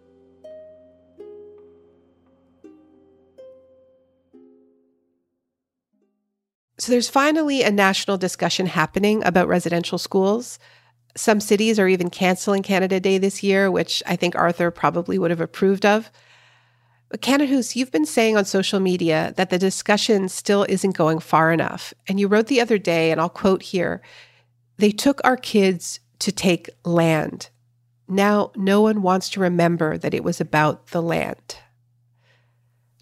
So 6.78 6.90
there's 6.90 7.08
finally 7.08 7.62
a 7.62 7.70
national 7.70 8.16
discussion 8.18 8.66
happening 8.66 9.22
about 9.24 9.46
residential 9.46 9.98
schools. 9.98 10.58
Some 11.16 11.40
cities 11.40 11.78
are 11.78 11.86
even 11.86 12.10
canceling 12.10 12.62
Canada 12.62 12.98
Day 12.98 13.18
this 13.18 13.42
year, 13.42 13.70
which 13.70 14.02
I 14.04 14.16
think 14.16 14.34
Arthur 14.34 14.70
probably 14.72 15.18
would 15.18 15.30
have 15.30 15.40
approved 15.40 15.86
of. 15.86 16.10
But 17.12 17.20
Kanahus, 17.20 17.76
you've 17.76 17.92
been 17.92 18.06
saying 18.06 18.38
on 18.38 18.46
social 18.46 18.80
media 18.80 19.34
that 19.36 19.50
the 19.50 19.58
discussion 19.58 20.30
still 20.30 20.64
isn't 20.66 20.96
going 20.96 21.18
far 21.18 21.52
enough. 21.52 21.92
And 22.08 22.18
you 22.18 22.26
wrote 22.26 22.46
the 22.46 22.62
other 22.62 22.78
day, 22.78 23.10
and 23.10 23.20
I'll 23.20 23.28
quote 23.28 23.62
here 23.62 24.00
they 24.78 24.92
took 24.92 25.20
our 25.22 25.36
kids 25.36 26.00
to 26.20 26.32
take 26.32 26.70
land. 26.86 27.50
Now 28.08 28.50
no 28.56 28.80
one 28.80 29.02
wants 29.02 29.28
to 29.30 29.40
remember 29.40 29.98
that 29.98 30.14
it 30.14 30.24
was 30.24 30.40
about 30.40 30.86
the 30.86 31.02
land. 31.02 31.58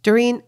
Doreen, 0.02 0.42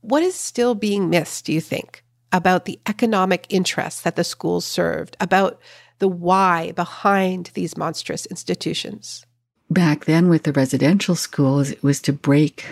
what 0.00 0.22
is 0.22 0.34
still 0.34 0.74
being 0.74 1.10
missed, 1.10 1.44
do 1.44 1.52
you 1.52 1.60
think, 1.60 2.02
about 2.32 2.64
the 2.64 2.80
economic 2.88 3.44
interests 3.50 4.00
that 4.00 4.16
the 4.16 4.24
schools 4.24 4.64
served, 4.64 5.14
about 5.20 5.60
the 5.98 6.08
why 6.08 6.72
behind 6.72 7.50
these 7.52 7.76
monstrous 7.76 8.24
institutions? 8.24 9.26
Back 9.72 10.04
then, 10.04 10.28
with 10.28 10.42
the 10.42 10.52
residential 10.52 11.14
schools, 11.14 11.70
it 11.70 11.82
was 11.82 11.98
to 12.02 12.12
break 12.12 12.66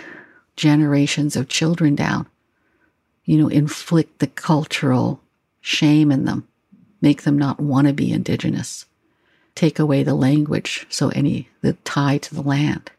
generations 0.55 1.35
of 1.35 1.49
children 1.49 1.95
down, 1.95 2.27
you 3.25 3.39
know, 3.39 3.47
inflict 3.47 4.19
the 4.19 4.27
cultural 4.27 5.19
shame 5.61 6.11
in 6.11 6.25
them, 6.25 6.47
make 7.01 7.23
them 7.23 7.39
not 7.39 7.59
want 7.59 7.87
to 7.87 7.93
be 7.93 8.11
Indigenous, 8.11 8.85
take 9.55 9.79
away 9.79 10.03
the 10.03 10.13
language, 10.13 10.85
so 10.89 11.09
any 11.09 11.49
the 11.61 11.73
tie 11.73 12.19
to 12.19 12.35
the 12.35 12.43
land. 12.43 12.91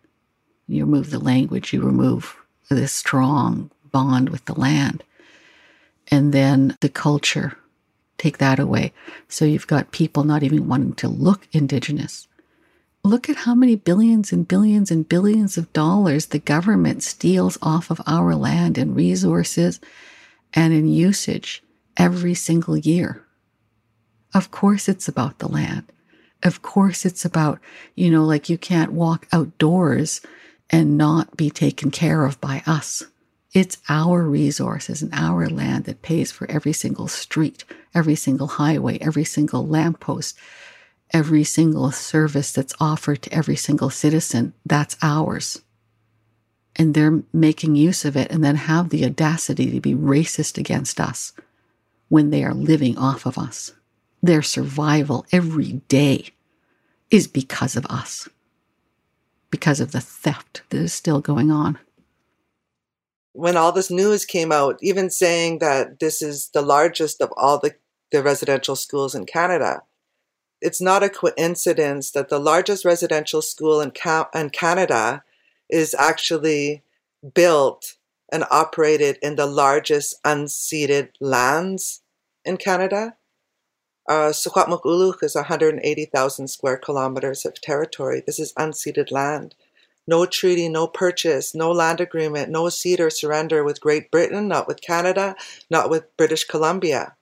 You 0.66 0.84
remove 0.84 1.10
the 1.10 1.20
language, 1.20 1.72
you 1.72 1.80
remove 1.80 2.34
this 2.68 2.92
strong 2.92 3.70
bond 3.92 4.30
with 4.30 4.44
the 4.46 4.58
land. 4.58 5.04
And 6.08 6.32
then 6.32 6.76
the 6.80 6.88
culture, 6.88 7.56
take 8.18 8.38
that 8.38 8.58
away. 8.58 8.92
So 9.28 9.44
you've 9.44 9.68
got 9.68 9.92
people 9.92 10.24
not 10.24 10.42
even 10.42 10.66
wanting 10.66 10.94
to 10.94 11.08
look 11.08 11.46
Indigenous. 11.52 12.26
Look 13.04 13.28
at 13.28 13.38
how 13.38 13.56
many 13.56 13.74
billions 13.74 14.32
and 14.32 14.46
billions 14.46 14.92
and 14.92 15.08
billions 15.08 15.58
of 15.58 15.72
dollars 15.72 16.26
the 16.26 16.38
government 16.38 17.02
steals 17.02 17.58
off 17.60 17.90
of 17.90 18.00
our 18.06 18.36
land 18.36 18.78
in 18.78 18.94
resources 18.94 19.80
and 20.54 20.72
in 20.72 20.86
usage 20.86 21.64
every 21.96 22.34
single 22.34 22.76
year. 22.76 23.24
Of 24.32 24.52
course, 24.52 24.88
it's 24.88 25.08
about 25.08 25.40
the 25.40 25.48
land. 25.48 25.90
Of 26.44 26.62
course, 26.62 27.04
it's 27.04 27.24
about, 27.24 27.58
you 27.96 28.08
know, 28.08 28.24
like 28.24 28.48
you 28.48 28.56
can't 28.56 28.92
walk 28.92 29.26
outdoors 29.32 30.20
and 30.70 30.96
not 30.96 31.36
be 31.36 31.50
taken 31.50 31.90
care 31.90 32.24
of 32.24 32.40
by 32.40 32.62
us. 32.66 33.02
It's 33.52 33.78
our 33.88 34.22
resources 34.22 35.02
and 35.02 35.12
our 35.12 35.48
land 35.48 35.86
that 35.86 36.02
pays 36.02 36.30
for 36.30 36.48
every 36.48 36.72
single 36.72 37.08
street, 37.08 37.64
every 37.96 38.14
single 38.14 38.46
highway, 38.46 38.98
every 39.00 39.24
single 39.24 39.66
lamppost, 39.66 40.38
every 41.12 41.44
single 41.44 41.90
service 41.92 42.52
that's 42.52 42.74
offered 42.80 43.22
to 43.22 43.32
every 43.32 43.56
single 43.56 43.90
citizen. 43.90 44.52
That's 44.64 44.96
ours. 45.02 45.62
And 46.76 46.94
they're 46.94 47.22
making 47.32 47.76
use 47.76 48.04
of 48.04 48.16
it 48.16 48.30
and 48.30 48.42
then 48.42 48.56
have 48.56 48.88
the 48.88 49.04
audacity 49.04 49.70
to 49.72 49.80
be 49.80 49.94
racist 49.94 50.56
against 50.56 51.00
us 51.00 51.32
when 52.08 52.30
they 52.30 52.44
are 52.44 52.54
living 52.54 52.96
off 52.96 53.26
of 53.26 53.36
us. 53.38 53.72
Their 54.22 54.42
survival 54.42 55.26
every 55.32 55.82
day 55.88 56.30
is 57.10 57.26
because 57.26 57.76
of 57.76 57.84
us, 57.86 58.28
because 59.50 59.80
of 59.80 59.92
the 59.92 60.00
theft 60.00 60.62
that 60.70 60.78
is 60.78 60.92
still 60.92 61.20
going 61.20 61.50
on 61.50 61.78
when 63.32 63.56
all 63.56 63.72
this 63.72 63.90
news 63.90 64.24
came 64.24 64.52
out, 64.52 64.78
even 64.82 65.10
saying 65.10 65.58
that 65.58 66.00
this 66.00 66.22
is 66.22 66.50
the 66.52 66.62
largest 66.62 67.20
of 67.20 67.32
all 67.36 67.58
the, 67.58 67.74
the 68.10 68.22
residential 68.22 68.76
schools 68.76 69.14
in 69.14 69.26
Canada, 69.26 69.82
it's 70.62 70.80
not 70.80 71.02
a 71.02 71.08
coincidence 71.08 72.12
that 72.12 72.28
the 72.28 72.38
largest 72.38 72.84
residential 72.84 73.42
school 73.42 73.80
in, 73.80 73.90
Ca- 73.90 74.28
in 74.34 74.50
Canada 74.50 75.24
is 75.68 75.94
actually 75.98 76.82
built 77.34 77.96
and 78.32 78.44
operated 78.50 79.18
in 79.22 79.36
the 79.36 79.46
largest 79.46 80.22
unceded 80.24 81.10
lands 81.20 82.02
in 82.44 82.56
Canada. 82.56 83.16
Uh, 84.08 84.32
is 84.32 84.46
180,000 84.46 86.48
square 86.48 86.76
kilometers 86.76 87.44
of 87.44 87.60
territory. 87.60 88.22
This 88.24 88.40
is 88.40 88.52
unceded 88.54 89.12
land. 89.12 89.54
No 90.06 90.26
treaty, 90.26 90.68
no 90.68 90.88
purchase, 90.88 91.54
no 91.54 91.70
land 91.70 92.00
agreement, 92.00 92.50
no 92.50 92.68
cede 92.68 93.00
or 93.00 93.10
surrender 93.10 93.62
with 93.62 93.80
Great 93.80 94.10
Britain, 94.10 94.48
not 94.48 94.66
with 94.66 94.80
Canada, 94.80 95.36
not 95.70 95.88
with 95.88 96.16
British 96.16 96.44
Columbia. 96.44 97.14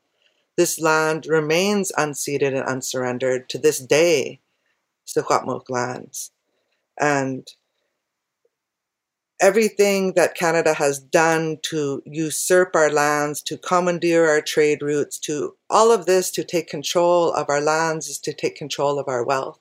This 0.57 0.81
land 0.81 1.27
remains 1.27 1.93
unceded 1.97 2.55
and 2.55 2.67
unsurrendered 2.67 3.49
to 3.51 3.59
this 3.59 3.79
day, 3.79 4.41
Secwepemc 5.07 5.69
lands. 5.69 6.33
And 6.99 7.49
everything 9.41 10.13
that 10.13 10.35
Canada 10.35 10.75
has 10.75 10.99
done 10.99 11.59
to 11.63 12.03
usurp 12.05 12.77
our 12.77 12.91
lands, 12.91 13.41
to 13.43 13.57
commandeer 13.57 14.29
our 14.29 14.43
trade 14.43 14.83
routes, 14.83 15.19
to 15.19 15.57
all 15.71 15.91
of 15.91 16.07
this 16.07 16.31
to 16.33 16.45
take 16.45 16.69
control 16.69 17.33
of 17.33 17.49
our 17.49 17.61
lands 17.61 18.09
is 18.09 18.19
to 18.19 18.33
take 18.33 18.55
control 18.55 18.99
of 18.99 19.09
our 19.09 19.25
wealth. 19.25 19.59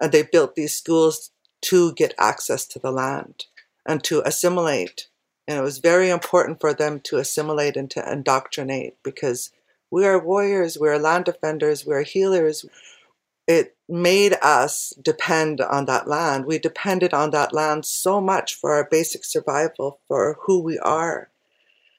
And 0.00 0.10
they 0.10 0.22
built 0.22 0.54
these 0.54 0.76
schools 0.76 1.30
to 1.62 1.92
get 1.92 2.14
access 2.18 2.66
to 2.66 2.78
the 2.78 2.90
land 2.90 3.44
and 3.86 4.02
to 4.04 4.22
assimilate. 4.24 5.08
And 5.46 5.58
it 5.58 5.62
was 5.62 5.78
very 5.78 6.08
important 6.08 6.60
for 6.60 6.72
them 6.72 7.00
to 7.00 7.18
assimilate 7.18 7.76
and 7.76 7.90
to 7.90 8.12
indoctrinate 8.12 8.96
because 9.02 9.50
we 9.92 10.06
are 10.06 10.18
warriors, 10.18 10.78
we 10.80 10.88
are 10.88 10.98
land 10.98 11.26
defenders, 11.26 11.84
we 11.84 11.94
are 11.94 12.02
healers. 12.02 12.64
It 13.46 13.76
made 13.88 14.38
us 14.40 14.94
depend 15.02 15.60
on 15.60 15.84
that 15.84 16.08
land. 16.08 16.46
We 16.46 16.58
depended 16.58 17.12
on 17.12 17.30
that 17.32 17.52
land 17.52 17.84
so 17.84 18.18
much 18.18 18.54
for 18.54 18.72
our 18.72 18.88
basic 18.90 19.22
survival, 19.22 20.00
for 20.08 20.38
who 20.46 20.62
we 20.62 20.78
are. 20.78 21.30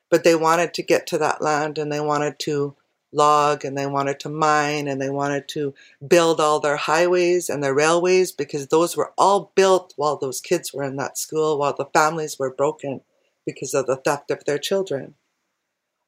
But 0.10 0.24
they 0.24 0.34
wanted 0.34 0.74
to 0.74 0.82
get 0.82 1.06
to 1.08 1.20
that 1.20 1.39
land 1.39 1.78
and 1.78 1.91
they 1.91 2.00
wanted 2.00 2.39
to 2.39 2.76
log 3.12 3.64
and 3.64 3.78
they 3.78 3.86
wanted 3.86 4.20
to 4.22 4.30
mine 4.30 4.88
and 4.88 5.00
they 5.00 5.12
wanted 5.12 5.48
to 5.50 5.76
build 6.08 6.41
all 6.41 6.60
their 6.60 6.78
highways 6.78 7.48
and 7.48 7.64
their 7.64 7.76
railways 7.76 8.32
because 8.32 8.68
those 8.68 8.98
were 8.98 9.14
all 9.20 9.52
built 9.56 9.94
while 9.98 10.18
those 10.18 10.41
kids 10.41 10.74
were 10.74 10.84
in 10.84 10.96
that 10.96 11.20
school, 11.20 11.60
while 11.60 11.76
the 11.76 11.86
families 11.94 12.39
were 12.39 12.52
broken 12.52 13.02
because 13.46 13.76
of 13.76 13.86
the 13.86 13.98
theft 13.98 14.32
of 14.32 14.46
their 14.46 14.58
children. 14.58 15.14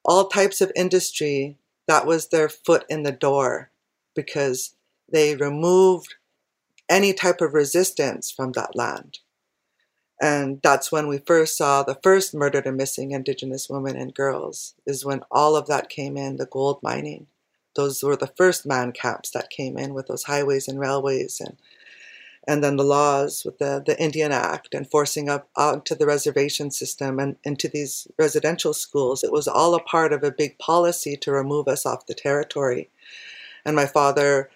All 0.04 0.26
types 0.26 0.60
of 0.60 0.72
industry, 0.74 1.58
that 1.86 2.06
was 2.06 2.28
their 2.28 2.48
foot 2.48 2.84
in 2.88 3.02
the 3.02 3.12
door 3.12 3.70
because 4.14 4.74
they 5.10 5.36
removed 5.36 6.14
any 6.88 7.12
type 7.12 7.40
of 7.40 7.54
resistance 7.54 8.30
from 8.30 8.52
that 8.52 8.74
land. 8.76 9.18
And 10.20 10.60
that's 10.62 10.90
when 10.90 11.08
we 11.08 11.18
first 11.18 11.56
saw 11.56 11.82
the 11.82 11.98
first 12.02 12.34
murdered 12.34 12.66
and 12.66 12.76
missing 12.76 13.10
Indigenous 13.10 13.68
women 13.68 13.96
and 13.96 14.14
girls, 14.14 14.74
is 14.86 15.04
when 15.04 15.20
all 15.30 15.56
of 15.56 15.66
that 15.66 15.90
came 15.90 16.16
in 16.16 16.36
the 16.36 16.46
gold 16.46 16.80
mining. 16.82 17.26
Those 17.74 18.02
were 18.02 18.16
the 18.16 18.32
first 18.38 18.64
man 18.64 18.92
camps 18.92 19.30
that 19.32 19.50
came 19.50 19.76
in 19.76 19.92
with 19.92 20.06
those 20.06 20.24
highways 20.24 20.68
and 20.68 20.80
railways 20.80 21.40
and 21.40 21.58
and 22.46 22.62
then 22.62 22.76
the 22.76 22.84
laws 22.84 23.42
with 23.44 23.58
the, 23.58 23.82
the 23.84 24.00
Indian 24.00 24.32
Act 24.32 24.74
and 24.74 24.88
forcing 24.88 25.28
up 25.28 25.48
onto 25.56 25.94
the 25.94 26.06
reservation 26.06 26.70
system 26.70 27.18
and 27.18 27.36
into 27.44 27.68
these 27.68 28.06
residential 28.18 28.72
schools. 28.72 29.24
It 29.24 29.32
was 29.32 29.48
all 29.48 29.74
a 29.74 29.82
part 29.82 30.12
of 30.12 30.22
a 30.22 30.30
big 30.30 30.58
policy 30.58 31.16
to 31.16 31.32
remove 31.32 31.66
us 31.66 31.84
off 31.84 32.06
the 32.06 32.14
territory. 32.14 32.90
And 33.64 33.74
my 33.74 33.86
father 33.86 34.48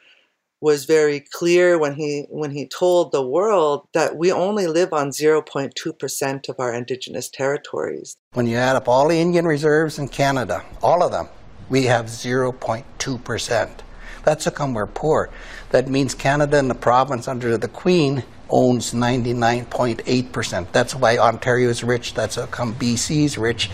was 0.61 0.85
very 0.85 1.21
clear 1.21 1.79
when 1.79 1.95
he 1.95 2.27
when 2.29 2.51
he 2.51 2.67
told 2.67 3.13
the 3.13 3.27
world 3.27 3.89
that 3.95 4.17
we 4.17 4.31
only 4.31 4.67
live 4.67 4.93
on 4.93 5.09
0.2% 5.09 6.49
of 6.49 6.61
our 6.61 6.75
indigenous 6.75 7.29
territories. 7.31 8.17
When 8.35 8.47
you 8.47 8.57
add 8.57 8.77
up 8.77 8.87
all 8.87 9.09
the 9.09 9.19
Indian 9.19 9.47
reserves 9.47 9.99
in 9.99 10.09
Canada, 10.09 10.63
all 10.83 11.03
of 11.03 11.13
them, 11.13 11.29
we 11.71 11.85
have 11.85 12.07
0.2%. 12.07 13.71
That's 14.23 14.45
how 14.45 14.51
come 14.51 14.75
we're 14.75 14.87
poor. 14.87 15.31
That 15.71 15.89
means 15.89 16.15
Canada 16.15 16.59
and 16.59 16.71
the 16.71 16.75
province 16.75 17.29
under 17.29 17.57
the 17.57 17.69
Queen 17.69 18.25
owns 18.49 18.93
99.8%. 18.93 20.73
That's 20.73 20.95
why 20.95 21.19
Ontario 21.19 21.69
is 21.69 21.85
rich. 21.85 22.15
That's 22.15 22.35
how 22.35 22.47
come 22.47 22.77
is 22.81 23.39
rich. 23.39 23.71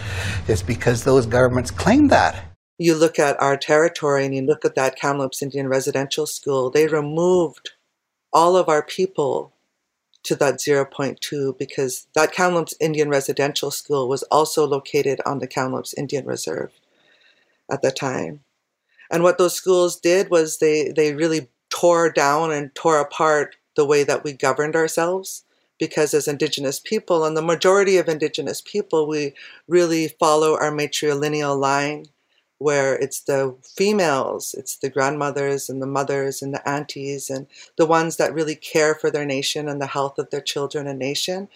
It's 0.47 0.63
because 0.63 1.05
those 1.05 1.27
governments 1.27 1.71
claim 1.71 2.09
that 2.09 2.47
you 2.79 2.95
look 2.95 3.19
at 3.19 3.41
our 3.41 3.57
territory 3.57 4.25
and 4.25 4.35
you 4.35 4.43
look 4.43 4.65
at 4.65 4.75
that 4.75 4.97
Kamloops 4.97 5.43
Indian 5.43 5.69
Residential 5.69 6.27
School, 6.27 6.71
they 6.71 6.87
removed 6.87 7.71
all 8.33 8.57
of 8.57 8.69
our 8.69 8.83
people 8.83 9.53
to 10.25 10.35
that 10.37 10.57
0.2 10.57 11.57
because 11.59 12.07
that 12.15 12.33
Kamloops 12.33 12.75
Indian 12.81 13.09
Residential 13.09 13.71
School 13.71 14.09
was 14.09 14.25
also 14.25 14.67
located 14.67 15.21
on 15.25 15.39
the 15.39 15.47
Kamloops 15.47 15.95
Indian 15.95 16.27
Reserve 16.27 16.73
at 17.71 17.81
the 17.81 17.91
time. 17.91 18.41
And 19.11 19.23
what 19.23 19.39
those 19.39 19.55
schools 19.55 19.99
did 19.99 20.31
was 20.31 20.59
they, 20.59 20.91
they 20.91 21.15
really 21.15 21.49
tore 21.71 22.11
down 22.11 22.53
and 22.53 22.75
tore 22.75 23.01
apart 23.01 23.57
the 23.77 23.87
way 23.87 24.05
that 24.05 24.25
we 24.25 24.33
governed 24.33 24.77
ourselves 24.77 25.45
because 25.79 26.15
as 26.15 26.27
indigenous 26.27 26.81
people 26.81 27.25
and 27.25 27.37
the 27.37 27.43
majority 27.43 27.99
of 27.99 28.09
indigenous 28.09 28.63
people 28.63 29.07
we 29.07 29.35
really 29.69 30.09
follow 30.09 30.55
our 30.55 30.71
matrilineal 30.71 31.59
line 31.59 32.07
where 32.59 32.97
it's 32.97 33.21
the 33.21 33.55
females, 33.63 34.55
it's 34.57 34.77
the 34.77 34.89
grandmothers 34.89 35.69
and 35.69 35.83
the 35.83 35.87
mothers 35.87 36.41
and 36.41 36.55
the 36.55 36.69
aunties 36.69 37.29
and 37.29 37.47
the 37.77 37.87
ones 37.87 38.17
that 38.17 38.33
really 38.33 38.55
care 38.55 38.95
for 38.95 39.11
their 39.11 39.27
nation 39.27 39.69
and 39.69 39.81
the 39.81 39.87
health 39.87 40.19
of 40.19 40.31
their 40.31 40.41
children 40.41 40.87
and 40.87 40.99
nation 40.99 41.49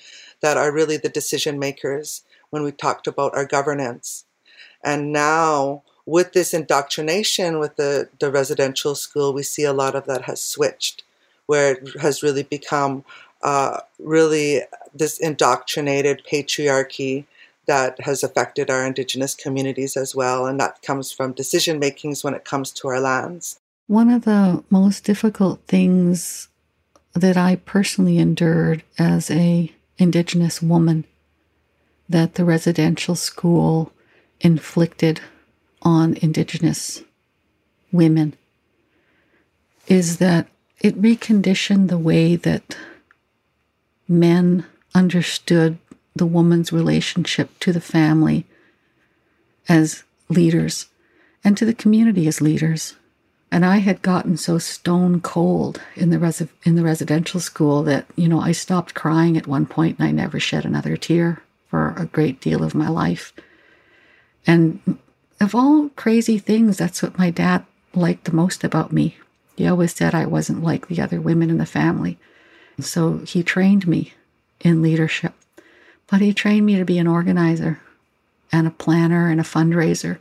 that 0.42 0.56
are 0.56 0.72
really 0.72 0.96
the 0.96 1.08
decision 1.08 1.58
makers 1.58 2.22
when 2.50 2.62
we 2.62 2.72
talked 2.72 3.06
about 3.06 3.34
our 3.34 3.46
governance. 3.46 4.26
And 4.84 5.12
now, 5.12 5.84
with 6.10 6.32
this 6.32 6.52
indoctrination 6.52 7.60
with 7.60 7.76
the, 7.76 8.08
the 8.18 8.32
residential 8.32 8.96
school, 8.96 9.32
we 9.32 9.44
see 9.44 9.62
a 9.62 9.72
lot 9.72 9.94
of 9.94 10.06
that 10.06 10.22
has 10.22 10.42
switched, 10.42 11.04
where 11.46 11.74
it 11.74 12.00
has 12.00 12.20
really 12.20 12.42
become 12.42 13.04
uh, 13.42 13.78
really 14.00 14.62
this 14.92 15.18
indoctrinated 15.20 16.22
patriarchy 16.30 17.26
that 17.66 18.00
has 18.00 18.24
affected 18.24 18.68
our 18.68 18.84
indigenous 18.84 19.36
communities 19.36 19.96
as 19.96 20.12
well, 20.12 20.46
and 20.46 20.58
that 20.58 20.82
comes 20.82 21.12
from 21.12 21.32
decision 21.32 21.78
makings 21.78 22.24
when 22.24 22.34
it 22.34 22.44
comes 22.44 22.72
to 22.72 22.88
our 22.88 23.00
lands. 23.00 23.60
One 23.86 24.10
of 24.10 24.24
the 24.24 24.64
most 24.68 25.04
difficult 25.04 25.60
things 25.68 26.48
that 27.14 27.36
I 27.36 27.56
personally 27.56 28.18
endured 28.18 28.82
as 28.98 29.30
a 29.30 29.72
indigenous 29.96 30.60
woman 30.60 31.04
that 32.08 32.34
the 32.34 32.44
residential 32.44 33.14
school 33.14 33.92
inflicted 34.40 35.20
on 35.82 36.14
indigenous 36.20 37.02
women 37.92 38.34
is 39.86 40.18
that 40.18 40.46
it 40.80 41.00
reconditioned 41.00 41.88
the 41.88 41.98
way 41.98 42.36
that 42.36 42.76
men 44.08 44.64
understood 44.94 45.78
the 46.14 46.26
woman's 46.26 46.72
relationship 46.72 47.58
to 47.60 47.72
the 47.72 47.80
family 47.80 48.46
as 49.68 50.02
leaders 50.28 50.86
and 51.44 51.56
to 51.56 51.64
the 51.64 51.74
community 51.74 52.26
as 52.26 52.40
leaders. 52.40 52.96
And 53.52 53.64
I 53.64 53.78
had 53.78 54.02
gotten 54.02 54.36
so 54.36 54.58
stone 54.58 55.20
cold 55.20 55.80
in 55.96 56.10
the 56.10 56.18
res- 56.18 56.46
in 56.64 56.76
the 56.76 56.84
residential 56.84 57.40
school 57.40 57.82
that 57.82 58.06
you 58.14 58.28
know 58.28 58.40
I 58.40 58.52
stopped 58.52 58.94
crying 58.94 59.36
at 59.36 59.48
one 59.48 59.66
point 59.66 59.98
and 59.98 60.06
I 60.06 60.12
never 60.12 60.38
shed 60.38 60.64
another 60.64 60.96
tear 60.96 61.42
for 61.68 61.94
a 61.96 62.06
great 62.06 62.40
deal 62.40 62.62
of 62.62 62.74
my 62.74 62.88
life. 62.88 63.32
And 64.46 64.98
of 65.40 65.54
all 65.54 65.88
crazy 65.90 66.38
things, 66.38 66.76
that's 66.76 67.02
what 67.02 67.18
my 67.18 67.30
dad 67.30 67.64
liked 67.94 68.24
the 68.24 68.32
most 68.32 68.62
about 68.62 68.92
me. 68.92 69.16
He 69.56 69.66
always 69.66 69.94
said 69.94 70.14
I 70.14 70.26
wasn't 70.26 70.62
like 70.62 70.88
the 70.88 71.00
other 71.00 71.20
women 71.20 71.50
in 71.50 71.58
the 71.58 71.66
family. 71.66 72.18
So 72.80 73.18
he 73.18 73.42
trained 73.42 73.86
me 73.86 74.12
in 74.60 74.82
leadership. 74.82 75.34
But 76.06 76.20
he 76.20 76.32
trained 76.32 76.66
me 76.66 76.76
to 76.76 76.84
be 76.84 76.98
an 76.98 77.06
organizer 77.06 77.80
and 78.52 78.66
a 78.66 78.70
planner 78.70 79.28
and 79.28 79.40
a 79.40 79.44
fundraiser. 79.44 80.18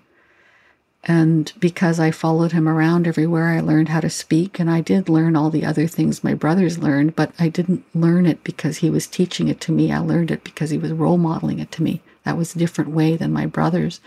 And 1.05 1.51
because 1.59 1.99
I 1.99 2.11
followed 2.11 2.51
him 2.51 2.67
around 2.67 3.07
everywhere, 3.07 3.47
I 3.47 3.61
learned 3.61 3.89
how 3.89 4.01
to 4.01 4.09
speak. 4.09 4.59
And 4.59 4.69
I 4.69 4.81
did 4.81 5.09
learn 5.09 5.35
all 5.35 5.49
the 5.49 5.65
other 5.65 5.87
things 5.87 6.23
my 6.23 6.33
brothers 6.33 6.77
learned, 6.77 7.15
but 7.15 7.31
I 7.39 7.47
didn't 7.47 7.85
learn 7.95 8.25
it 8.25 8.43
because 8.43 8.77
he 8.77 8.89
was 8.89 9.07
teaching 9.07 9.47
it 9.47 9.61
to 9.61 9.71
me. 9.71 9.91
I 9.91 9.99
learned 9.99 10.31
it 10.31 10.43
because 10.43 10.69
he 10.69 10.77
was 10.77 10.91
role 10.91 11.17
modeling 11.17 11.59
it 11.59 11.71
to 11.73 11.83
me. 11.83 12.01
That 12.25 12.37
was 12.37 12.55
a 12.55 12.59
different 12.59 12.91
way 12.91 13.15
than 13.15 13.31
my 13.31 13.45
brothers. 13.45 14.01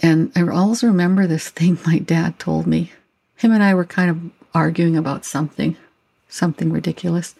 And 0.00 0.32
I 0.34 0.42
always 0.42 0.82
remember 0.82 1.26
this 1.26 1.48
thing 1.48 1.78
my 1.86 1.98
dad 1.98 2.38
told 2.38 2.66
me. 2.66 2.92
Him 3.36 3.52
and 3.52 3.62
I 3.62 3.74
were 3.74 3.84
kind 3.84 4.10
of 4.10 4.30
arguing 4.54 4.96
about 4.96 5.24
something, 5.24 5.76
something 6.28 6.72
ridiculous. 6.72 7.34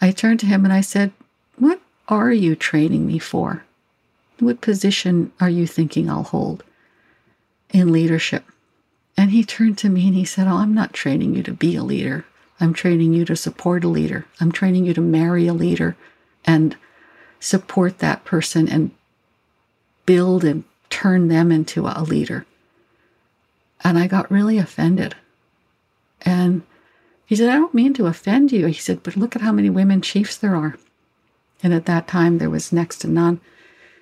I 0.00 0.10
turned 0.10 0.40
to 0.40 0.46
him 0.46 0.64
and 0.64 0.72
I 0.72 0.80
said, 0.80 1.12
What 1.56 1.80
are 2.08 2.32
you 2.32 2.54
training 2.54 3.06
me 3.06 3.18
for? 3.18 3.64
What 4.38 4.60
position 4.60 5.32
are 5.40 5.50
you 5.50 5.66
thinking 5.66 6.08
I'll 6.08 6.24
hold 6.24 6.64
in 7.70 7.92
leadership? 7.92 8.44
And 9.16 9.30
he 9.30 9.44
turned 9.44 9.78
to 9.78 9.88
me 9.88 10.06
and 10.06 10.16
he 10.16 10.24
said, 10.24 10.46
Oh, 10.46 10.56
I'm 10.56 10.74
not 10.74 10.92
training 10.92 11.34
you 11.34 11.42
to 11.44 11.52
be 11.52 11.76
a 11.76 11.82
leader. 11.82 12.24
I'm 12.60 12.72
training 12.72 13.14
you 13.14 13.24
to 13.26 13.36
support 13.36 13.84
a 13.84 13.88
leader. 13.88 14.26
I'm 14.40 14.52
training 14.52 14.84
you 14.86 14.94
to 14.94 15.00
marry 15.00 15.46
a 15.46 15.54
leader 15.54 15.96
and 16.44 16.76
support 17.40 17.98
that 17.98 18.24
person 18.24 18.68
and 18.68 18.90
build 20.06 20.44
and 20.44 20.64
turn 20.94 21.26
them 21.26 21.50
into 21.50 21.88
a 21.88 22.04
leader. 22.04 22.46
And 23.82 23.98
I 23.98 24.06
got 24.06 24.30
really 24.30 24.58
offended. 24.58 25.16
And 26.22 26.62
he 27.26 27.34
said, 27.34 27.50
I 27.50 27.56
don't 27.56 27.74
mean 27.74 27.94
to 27.94 28.06
offend 28.06 28.52
you. 28.52 28.66
He 28.66 28.74
said, 28.74 29.02
but 29.02 29.16
look 29.16 29.34
at 29.34 29.42
how 29.42 29.50
many 29.50 29.68
women 29.68 30.00
chiefs 30.00 30.36
there 30.36 30.54
are. 30.54 30.78
And 31.64 31.74
at 31.74 31.86
that 31.86 32.06
time, 32.06 32.38
there 32.38 32.48
was 32.48 32.72
next 32.72 32.98
to 32.98 33.08
none. 33.08 33.40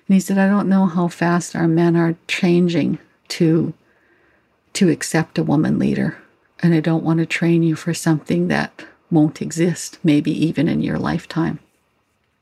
And 0.07 0.13
he 0.13 0.19
said, 0.19 0.37
I 0.37 0.47
don't 0.47 0.69
know 0.69 0.85
how 0.85 1.07
fast 1.07 1.55
our 1.55 1.67
men 1.67 1.95
are 1.95 2.15
changing 2.27 2.99
to, 3.29 3.73
to 4.73 4.89
accept 4.89 5.39
a 5.39 5.43
woman 5.43 5.79
leader. 5.79 6.19
And 6.59 6.75
I 6.75 6.79
don't 6.79 7.03
want 7.03 7.19
to 7.19 7.25
train 7.25 7.63
you 7.63 7.75
for 7.75 7.95
something 7.95 8.49
that 8.49 8.85
won't 9.09 9.41
exist, 9.41 9.97
maybe 10.03 10.31
even 10.45 10.67
in 10.67 10.81
your 10.81 10.99
lifetime. 10.99 11.57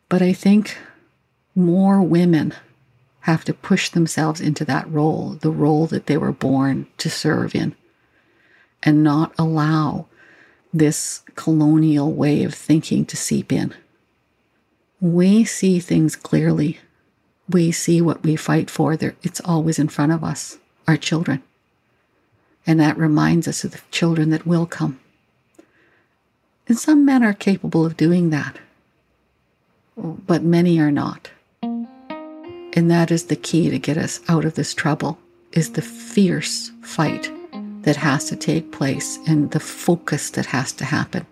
But 0.10 0.22
I 0.22 0.34
think 0.34 0.78
more 1.56 2.02
women 2.02 2.54
have 3.22 3.44
to 3.46 3.54
push 3.54 3.90
themselves 3.90 4.42
into 4.42 4.66
that 4.66 4.90
role, 4.92 5.38
the 5.42 5.52
role 5.52 5.88
that 5.88 6.08
they 6.08 6.18
were 6.18 6.32
born 6.32 6.88
to 6.98 7.10
serve 7.10 7.56
in, 7.56 7.76
and 8.84 9.04
not 9.04 9.34
allow 9.38 10.08
this 10.74 11.24
colonial 11.36 12.12
way 12.12 12.44
of 12.44 12.54
thinking 12.54 13.06
to 13.06 13.18
seep 13.18 13.52
in 13.52 13.74
we 15.02 15.44
see 15.44 15.80
things 15.80 16.16
clearly. 16.16 16.80
We 17.50 17.72
see 17.72 18.02
what 18.02 18.24
we 18.24 18.36
fight 18.36 18.70
for. 18.70 18.94
It's 18.94 19.42
always 19.44 19.80
in 19.80 19.90
front 19.90 20.12
of 20.12 20.24
us, 20.24 20.60
our 20.88 20.96
children. 20.96 21.42
And 22.68 22.80
that 22.80 22.98
reminds 22.98 23.48
us 23.48 23.64
of 23.64 23.72
the 23.72 23.82
children 23.90 24.30
that 24.30 24.46
will 24.46 24.68
come. 24.68 25.00
And 26.68 26.78
some 26.78 27.04
men 27.04 27.24
are 27.24 27.34
capable 27.34 27.84
of 27.84 27.98
doing 27.98 28.30
that, 28.30 28.60
but 29.98 30.44
many 30.44 30.80
are 30.80 30.92
not. 30.92 31.32
And 32.74 32.90
that 32.90 33.12
is 33.12 33.26
the 33.26 33.36
key 33.36 33.70
to 33.70 33.80
get 33.80 33.98
us 33.98 34.22
out 34.28 34.46
of 34.46 34.56
this 34.56 34.74
trouble 34.74 35.18
is 35.52 35.72
the 35.72 35.82
fierce 35.82 36.72
fight 36.82 37.30
that 37.84 37.98
has 37.98 38.26
to 38.26 38.36
take 38.36 38.72
place 38.72 39.20
and 39.28 39.52
the 39.52 39.60
focus 39.60 40.30
that 40.32 40.46
has 40.48 40.72
to 40.74 40.86
happen. 40.86 41.26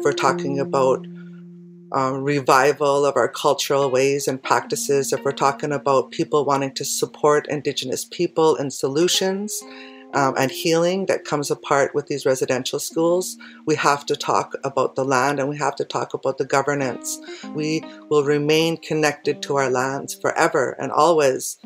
if 0.00 0.04
we're 0.04 0.12
talking 0.12 0.58
about 0.58 1.06
um, 1.92 2.22
revival 2.22 3.04
of 3.04 3.16
our 3.16 3.28
cultural 3.28 3.90
ways 3.90 4.26
and 4.26 4.42
practices, 4.42 5.12
if 5.12 5.22
we're 5.24 5.32
talking 5.32 5.72
about 5.72 6.10
people 6.10 6.46
wanting 6.46 6.72
to 6.72 6.86
support 6.86 7.46
Indigenous 7.48 8.06
people 8.06 8.56
and 8.56 8.72
solutions 8.72 9.62
um, 10.12 10.34
and 10.36 10.50
healing 10.50 11.06
that 11.06 11.24
comes 11.24 11.50
apart 11.50 11.94
with 11.94 12.06
these 12.06 12.26
residential 12.26 12.78
schools, 12.78 13.36
we 13.66 13.76
have 13.76 14.04
to 14.06 14.16
talk 14.16 14.54
about 14.64 14.96
the 14.96 15.04
land 15.04 15.38
and 15.38 15.48
we 15.48 15.56
have 15.58 15.76
to 15.76 15.84
talk 15.84 16.14
about 16.14 16.38
the 16.38 16.44
governance. 16.44 17.18
We 17.54 17.84
will 18.08 18.24
remain 18.24 18.76
connected 18.76 19.42
to 19.42 19.56
our 19.56 19.70
lands 19.70 20.14
forever 20.14 20.76
and 20.80 20.90
always. 20.90 21.58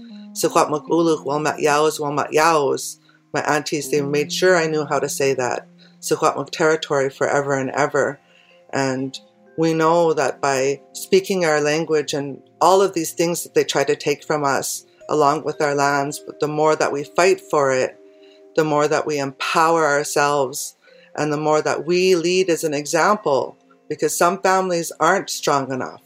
My 3.33 3.43
aunties, 3.43 3.91
they 3.91 4.01
made 4.03 4.33
sure 4.33 4.57
I 4.57 4.67
knew 4.67 4.85
how 4.85 4.99
to 5.01 5.09
say 5.09 5.35
that. 5.35 5.67
Secwepemc 6.01 6.51
territory 6.51 7.11
forever 7.11 7.55
and 7.55 7.71
ever. 7.71 8.21
And 8.73 9.19
we 9.57 9.73
know 9.73 10.13
that 10.13 10.41
by 10.41 10.83
speaking 10.93 11.45
our 11.45 11.61
language 11.61 12.13
and 12.13 12.43
all 12.61 12.83
of 12.83 12.95
these 12.95 13.13
things 13.13 13.43
that 13.45 13.55
they 13.55 13.65
try 13.65 13.85
to 13.85 13.97
take 13.97 14.25
from 14.25 14.45
us, 14.45 14.85
along 15.09 15.45
with 15.45 15.63
our 15.63 15.75
lands, 15.75 16.19
but 16.19 16.41
the 16.41 16.49
more 16.49 16.77
that 16.77 16.93
we 16.93 17.05
fight 17.05 17.41
for 17.41 17.73
it, 17.73 17.99
the 18.57 18.65
more 18.65 18.89
that 18.89 19.07
we 19.07 19.19
empower 19.19 19.87
ourselves 19.87 20.77
and 21.17 21.33
the 21.33 21.37
more 21.37 21.63
that 21.63 21.87
we 21.87 22.17
lead 22.17 22.49
as 22.49 22.65
an 22.65 22.75
example 22.75 23.57
because 23.89 24.17
some 24.17 24.41
families 24.41 24.93
aren't 25.01 25.31
strong 25.31 25.73
enough 25.73 26.03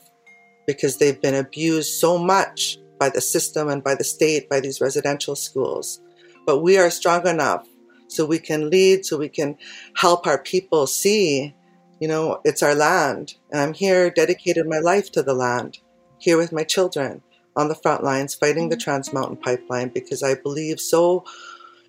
because 0.66 0.98
they've 0.98 1.20
been 1.20 1.34
abused 1.34 1.94
so 1.94 2.18
much 2.18 2.78
by 2.98 3.08
the 3.08 3.20
system 3.20 3.68
and 3.68 3.82
by 3.82 3.94
the 3.94 4.04
state, 4.04 4.48
by 4.50 4.60
these 4.60 4.80
residential 4.80 5.36
schools. 5.36 6.00
But 6.46 6.58
we 6.58 6.76
are 6.78 6.90
strong 6.90 7.26
enough 7.26 7.66
so 8.08 8.26
we 8.26 8.38
can 8.38 8.70
lead, 8.70 9.04
so 9.04 9.18
we 9.18 9.28
can 9.28 9.56
help 9.94 10.26
our 10.26 10.38
people 10.38 10.86
see 10.86 11.54
you 12.00 12.06
know, 12.06 12.40
it's 12.44 12.62
our 12.62 12.74
land, 12.74 13.34
and 13.50 13.60
I'm 13.60 13.74
here 13.74 14.10
dedicated 14.10 14.66
my 14.66 14.78
life 14.78 15.10
to 15.12 15.22
the 15.22 15.34
land, 15.34 15.78
here 16.18 16.36
with 16.36 16.52
my 16.52 16.62
children 16.62 17.22
on 17.56 17.68
the 17.68 17.74
front 17.74 18.04
lines 18.04 18.34
fighting 18.34 18.68
the 18.68 18.76
Trans 18.76 19.12
Mountain 19.12 19.38
Pipeline 19.38 19.88
because 19.88 20.22
I 20.22 20.34
believe 20.34 20.78
so 20.78 21.24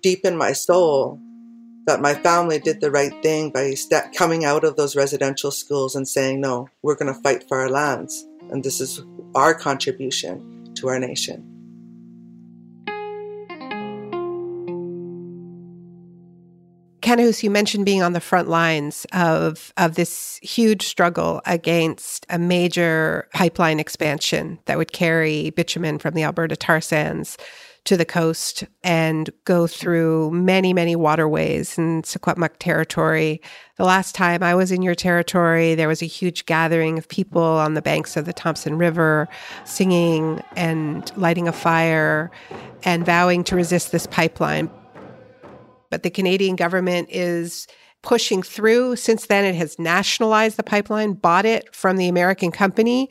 deep 0.02 0.24
in 0.24 0.36
my 0.36 0.52
soul 0.52 1.20
that 1.86 2.00
my 2.00 2.14
family 2.14 2.58
did 2.58 2.80
the 2.80 2.90
right 2.90 3.12
thing 3.22 3.50
by 3.50 3.74
coming 4.14 4.44
out 4.44 4.64
of 4.64 4.76
those 4.76 4.94
residential 4.94 5.50
schools 5.50 5.96
and 5.96 6.06
saying, 6.06 6.40
no, 6.40 6.68
we're 6.82 6.94
going 6.94 7.12
to 7.12 7.20
fight 7.22 7.44
for 7.48 7.58
our 7.58 7.70
lands. 7.70 8.24
And 8.50 8.62
this 8.62 8.80
is 8.80 9.02
our 9.34 9.54
contribution 9.54 10.72
to 10.74 10.88
our 10.88 10.98
nation. 10.98 11.46
Kanahus, 17.00 17.42
you 17.42 17.50
mentioned 17.50 17.86
being 17.86 18.02
on 18.02 18.12
the 18.12 18.20
front 18.20 18.48
lines 18.48 19.06
of 19.12 19.72
of 19.76 19.94
this 19.94 20.38
huge 20.42 20.86
struggle 20.86 21.40
against 21.46 22.24
a 22.28 22.38
major 22.38 23.26
pipeline 23.34 23.80
expansion 23.80 24.60
that 24.66 24.78
would 24.78 24.92
carry 24.92 25.50
bitumen 25.50 25.98
from 25.98 26.14
the 26.14 26.22
Alberta 26.22 26.56
tar 26.56 26.80
sands 26.80 27.36
to 27.84 27.96
the 27.96 28.04
coast 28.04 28.64
and 28.82 29.30
go 29.44 29.66
through 29.66 30.30
many, 30.30 30.72
many 30.72 30.96
waterways 30.96 31.78
in 31.78 32.02
Secwepemc 32.02 32.56
territory. 32.58 33.40
The 33.76 33.84
last 33.84 34.14
time 34.14 34.42
I 34.42 34.54
was 34.54 34.70
in 34.70 34.82
your 34.82 34.94
territory, 34.94 35.74
there 35.74 35.88
was 35.88 36.02
a 36.02 36.06
huge 36.06 36.46
gathering 36.46 36.98
of 36.98 37.08
people 37.08 37.42
on 37.42 37.74
the 37.74 37.82
banks 37.82 38.16
of 38.16 38.26
the 38.26 38.32
Thompson 38.32 38.76
River 38.76 39.28
singing 39.64 40.42
and 40.56 41.10
lighting 41.16 41.48
a 41.48 41.52
fire 41.52 42.30
and 42.84 43.04
vowing 43.04 43.44
to 43.44 43.56
resist 43.56 43.92
this 43.92 44.06
pipeline. 44.06 44.70
But 45.90 46.02
the 46.02 46.10
Canadian 46.10 46.56
government 46.56 47.08
is 47.10 47.66
pushing 48.02 48.42
through. 48.42 48.96
Since 48.96 49.26
then, 49.26 49.44
it 49.44 49.54
has 49.54 49.78
nationalized 49.78 50.56
the 50.56 50.62
pipeline, 50.62 51.14
bought 51.14 51.44
it 51.44 51.74
from 51.74 51.96
the 51.96 52.08
American 52.08 52.50
company, 52.50 53.10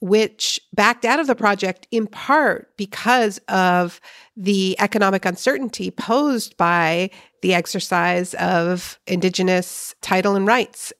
which 0.00 0.60
backed 0.72 1.04
out 1.04 1.20
of 1.20 1.26
the 1.26 1.34
project 1.34 1.86
in 1.90 2.06
part 2.06 2.74
because 2.76 3.38
of 3.48 4.00
the 4.36 4.76
economic 4.78 5.24
uncertainty 5.24 5.90
posed 5.90 6.56
by 6.56 7.10
the 7.42 7.54
exercise 7.54 8.34
of 8.34 8.98
Indigenous 9.06 9.94
title 10.00 10.34
and 10.34 10.46
rights. 10.46 10.92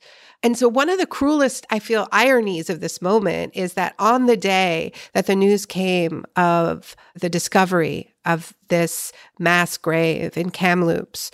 And 0.43 0.57
so, 0.57 0.69
one 0.69 0.89
of 0.89 0.99
the 0.99 1.07
cruelest, 1.07 1.67
I 1.71 1.79
feel, 1.79 2.09
ironies 2.13 2.71
of 2.71 2.81
this 2.81 3.03
moment 3.03 3.53
is 3.55 3.75
that 3.75 3.95
on 3.99 4.27
the 4.27 4.39
day 4.39 4.93
that 5.13 5.27
the 5.27 5.37
news 5.37 5.67
came 5.67 6.25
of 6.37 6.97
the 7.15 7.29
discovery 7.29 8.15
of 8.25 8.55
this 8.69 9.13
mass 9.39 9.77
grave 9.77 10.37
in 10.37 10.51
Kamloops, 10.51 11.31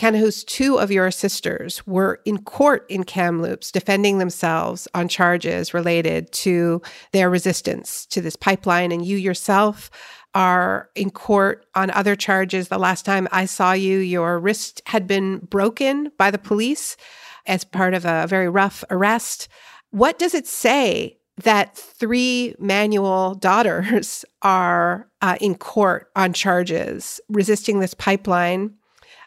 Kanahus, 0.00 0.46
two 0.46 0.78
of 0.78 0.90
your 0.90 1.10
sisters 1.10 1.86
were 1.86 2.22
in 2.24 2.38
court 2.38 2.86
in 2.88 3.04
Kamloops 3.04 3.70
defending 3.70 4.16
themselves 4.16 4.88
on 4.94 5.08
charges 5.08 5.74
related 5.74 6.32
to 6.32 6.80
their 7.12 7.28
resistance 7.28 8.06
to 8.06 8.22
this 8.22 8.34
pipeline. 8.34 8.92
And 8.92 9.04
you 9.04 9.18
yourself 9.18 9.90
are 10.34 10.88
in 10.94 11.10
court 11.10 11.66
on 11.74 11.90
other 11.90 12.16
charges. 12.16 12.68
The 12.68 12.78
last 12.78 13.04
time 13.04 13.28
I 13.30 13.44
saw 13.44 13.72
you, 13.72 13.98
your 13.98 14.38
wrist 14.38 14.80
had 14.86 15.06
been 15.06 15.40
broken 15.40 16.12
by 16.16 16.30
the 16.30 16.38
police 16.38 16.96
as 17.44 17.62
part 17.62 17.92
of 17.92 18.06
a 18.06 18.26
very 18.26 18.48
rough 18.48 18.82
arrest. 18.88 19.48
What 19.90 20.18
does 20.18 20.32
it 20.32 20.46
say 20.46 21.18
that 21.44 21.76
three 21.76 22.54
Manuel 22.58 23.34
daughters 23.34 24.24
are 24.40 25.10
uh, 25.20 25.36
in 25.42 25.56
court 25.56 26.10
on 26.16 26.32
charges 26.32 27.20
resisting 27.28 27.80
this 27.80 27.92
pipeline? 27.92 28.76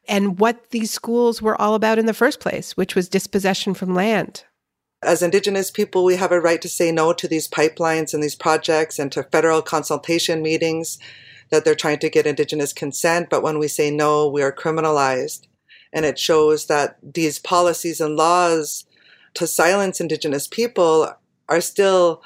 And 0.08 0.40
what 0.40 0.72
these 0.72 0.92
schools 0.92 1.42
were 1.42 1.60
all 1.62 1.76
about 1.76 2.00
in 2.00 2.06
the 2.06 2.14
first 2.14 2.40
place, 2.40 2.76
which 2.76 2.96
was 2.96 3.08
dispossession 3.08 3.74
from 3.74 3.94
land. 3.96 4.44
As 5.02 5.22
Indigenous 5.22 5.70
people, 5.70 6.04
we 6.04 6.16
have 6.16 6.32
a 6.32 6.40
right 6.40 6.62
to 6.62 6.70
say 6.70 6.92
no 6.92 7.14
to 7.14 7.28
these 7.28 7.48
pipelines 7.48 8.14
and 8.14 8.24
these 8.24 8.36
projects 8.36 9.00
and 9.00 9.12
to 9.12 9.24
federal 9.24 9.62
consultation 9.62 10.42
meetings 10.42 10.98
that 11.50 11.66
they're 11.66 11.76
trying 11.76 12.00
to 12.00 12.10
get 12.10 12.26
Indigenous 12.26 12.74
consent. 12.74 13.30
But 13.30 13.44
when 13.44 13.60
we 13.60 13.68
say 13.68 13.92
no, 13.92 14.28
we 14.28 14.42
are 14.42 14.52
criminalized. 14.52 15.48
And 15.92 16.06
it 16.06 16.18
shows 16.18 16.66
that 16.68 16.98
these 17.04 17.38
policies 17.38 18.02
and 18.02 18.16
laws 18.16 18.86
to 19.36 19.46
silence 19.46 20.00
Indigenous 20.00 20.48
people 20.48 21.14
are 21.50 21.62
still 21.62 22.24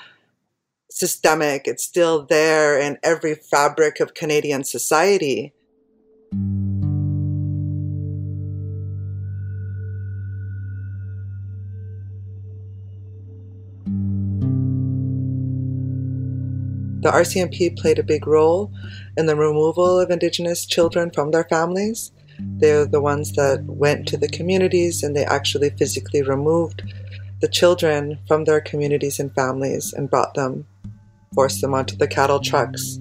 systemic. 0.89 1.67
It's 1.67 1.83
still 1.83 2.23
there 2.23 2.79
in 2.79 2.97
every 3.03 3.35
fabric 3.35 3.99
of 3.99 4.13
Canadian 4.13 4.63
society. 4.63 5.53
The 17.07 17.13
RCMP 17.13 17.77
played 17.77 17.99
a 17.99 18.03
big 18.03 18.27
role 18.27 18.69
in 19.15 19.27
the 19.27 19.35
removal 19.37 19.97
of 19.97 20.11
Indigenous 20.11 20.65
children 20.65 21.09
from 21.09 21.31
their 21.31 21.45
families. 21.45 22.11
They're 22.37 22.85
the 22.85 22.99
ones 22.99 23.31
that 23.37 23.63
went 23.63 24.09
to 24.09 24.17
the 24.17 24.27
communities 24.27 25.03
and 25.03 25.15
they 25.15 25.23
actually 25.23 25.69
physically 25.69 26.21
removed 26.21 26.83
the 27.39 27.47
children 27.47 28.19
from 28.27 28.43
their 28.43 28.59
communities 28.59 29.21
and 29.21 29.33
families 29.33 29.93
and 29.93 30.09
brought 30.09 30.33
them, 30.33 30.67
forced 31.33 31.61
them 31.61 31.73
onto 31.73 31.95
the 31.95 32.09
cattle 32.09 32.41
trucks. 32.41 32.99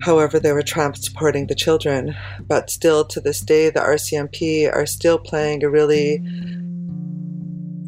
However, 0.00 0.40
they 0.40 0.52
were 0.52 0.62
transporting 0.62 1.48
the 1.48 1.54
children. 1.54 2.16
But 2.40 2.70
still, 2.70 3.04
to 3.04 3.20
this 3.20 3.42
day, 3.42 3.68
the 3.68 3.80
RCMP 3.80 4.72
are 4.72 4.86
still 4.86 5.18
playing 5.18 5.62
a 5.62 5.68
really 5.68 6.24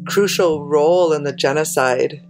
crucial 0.07 0.67
role 0.67 1.13
in 1.13 1.23
the 1.23 1.33
genocide 1.33 2.21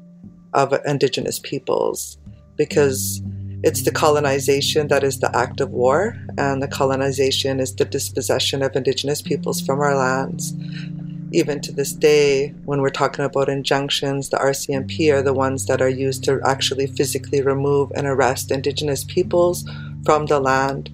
of 0.54 0.74
Indigenous 0.86 1.40
peoples 1.40 2.18
because 2.58 3.22
it's 3.64 3.84
the 3.84 3.92
colonization 3.92 4.88
that 4.90 5.04
is 5.04 5.20
the 5.20 5.36
act 5.36 5.62
of 5.62 5.72
war, 5.72 6.18
and 6.38 6.62
the 6.62 6.68
colonization 6.68 7.60
is 7.60 7.76
the 7.76 7.86
dispossession 7.86 8.62
of 8.62 8.76
Indigenous 8.76 9.22
peoples 9.22 9.62
from 9.62 9.80
our 9.80 9.96
lands. 9.96 10.54
Even 11.32 11.60
to 11.62 11.72
this 11.72 11.92
day, 11.92 12.50
when 12.66 12.82
we're 12.82 12.90
talking 12.90 13.26
about 13.26 13.50
injunctions, 13.50 14.30
the 14.30 14.38
RCMP 14.38 15.12
are 15.12 15.22
the 15.22 15.34
ones 15.34 15.66
that 15.66 15.82
are 15.82 15.90
used 15.90 16.24
to 16.24 16.40
actually 16.46 16.88
physically 16.88 17.42
remove 17.42 17.92
and 17.96 18.08
arrest 18.08 18.52
Indigenous 18.52 19.04
peoples 19.04 19.66
from 20.06 20.28
the 20.28 20.40
land 20.40 20.90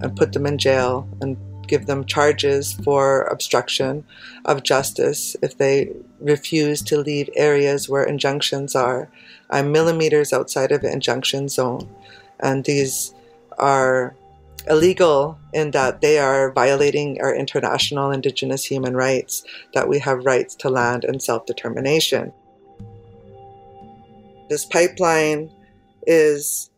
and 0.00 0.16
put 0.16 0.32
them 0.32 0.46
in 0.46 0.56
jail 0.56 1.06
and 1.20 1.36
give 1.66 1.86
them 1.86 2.04
charges 2.04 2.74
for 2.84 3.22
obstruction 3.22 4.04
of 4.44 4.62
justice 4.62 5.36
if 5.42 5.58
they 5.58 5.90
refuse 6.20 6.80
to 6.82 6.98
leave 6.98 7.28
areas 7.34 7.88
where 7.88 8.04
injunctions 8.04 8.74
are. 8.74 9.10
I'm 9.54 9.70
millimeters 9.70 10.32
outside 10.32 10.72
of 10.72 10.82
injunction 10.82 11.48
zone, 11.48 11.88
and 12.40 12.64
these 12.64 13.14
are 13.56 14.16
illegal 14.68 15.38
in 15.52 15.70
that 15.70 16.00
they 16.00 16.18
are 16.18 16.50
violating 16.50 17.20
our 17.20 17.32
international 17.32 18.10
indigenous 18.10 18.64
human 18.64 18.96
rights, 18.96 19.44
that 19.72 19.88
we 19.88 20.00
have 20.00 20.24
rights 20.24 20.56
to 20.56 20.70
land 20.70 21.04
and 21.04 21.22
self 21.22 21.46
determination. 21.46 22.32
This 24.50 24.64
pipeline 24.64 25.52
is 26.04 26.70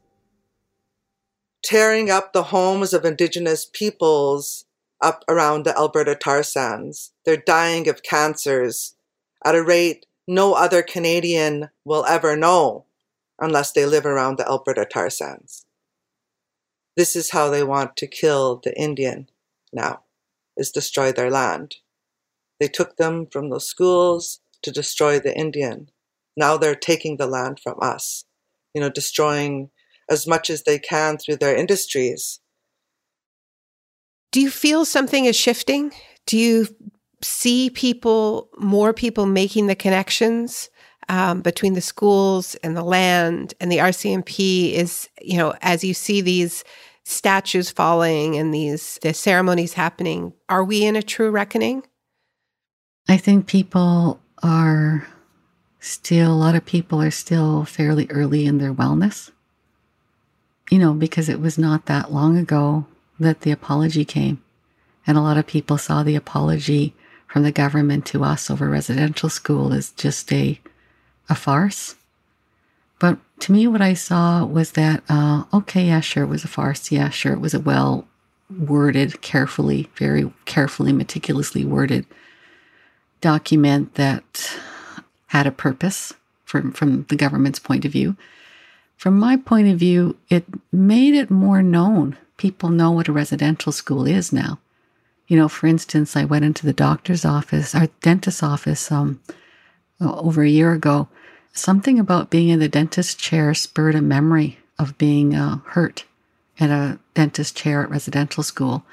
tearing 1.64 2.10
up 2.10 2.34
the 2.34 2.44
homes 2.44 2.92
of 2.92 3.06
indigenous 3.06 3.64
peoples 3.64 4.66
up 5.00 5.24
around 5.28 5.64
the 5.64 5.76
Alberta 5.76 6.14
tar 6.14 6.42
sands. 6.42 7.12
They're 7.24 7.36
dying 7.38 7.88
of 7.88 8.02
cancers 8.02 8.96
at 9.44 9.54
a 9.54 9.62
rate 9.62 10.05
no 10.26 10.54
other 10.54 10.82
Canadian 10.82 11.70
will 11.84 12.04
ever 12.06 12.36
know 12.36 12.86
unless 13.38 13.72
they 13.72 13.86
live 13.86 14.06
around 14.06 14.38
the 14.38 14.48
Alberta 14.48 14.84
tar 14.84 15.10
sands. 15.10 15.66
This 16.96 17.14
is 17.14 17.30
how 17.30 17.50
they 17.50 17.62
want 17.62 17.96
to 17.98 18.06
kill 18.06 18.60
the 18.62 18.76
Indian 18.78 19.28
now, 19.72 20.00
is 20.56 20.70
destroy 20.70 21.12
their 21.12 21.30
land. 21.30 21.76
They 22.58 22.68
took 22.68 22.96
them 22.96 23.26
from 23.30 23.50
those 23.50 23.68
schools 23.68 24.40
to 24.62 24.70
destroy 24.70 25.20
the 25.20 25.36
Indian. 25.36 25.90
Now 26.36 26.56
they're 26.56 26.74
taking 26.74 27.16
the 27.16 27.26
land 27.26 27.60
from 27.62 27.76
us, 27.80 28.24
you 28.74 28.80
know, 28.80 28.90
destroying 28.90 29.70
as 30.08 30.26
much 30.26 30.48
as 30.48 30.62
they 30.62 30.78
can 30.78 31.18
through 31.18 31.36
their 31.36 31.54
industries. 31.54 32.40
Do 34.32 34.40
you 34.40 34.50
feel 34.50 34.84
something 34.84 35.24
is 35.26 35.36
shifting? 35.36 35.92
Do 36.26 36.38
you 36.38 36.68
see 37.22 37.70
people, 37.70 38.48
more 38.58 38.92
people 38.92 39.26
making 39.26 39.66
the 39.66 39.74
connections 39.74 40.70
um, 41.08 41.40
between 41.40 41.74
the 41.74 41.80
schools 41.80 42.54
and 42.56 42.76
the 42.76 42.82
land 42.82 43.54
and 43.60 43.70
the 43.70 43.78
RCMP 43.78 44.72
is, 44.72 45.08
you 45.20 45.36
know, 45.36 45.54
as 45.62 45.84
you 45.84 45.94
see 45.94 46.20
these 46.20 46.64
statues 47.04 47.70
falling 47.70 48.36
and 48.36 48.52
these 48.52 48.98
the 49.02 49.14
ceremonies 49.14 49.74
happening, 49.74 50.32
are 50.48 50.64
we 50.64 50.84
in 50.84 50.96
a 50.96 51.02
true 51.02 51.30
reckoning? 51.30 51.84
I 53.08 53.16
think 53.16 53.46
people 53.46 54.20
are 54.42 55.06
still, 55.78 56.32
a 56.32 56.34
lot 56.34 56.56
of 56.56 56.66
people 56.66 57.00
are 57.00 57.12
still 57.12 57.64
fairly 57.64 58.08
early 58.10 58.44
in 58.44 58.58
their 58.58 58.74
wellness. 58.74 59.30
You 60.70 60.80
know, 60.80 60.94
because 60.94 61.28
it 61.28 61.40
was 61.40 61.56
not 61.56 61.86
that 61.86 62.12
long 62.12 62.36
ago 62.36 62.86
that 63.20 63.42
the 63.42 63.52
apology 63.52 64.04
came. 64.04 64.42
And 65.06 65.16
a 65.16 65.20
lot 65.20 65.38
of 65.38 65.46
people 65.46 65.78
saw 65.78 66.02
the 66.02 66.16
apology 66.16 66.92
from 67.36 67.42
the 67.42 67.52
government 67.52 68.06
to 68.06 68.24
us 68.24 68.50
over 68.50 68.66
residential 68.66 69.28
school 69.28 69.74
is 69.74 69.90
just 69.90 70.32
a, 70.32 70.58
a 71.28 71.34
farce. 71.34 71.94
But 72.98 73.18
to 73.40 73.52
me, 73.52 73.66
what 73.66 73.82
I 73.82 73.92
saw 73.92 74.46
was 74.46 74.70
that, 74.70 75.02
uh, 75.10 75.44
okay, 75.52 75.88
yeah, 75.88 76.00
sure, 76.00 76.22
it 76.22 76.28
was 76.28 76.44
a 76.44 76.48
farce. 76.48 76.90
Yeah, 76.90 77.10
sure, 77.10 77.34
it 77.34 77.40
was 77.40 77.52
a 77.52 77.60
well 77.60 78.08
worded, 78.48 79.20
carefully, 79.20 79.90
very 79.96 80.32
carefully, 80.46 80.94
meticulously 80.94 81.62
worded 81.62 82.06
document 83.20 83.96
that 83.96 84.58
had 85.26 85.46
a 85.46 85.52
purpose 85.52 86.14
from, 86.46 86.72
from 86.72 87.04
the 87.10 87.16
government's 87.16 87.58
point 87.58 87.84
of 87.84 87.92
view. 87.92 88.16
From 88.96 89.18
my 89.18 89.36
point 89.36 89.68
of 89.68 89.78
view, 89.78 90.16
it 90.30 90.46
made 90.72 91.12
it 91.12 91.30
more 91.30 91.62
known. 91.62 92.16
People 92.38 92.70
know 92.70 92.92
what 92.92 93.08
a 93.08 93.12
residential 93.12 93.72
school 93.72 94.06
is 94.06 94.32
now. 94.32 94.58
You 95.28 95.36
know, 95.36 95.48
for 95.48 95.66
instance, 95.66 96.16
I 96.16 96.24
went 96.24 96.44
into 96.44 96.66
the 96.66 96.72
doctor's 96.72 97.24
office, 97.24 97.74
our 97.74 97.88
dentist's 98.00 98.42
office, 98.42 98.92
um, 98.92 99.20
over 100.00 100.42
a 100.42 100.48
year 100.48 100.72
ago. 100.72 101.08
Something 101.52 101.98
about 101.98 102.30
being 102.30 102.48
in 102.48 102.60
the 102.60 102.68
dentist 102.68 103.18
chair 103.18 103.54
spurred 103.54 103.94
a 103.94 104.02
memory 104.02 104.58
of 104.78 104.98
being 104.98 105.34
uh, 105.34 105.58
hurt 105.68 106.04
in 106.58 106.70
a 106.70 106.98
dentist 107.14 107.56
chair 107.56 107.82
at 107.82 107.90
residential 107.90 108.42
school. 108.42 108.84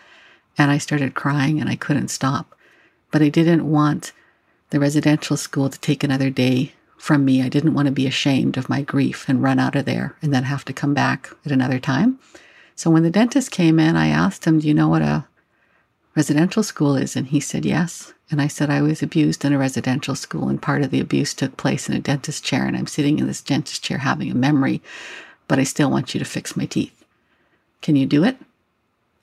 And 0.57 0.71
I 0.71 0.77
started 0.77 1.13
crying 1.13 1.59
and 1.59 1.69
I 1.69 1.75
couldn't 1.75 2.07
stop. 2.07 2.55
But 3.11 3.21
I 3.21 3.29
didn't 3.29 3.69
want 3.69 4.11
the 4.69 4.79
residential 4.79 5.37
school 5.37 5.69
to 5.69 5.79
take 5.79 6.03
another 6.03 6.29
day 6.29 6.73
from 6.97 7.25
me. 7.25 7.43
I 7.43 7.49
didn't 7.49 7.73
want 7.73 7.87
to 7.87 7.91
be 7.91 8.07
ashamed 8.07 8.57
of 8.57 8.69
my 8.69 8.81
grief 8.81 9.27
and 9.27 9.43
run 9.43 9.59
out 9.59 9.75
of 9.75 9.85
there 9.85 10.15
and 10.21 10.33
then 10.33 10.43
have 10.43 10.65
to 10.65 10.73
come 10.73 10.93
back 10.93 11.29
at 11.45 11.51
another 11.51 11.79
time. 11.79 12.17
So 12.75 12.89
when 12.89 13.03
the 13.03 13.11
dentist 13.11 13.51
came 13.51 13.79
in, 13.79 13.95
I 13.95 14.07
asked 14.07 14.45
him, 14.45 14.59
Do 14.59 14.67
you 14.67 14.73
know 14.73 14.87
what 14.87 15.01
a 15.01 15.25
residential 16.15 16.63
school 16.63 16.95
is? 16.95 17.15
And 17.15 17.27
he 17.27 17.39
said, 17.39 17.65
Yes. 17.65 18.13
And 18.31 18.41
I 18.41 18.47
said, 18.47 18.69
I 18.69 18.81
was 18.81 19.03
abused 19.03 19.45
in 19.45 19.53
a 19.53 19.57
residential 19.57 20.15
school, 20.15 20.49
and 20.49 20.61
part 20.61 20.81
of 20.81 20.89
the 20.89 20.99
abuse 20.99 21.33
took 21.33 21.55
place 21.57 21.87
in 21.87 21.95
a 21.95 21.99
dentist 21.99 22.43
chair. 22.43 22.65
And 22.65 22.75
I'm 22.75 22.87
sitting 22.87 23.19
in 23.19 23.27
this 23.27 23.41
dentist 23.41 23.83
chair 23.83 23.99
having 23.99 24.31
a 24.31 24.35
memory, 24.35 24.81
but 25.47 25.59
I 25.59 25.63
still 25.63 25.91
want 25.91 26.13
you 26.13 26.19
to 26.19 26.25
fix 26.25 26.55
my 26.55 26.65
teeth. 26.65 27.03
Can 27.81 27.95
you 27.95 28.05
do 28.05 28.23
it? 28.23 28.37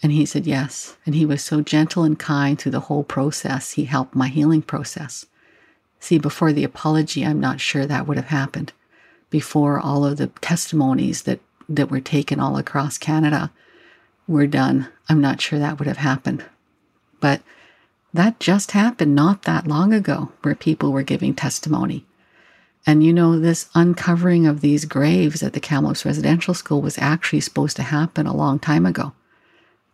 And 0.02 0.12
he 0.12 0.24
said, 0.24 0.46
Yes. 0.46 0.96
And 1.04 1.14
he 1.14 1.26
was 1.26 1.42
so 1.42 1.60
gentle 1.60 2.04
and 2.04 2.18
kind 2.18 2.58
through 2.58 2.72
the 2.72 2.80
whole 2.80 3.04
process. 3.04 3.72
He 3.72 3.84
helped 3.84 4.14
my 4.14 4.28
healing 4.28 4.62
process. 4.62 5.26
See, 5.98 6.18
before 6.18 6.52
the 6.52 6.64
apology, 6.64 7.24
I'm 7.24 7.40
not 7.40 7.60
sure 7.60 7.84
that 7.84 8.06
would 8.06 8.16
have 8.16 8.26
happened. 8.26 8.72
Before 9.28 9.78
all 9.78 10.04
of 10.04 10.16
the 10.16 10.28
testimonies 10.40 11.22
that, 11.22 11.40
that 11.68 11.90
were 11.90 12.00
taken 12.00 12.40
all 12.40 12.56
across 12.56 12.96
Canada 12.96 13.50
were 14.26 14.46
done, 14.46 14.88
I'm 15.08 15.20
not 15.20 15.40
sure 15.40 15.58
that 15.58 15.78
would 15.78 15.86
have 15.86 15.98
happened. 15.98 16.44
But 17.20 17.42
that 18.12 18.40
just 18.40 18.72
happened 18.72 19.14
not 19.14 19.42
that 19.42 19.66
long 19.66 19.92
ago, 19.92 20.32
where 20.42 20.54
people 20.54 20.92
were 20.92 21.02
giving 21.02 21.34
testimony. 21.34 22.04
And 22.86 23.04
you 23.04 23.12
know, 23.12 23.38
this 23.38 23.68
uncovering 23.74 24.46
of 24.46 24.62
these 24.62 24.84
graves 24.84 25.42
at 25.42 25.52
the 25.52 25.60
Kamloops 25.60 26.04
Residential 26.04 26.54
School 26.54 26.80
was 26.80 26.98
actually 26.98 27.40
supposed 27.40 27.76
to 27.76 27.82
happen 27.82 28.26
a 28.26 28.34
long 28.34 28.58
time 28.58 28.86
ago. 28.86 29.12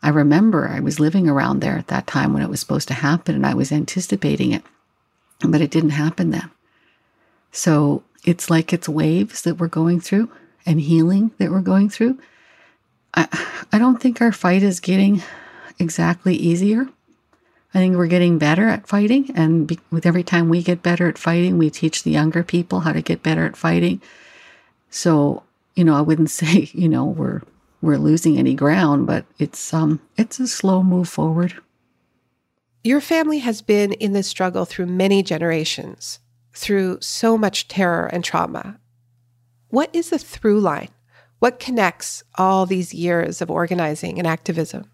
I 0.03 0.11
remember 0.11 0.69
I 0.69 0.81
was 0.81 1.01
living 1.01 1.29
around 1.29 1.61
there 1.61 1.77
at 1.77 1.89
that 1.89 2.07
time 2.07 2.33
when 2.33 2.43
it 2.43 2.49
was 2.49 2.61
supposed 2.61 2.89
to 2.89 2.95
happen 2.95 3.35
and 3.35 3.47
I 3.47 3.55
was 3.55 3.73
anticipating 3.73 4.53
it, 4.53 4.63
but 5.47 5.61
it 5.61 5.71
didn't 5.71 5.91
happen 5.91 6.31
then. 6.31 6.51
So 7.51 8.05
it's 8.25 8.51
like 8.51 8.73
it's 8.73 8.89
waves 8.89 9.43
that 9.43 9.57
we're 9.57 9.69
going 9.69 10.01
through 10.01 10.31
and 10.65 10.81
healing 10.81 11.33
that 11.39 11.51
we're 11.51 11.61
going 11.61 11.89
through. 11.89 12.19
I, 13.15 13.27
I 13.73 13.79
don't 13.79 14.01
think 14.01 14.21
our 14.21 14.33
fight 14.33 14.63
is 14.63 14.79
getting 14.79 15.23
exactly 15.79 16.35
easier. 16.35 16.89
I 17.77 17.79
think 17.81 17.97
we're 17.97 18.07
getting 18.07 18.39
better 18.39 18.69
at 18.69 18.89
fighting. 18.89 19.31
And 19.35 19.67
be, 19.67 19.79
with 19.91 20.07
every 20.07 20.23
time 20.23 20.49
we 20.49 20.63
get 20.63 20.83
better 20.83 21.09
at 21.09 21.19
fighting, 21.19 21.59
we 21.59 21.69
teach 21.69 22.05
the 22.05 22.11
younger 22.11 22.43
people 22.43 22.81
how 22.81 22.93
to 22.95 23.03
get 23.03 23.23
better 23.23 23.45
at 23.45 23.55
fighting. 23.55 24.01
So, 24.89 25.43
you 25.75 25.85
know, 25.85 25.95
I 25.95 26.01
wouldn't 26.01 26.31
say, 26.43 26.71
you 26.73 26.89
know, 26.89 27.05
we're 27.05 27.43
we're 27.83 27.99
losing 27.99 28.39
any 28.39 28.55
ground, 28.55 29.07
but 29.07 29.27
it's 29.39 29.75
um 29.75 30.01
it's 30.17 30.41
a 30.41 30.49
slow 30.49 30.83
move 30.83 31.07
forward. 31.07 31.55
Your 32.83 33.03
family 33.03 33.41
has 33.41 33.61
been 33.61 33.93
in 33.93 34.15
this 34.15 34.27
struggle 34.27 34.65
through 34.65 34.87
many 34.87 35.23
generations, 35.23 36.19
through 36.55 37.03
so 37.03 37.37
much 37.37 37.69
terror 37.69 38.07
and 38.07 38.25
trauma. 38.25 38.81
What 39.69 39.95
is 39.95 40.09
the 40.09 40.19
through 40.19 40.61
line? 40.61 40.89
What 41.41 41.61
connects 41.61 42.25
all 42.37 42.65
these 42.65 42.95
years 42.95 43.43
of 43.43 43.51
organizing 43.51 44.19
and 44.19 44.27
activism? 44.27 44.91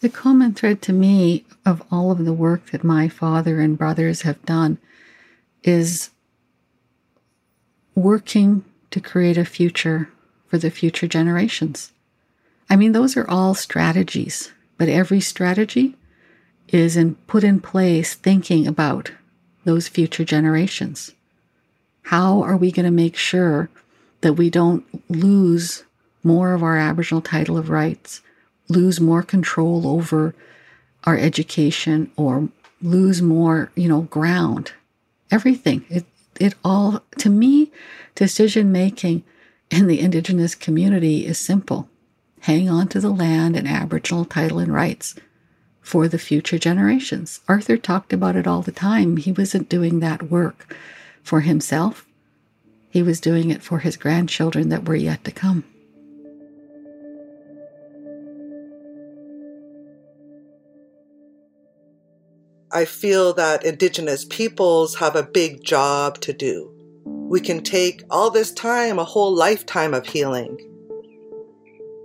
The 0.00 0.08
common 0.08 0.54
thread 0.54 0.80
to 0.82 0.92
me 0.92 1.44
of 1.66 1.82
all 1.90 2.12
of 2.12 2.24
the 2.24 2.32
work 2.32 2.70
that 2.70 2.84
my 2.84 3.08
father 3.08 3.60
and 3.60 3.76
brothers 3.76 4.22
have 4.22 4.44
done 4.44 4.78
is 5.64 6.10
working 7.96 8.64
to 8.92 9.00
create 9.00 9.36
a 9.36 9.44
future 9.44 10.08
for 10.46 10.56
the 10.56 10.70
future 10.70 11.08
generations. 11.08 11.92
I 12.70 12.76
mean, 12.76 12.92
those 12.92 13.16
are 13.16 13.28
all 13.28 13.54
strategies, 13.54 14.52
but 14.76 14.88
every 14.88 15.20
strategy 15.20 15.96
is 16.68 16.96
in, 16.96 17.16
put 17.26 17.42
in 17.42 17.60
place 17.60 18.14
thinking 18.14 18.68
about 18.68 19.10
those 19.64 19.88
future 19.88 20.24
generations. 20.24 21.12
How 22.02 22.42
are 22.42 22.56
we 22.56 22.70
going 22.70 22.86
to 22.86 22.92
make 22.92 23.16
sure 23.16 23.68
that 24.20 24.34
we 24.34 24.48
don't 24.48 24.84
lose 25.10 25.82
more 26.22 26.54
of 26.54 26.62
our 26.62 26.78
Aboriginal 26.78 27.20
title 27.20 27.58
of 27.58 27.68
rights? 27.68 28.22
Lose 28.68 29.00
more 29.00 29.22
control 29.22 29.86
over 29.86 30.34
our 31.04 31.16
education 31.16 32.10
or 32.16 32.48
lose 32.82 33.22
more, 33.22 33.70
you 33.74 33.88
know, 33.88 34.02
ground. 34.02 34.72
Everything. 35.30 35.84
It 35.88 36.04
it 36.40 36.54
all 36.64 37.02
to 37.18 37.28
me, 37.28 37.72
decision 38.14 38.70
making 38.70 39.24
in 39.70 39.86
the 39.86 40.00
indigenous 40.00 40.54
community 40.54 41.26
is 41.26 41.38
simple. 41.38 41.88
Hang 42.42 42.68
on 42.68 42.88
to 42.88 43.00
the 43.00 43.10
land 43.10 43.56
and 43.56 43.66
Aboriginal 43.66 44.24
title 44.24 44.58
and 44.58 44.72
rights 44.72 45.14
for 45.80 46.06
the 46.06 46.18
future 46.18 46.58
generations. 46.58 47.40
Arthur 47.48 47.76
talked 47.76 48.12
about 48.12 48.36
it 48.36 48.46
all 48.46 48.62
the 48.62 48.72
time. 48.72 49.16
He 49.16 49.32
wasn't 49.32 49.68
doing 49.68 50.00
that 50.00 50.30
work 50.30 50.76
for 51.22 51.40
himself. 51.40 52.06
He 52.90 53.02
was 53.02 53.20
doing 53.20 53.50
it 53.50 53.62
for 53.62 53.80
his 53.80 53.96
grandchildren 53.96 54.68
that 54.68 54.86
were 54.86 54.94
yet 54.94 55.24
to 55.24 55.32
come. 55.32 55.64
I 62.70 62.84
feel 62.84 63.32
that 63.34 63.64
Indigenous 63.64 64.26
peoples 64.26 64.94
have 64.96 65.16
a 65.16 65.22
big 65.22 65.64
job 65.64 66.20
to 66.20 66.34
do. 66.34 66.70
We 67.06 67.40
can 67.40 67.62
take 67.62 68.02
all 68.10 68.30
this 68.30 68.52
time, 68.52 68.98
a 68.98 69.04
whole 69.04 69.34
lifetime 69.34 69.94
of 69.94 70.06
healing. 70.06 70.58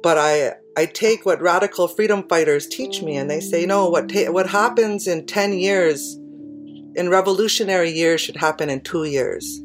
But 0.02 0.18
I, 0.18 0.54
I 0.78 0.86
take 0.86 1.26
what 1.26 1.42
radical 1.42 1.90
freedom 1.90 2.26
fighters 2.30 2.68
teach 2.68 3.02
me, 3.02 3.18
and 3.18 3.30
they 3.30 3.42
say, 3.42 3.66
no, 3.66 3.90
what, 3.90 4.08
ta- 4.08 4.32
what 4.32 4.50
happens 4.50 5.06
in 5.06 5.26
10 5.26 5.52
years, 5.52 6.16
in 6.96 7.10
revolutionary 7.10 7.92
years, 7.92 8.22
should 8.22 8.38
happen 8.38 8.70
in 8.70 8.80
two 8.82 9.04
years. 9.04 9.62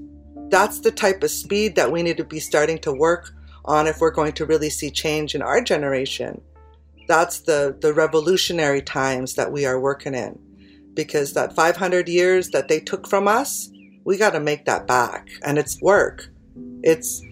That's 0.48 0.80
the 0.80 0.90
type 0.90 1.22
of 1.22 1.30
speed 1.30 1.76
that 1.76 1.92
we 1.92 2.02
need 2.02 2.16
to 2.16 2.24
be 2.24 2.40
starting 2.40 2.78
to 2.80 2.92
work 2.92 3.30
on 3.66 3.86
if 3.86 4.00
we're 4.00 4.10
going 4.10 4.32
to 4.32 4.46
really 4.46 4.70
see 4.70 4.90
change 4.90 5.36
in 5.36 5.42
our 5.42 5.60
generation. 5.60 6.40
That's 7.06 7.40
the, 7.40 7.76
the 7.80 7.94
revolutionary 7.94 8.82
times 8.82 9.34
that 9.34 9.52
we 9.52 9.64
are 9.64 9.78
working 9.78 10.14
in 10.14 10.40
because 10.98 11.32
that 11.32 11.54
500 11.54 12.08
years 12.08 12.50
that 12.50 12.66
they 12.66 12.80
took 12.80 13.06
from 13.06 13.28
us, 13.28 13.70
we 14.02 14.16
got 14.16 14.30
to 14.30 14.40
make 14.40 14.64
that 14.64 14.88
back. 14.88 15.28
And 15.44 15.56
it's 15.56 15.80
work. 15.80 16.28
It's 16.82 17.22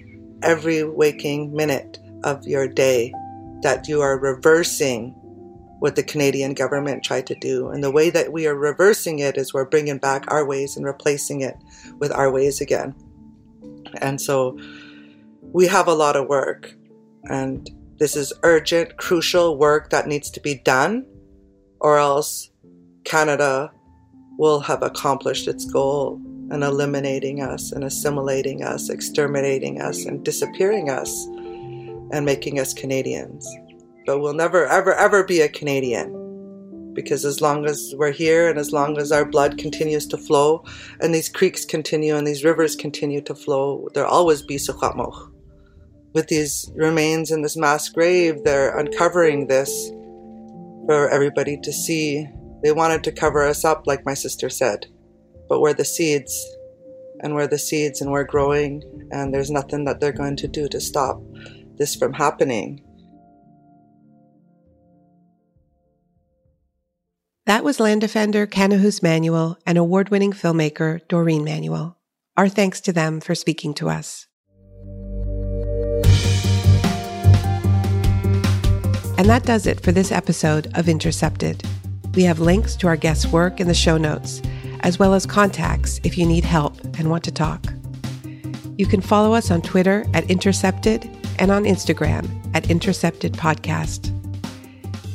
every 0.41 0.85
waking 0.85 1.53
minute 1.53 1.99
of 2.23 2.47
your 2.47 2.69
day 2.69 3.13
that 3.63 3.89
you 3.89 4.03
are 4.03 4.21
reversing 4.21 5.11
what 5.81 5.97
the 5.97 6.05
Canadian 6.05 6.55
government 6.55 7.03
tried 7.03 7.27
to 7.27 7.35
do. 7.41 7.71
And 7.71 7.83
the 7.83 7.91
way 7.91 8.09
that 8.09 8.31
we 8.31 8.47
are 8.47 8.55
reversing 8.55 9.19
it 9.19 9.37
is 9.37 9.53
we're 9.53 9.65
bringing 9.65 9.99
back 9.99 10.31
our 10.31 10.47
ways 10.47 10.77
and 10.77 10.87
replacing 10.87 11.41
it 11.41 11.57
with 11.99 12.13
our 12.13 12.31
ways 12.31 12.61
again. 12.61 12.95
And 14.01 14.21
so 14.21 14.57
we 15.43 15.67
have 15.67 15.89
a 15.89 15.95
lot 15.95 16.15
of 16.15 16.29
work. 16.29 16.73
And 17.25 17.69
this 17.99 18.15
is 18.15 18.33
urgent, 18.45 18.97
crucial 18.97 19.59
work 19.59 19.91
that 19.91 20.07
needs 20.07 20.31
to 20.31 20.41
be 20.41 20.55
done, 20.55 21.05
or 21.81 21.99
else 21.99 22.53
Canada 23.07 23.71
will 24.37 24.61
have 24.61 24.83
accomplished 24.83 25.49
its 25.49 25.65
goal 25.65 26.21
in 26.51 26.63
eliminating 26.63 27.41
us 27.41 27.73
and 27.73 27.85
assimilating 27.85 28.63
us, 28.63 28.91
exterminating 28.91 29.81
us, 29.81 30.05
and 30.05 30.25
disappearing 30.25 30.91
us 30.91 31.27
and 32.13 32.25
making 32.25 32.61
us 32.61 32.75
Canadians. 32.75 33.49
But 34.07 34.21
we'll 34.21 34.35
never, 34.35 34.67
ever, 34.67 34.93
ever 34.95 35.25
be 35.25 35.41
a 35.41 35.49
Canadian 35.49 36.93
because 36.95 37.25
as 37.25 37.41
long 37.41 37.67
as 37.67 37.95
we're 37.97 38.11
here 38.11 38.49
and 38.49 38.59
as 38.59 38.73
long 38.73 38.99
as 38.99 39.13
our 39.13 39.25
blood 39.25 39.59
continues 39.59 40.07
to 40.07 40.17
flow 40.17 40.65
and 41.01 41.15
these 41.15 41.29
creeks 41.29 41.65
continue 41.65 42.17
and 42.17 42.27
these 42.27 42.45
rivers 42.45 42.75
continue 42.75 43.21
to 43.23 43.35
flow, 43.35 43.89
there'll 43.95 44.11
always 44.11 44.43
be 44.43 44.57
Secwepemc. 44.57 45.33
With 46.13 46.29
these 46.29 46.71
remains 46.75 47.31
in 47.31 47.43
this 47.43 47.57
mass 47.57 47.89
grave, 47.89 48.43
they're 48.45 48.77
uncovering 48.77 49.47
this 49.47 49.91
for 50.87 51.09
everybody 51.11 51.59
to 51.63 51.73
see 51.73 52.27
they 52.67 52.73
wanted 52.73 53.05
to 53.05 53.13
cover 53.13 53.45
us 53.45 53.65
up, 53.65 53.87
like 53.87 54.05
my 54.05 54.15
sister 54.15 54.51
said. 54.51 54.87
But 55.49 55.61
we're 55.61 55.73
the 55.73 55.85
seeds, 55.85 56.35
and 57.21 57.33
we're 57.33 57.47
the 57.47 57.61
seeds, 57.61 58.01
and 58.01 58.11
we're 58.11 58.25
growing, 58.25 58.83
and 59.13 59.33
there's 59.33 59.53
nothing 59.53 59.85
that 59.85 60.01
they're 60.01 60.11
going 60.11 60.35
to 60.39 60.49
do 60.49 60.67
to 60.71 60.81
stop 60.81 61.23
this 61.79 61.95
from 61.95 62.15
happening. 62.15 62.83
That 67.45 67.63
was 67.63 67.79
land 67.79 68.01
defender 68.01 68.49
Kanahus 68.49 69.01
Manuel 69.01 69.57
and 69.65 69.79
award 69.79 70.09
winning 70.09 70.33
filmmaker 70.33 71.07
Doreen 71.07 71.45
Manuel. 71.45 71.97
Our 72.37 72.49
thanks 72.49 72.81
to 72.81 72.93
them 72.93 73.21
for 73.21 73.37
speaking 73.37 73.75
to 73.75 73.89
us. 73.89 74.27
And 79.19 79.29
that 79.29 79.45
does 79.45 79.69
it 79.69 79.81
for 79.81 79.93
this 79.93 80.11
episode 80.11 80.67
of 80.75 80.89
Intercepted. 80.89 81.63
We 82.17 82.25
have 82.25 82.41
links 82.41 82.75
to 82.77 82.87
our 82.87 82.97
guests' 82.97 83.27
work 83.27 83.61
in 83.61 83.69
the 83.69 83.75
show 83.75 83.99
notes, 83.99 84.41
as 84.81 84.99
well 84.99 85.13
as 85.13 85.27
contacts 85.27 86.01
if 86.03 86.17
you 86.17 86.25
need 86.25 86.45
help 86.45 86.83
and 86.99 87.11
want 87.11 87.23
to 87.25 87.31
talk. 87.31 87.63
You 88.79 88.87
can 88.87 89.03
follow 89.03 89.35
us 89.35 89.51
on 89.51 89.61
Twitter 89.61 90.07
at 90.15 90.31
Intercepted 90.31 91.11
and 91.39 91.51
on 91.51 91.65
Instagram 91.65 92.27
at 92.55 92.71
Intercepted 92.71 93.35
Podcast. 93.35 94.13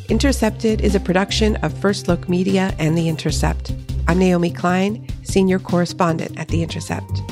Intercepted 0.10 0.82
is 0.82 0.94
a 0.94 1.00
production 1.00 1.56
of 1.58 1.76
First 1.80 2.08
Look 2.08 2.30
Media 2.30 2.76
and 2.78 2.96
The 2.96 3.10
Intercept. 3.10 3.74
I'm 4.08 4.20
Naomi 4.20 4.52
Klein, 4.52 5.08
Senior 5.24 5.58
Correspondent 5.58 6.40
at 6.40 6.50
The 6.50 6.62
Intercept. 6.62 7.24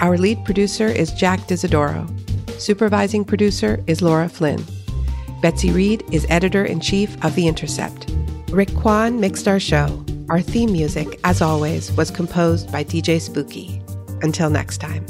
Our 0.00 0.18
lead 0.18 0.44
producer 0.44 0.88
is 0.88 1.12
Jack 1.12 1.46
D'Isidoro. 1.46 2.06
Supervising 2.60 3.24
producer 3.24 3.82
is 3.86 4.02
Laura 4.02 4.28
Flynn. 4.28 4.62
Betsy 5.40 5.70
Reed 5.70 6.04
is 6.12 6.26
editor 6.28 6.66
in 6.66 6.80
chief 6.80 7.16
of 7.24 7.34
The 7.34 7.48
Intercept. 7.48 8.09
Rick 8.50 8.74
Kwan 8.74 9.20
mixed 9.20 9.46
our 9.46 9.60
show. 9.60 10.04
Our 10.28 10.40
theme 10.40 10.72
music, 10.72 11.20
as 11.22 11.40
always, 11.40 11.92
was 11.92 12.10
composed 12.10 12.72
by 12.72 12.82
DJ 12.82 13.20
Spooky. 13.20 13.80
Until 14.22 14.50
next 14.50 14.78
time. 14.78 15.06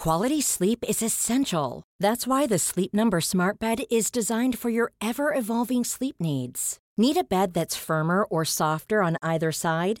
Quality 0.00 0.40
sleep 0.42 0.84
is 0.88 1.02
essential. 1.02 1.84
That's 2.00 2.26
why 2.26 2.46
the 2.46 2.58
Sleep 2.58 2.92
Number 2.92 3.20
Smart 3.20 3.60
Bed 3.60 3.84
is 3.88 4.10
designed 4.10 4.58
for 4.58 4.70
your 4.70 4.92
ever 5.00 5.32
evolving 5.32 5.84
sleep 5.84 6.16
needs. 6.18 6.78
Need 6.98 7.16
a 7.16 7.24
bed 7.24 7.54
that's 7.54 7.76
firmer 7.76 8.24
or 8.24 8.44
softer 8.44 9.02
on 9.02 9.16
either 9.22 9.50
side? 9.52 10.00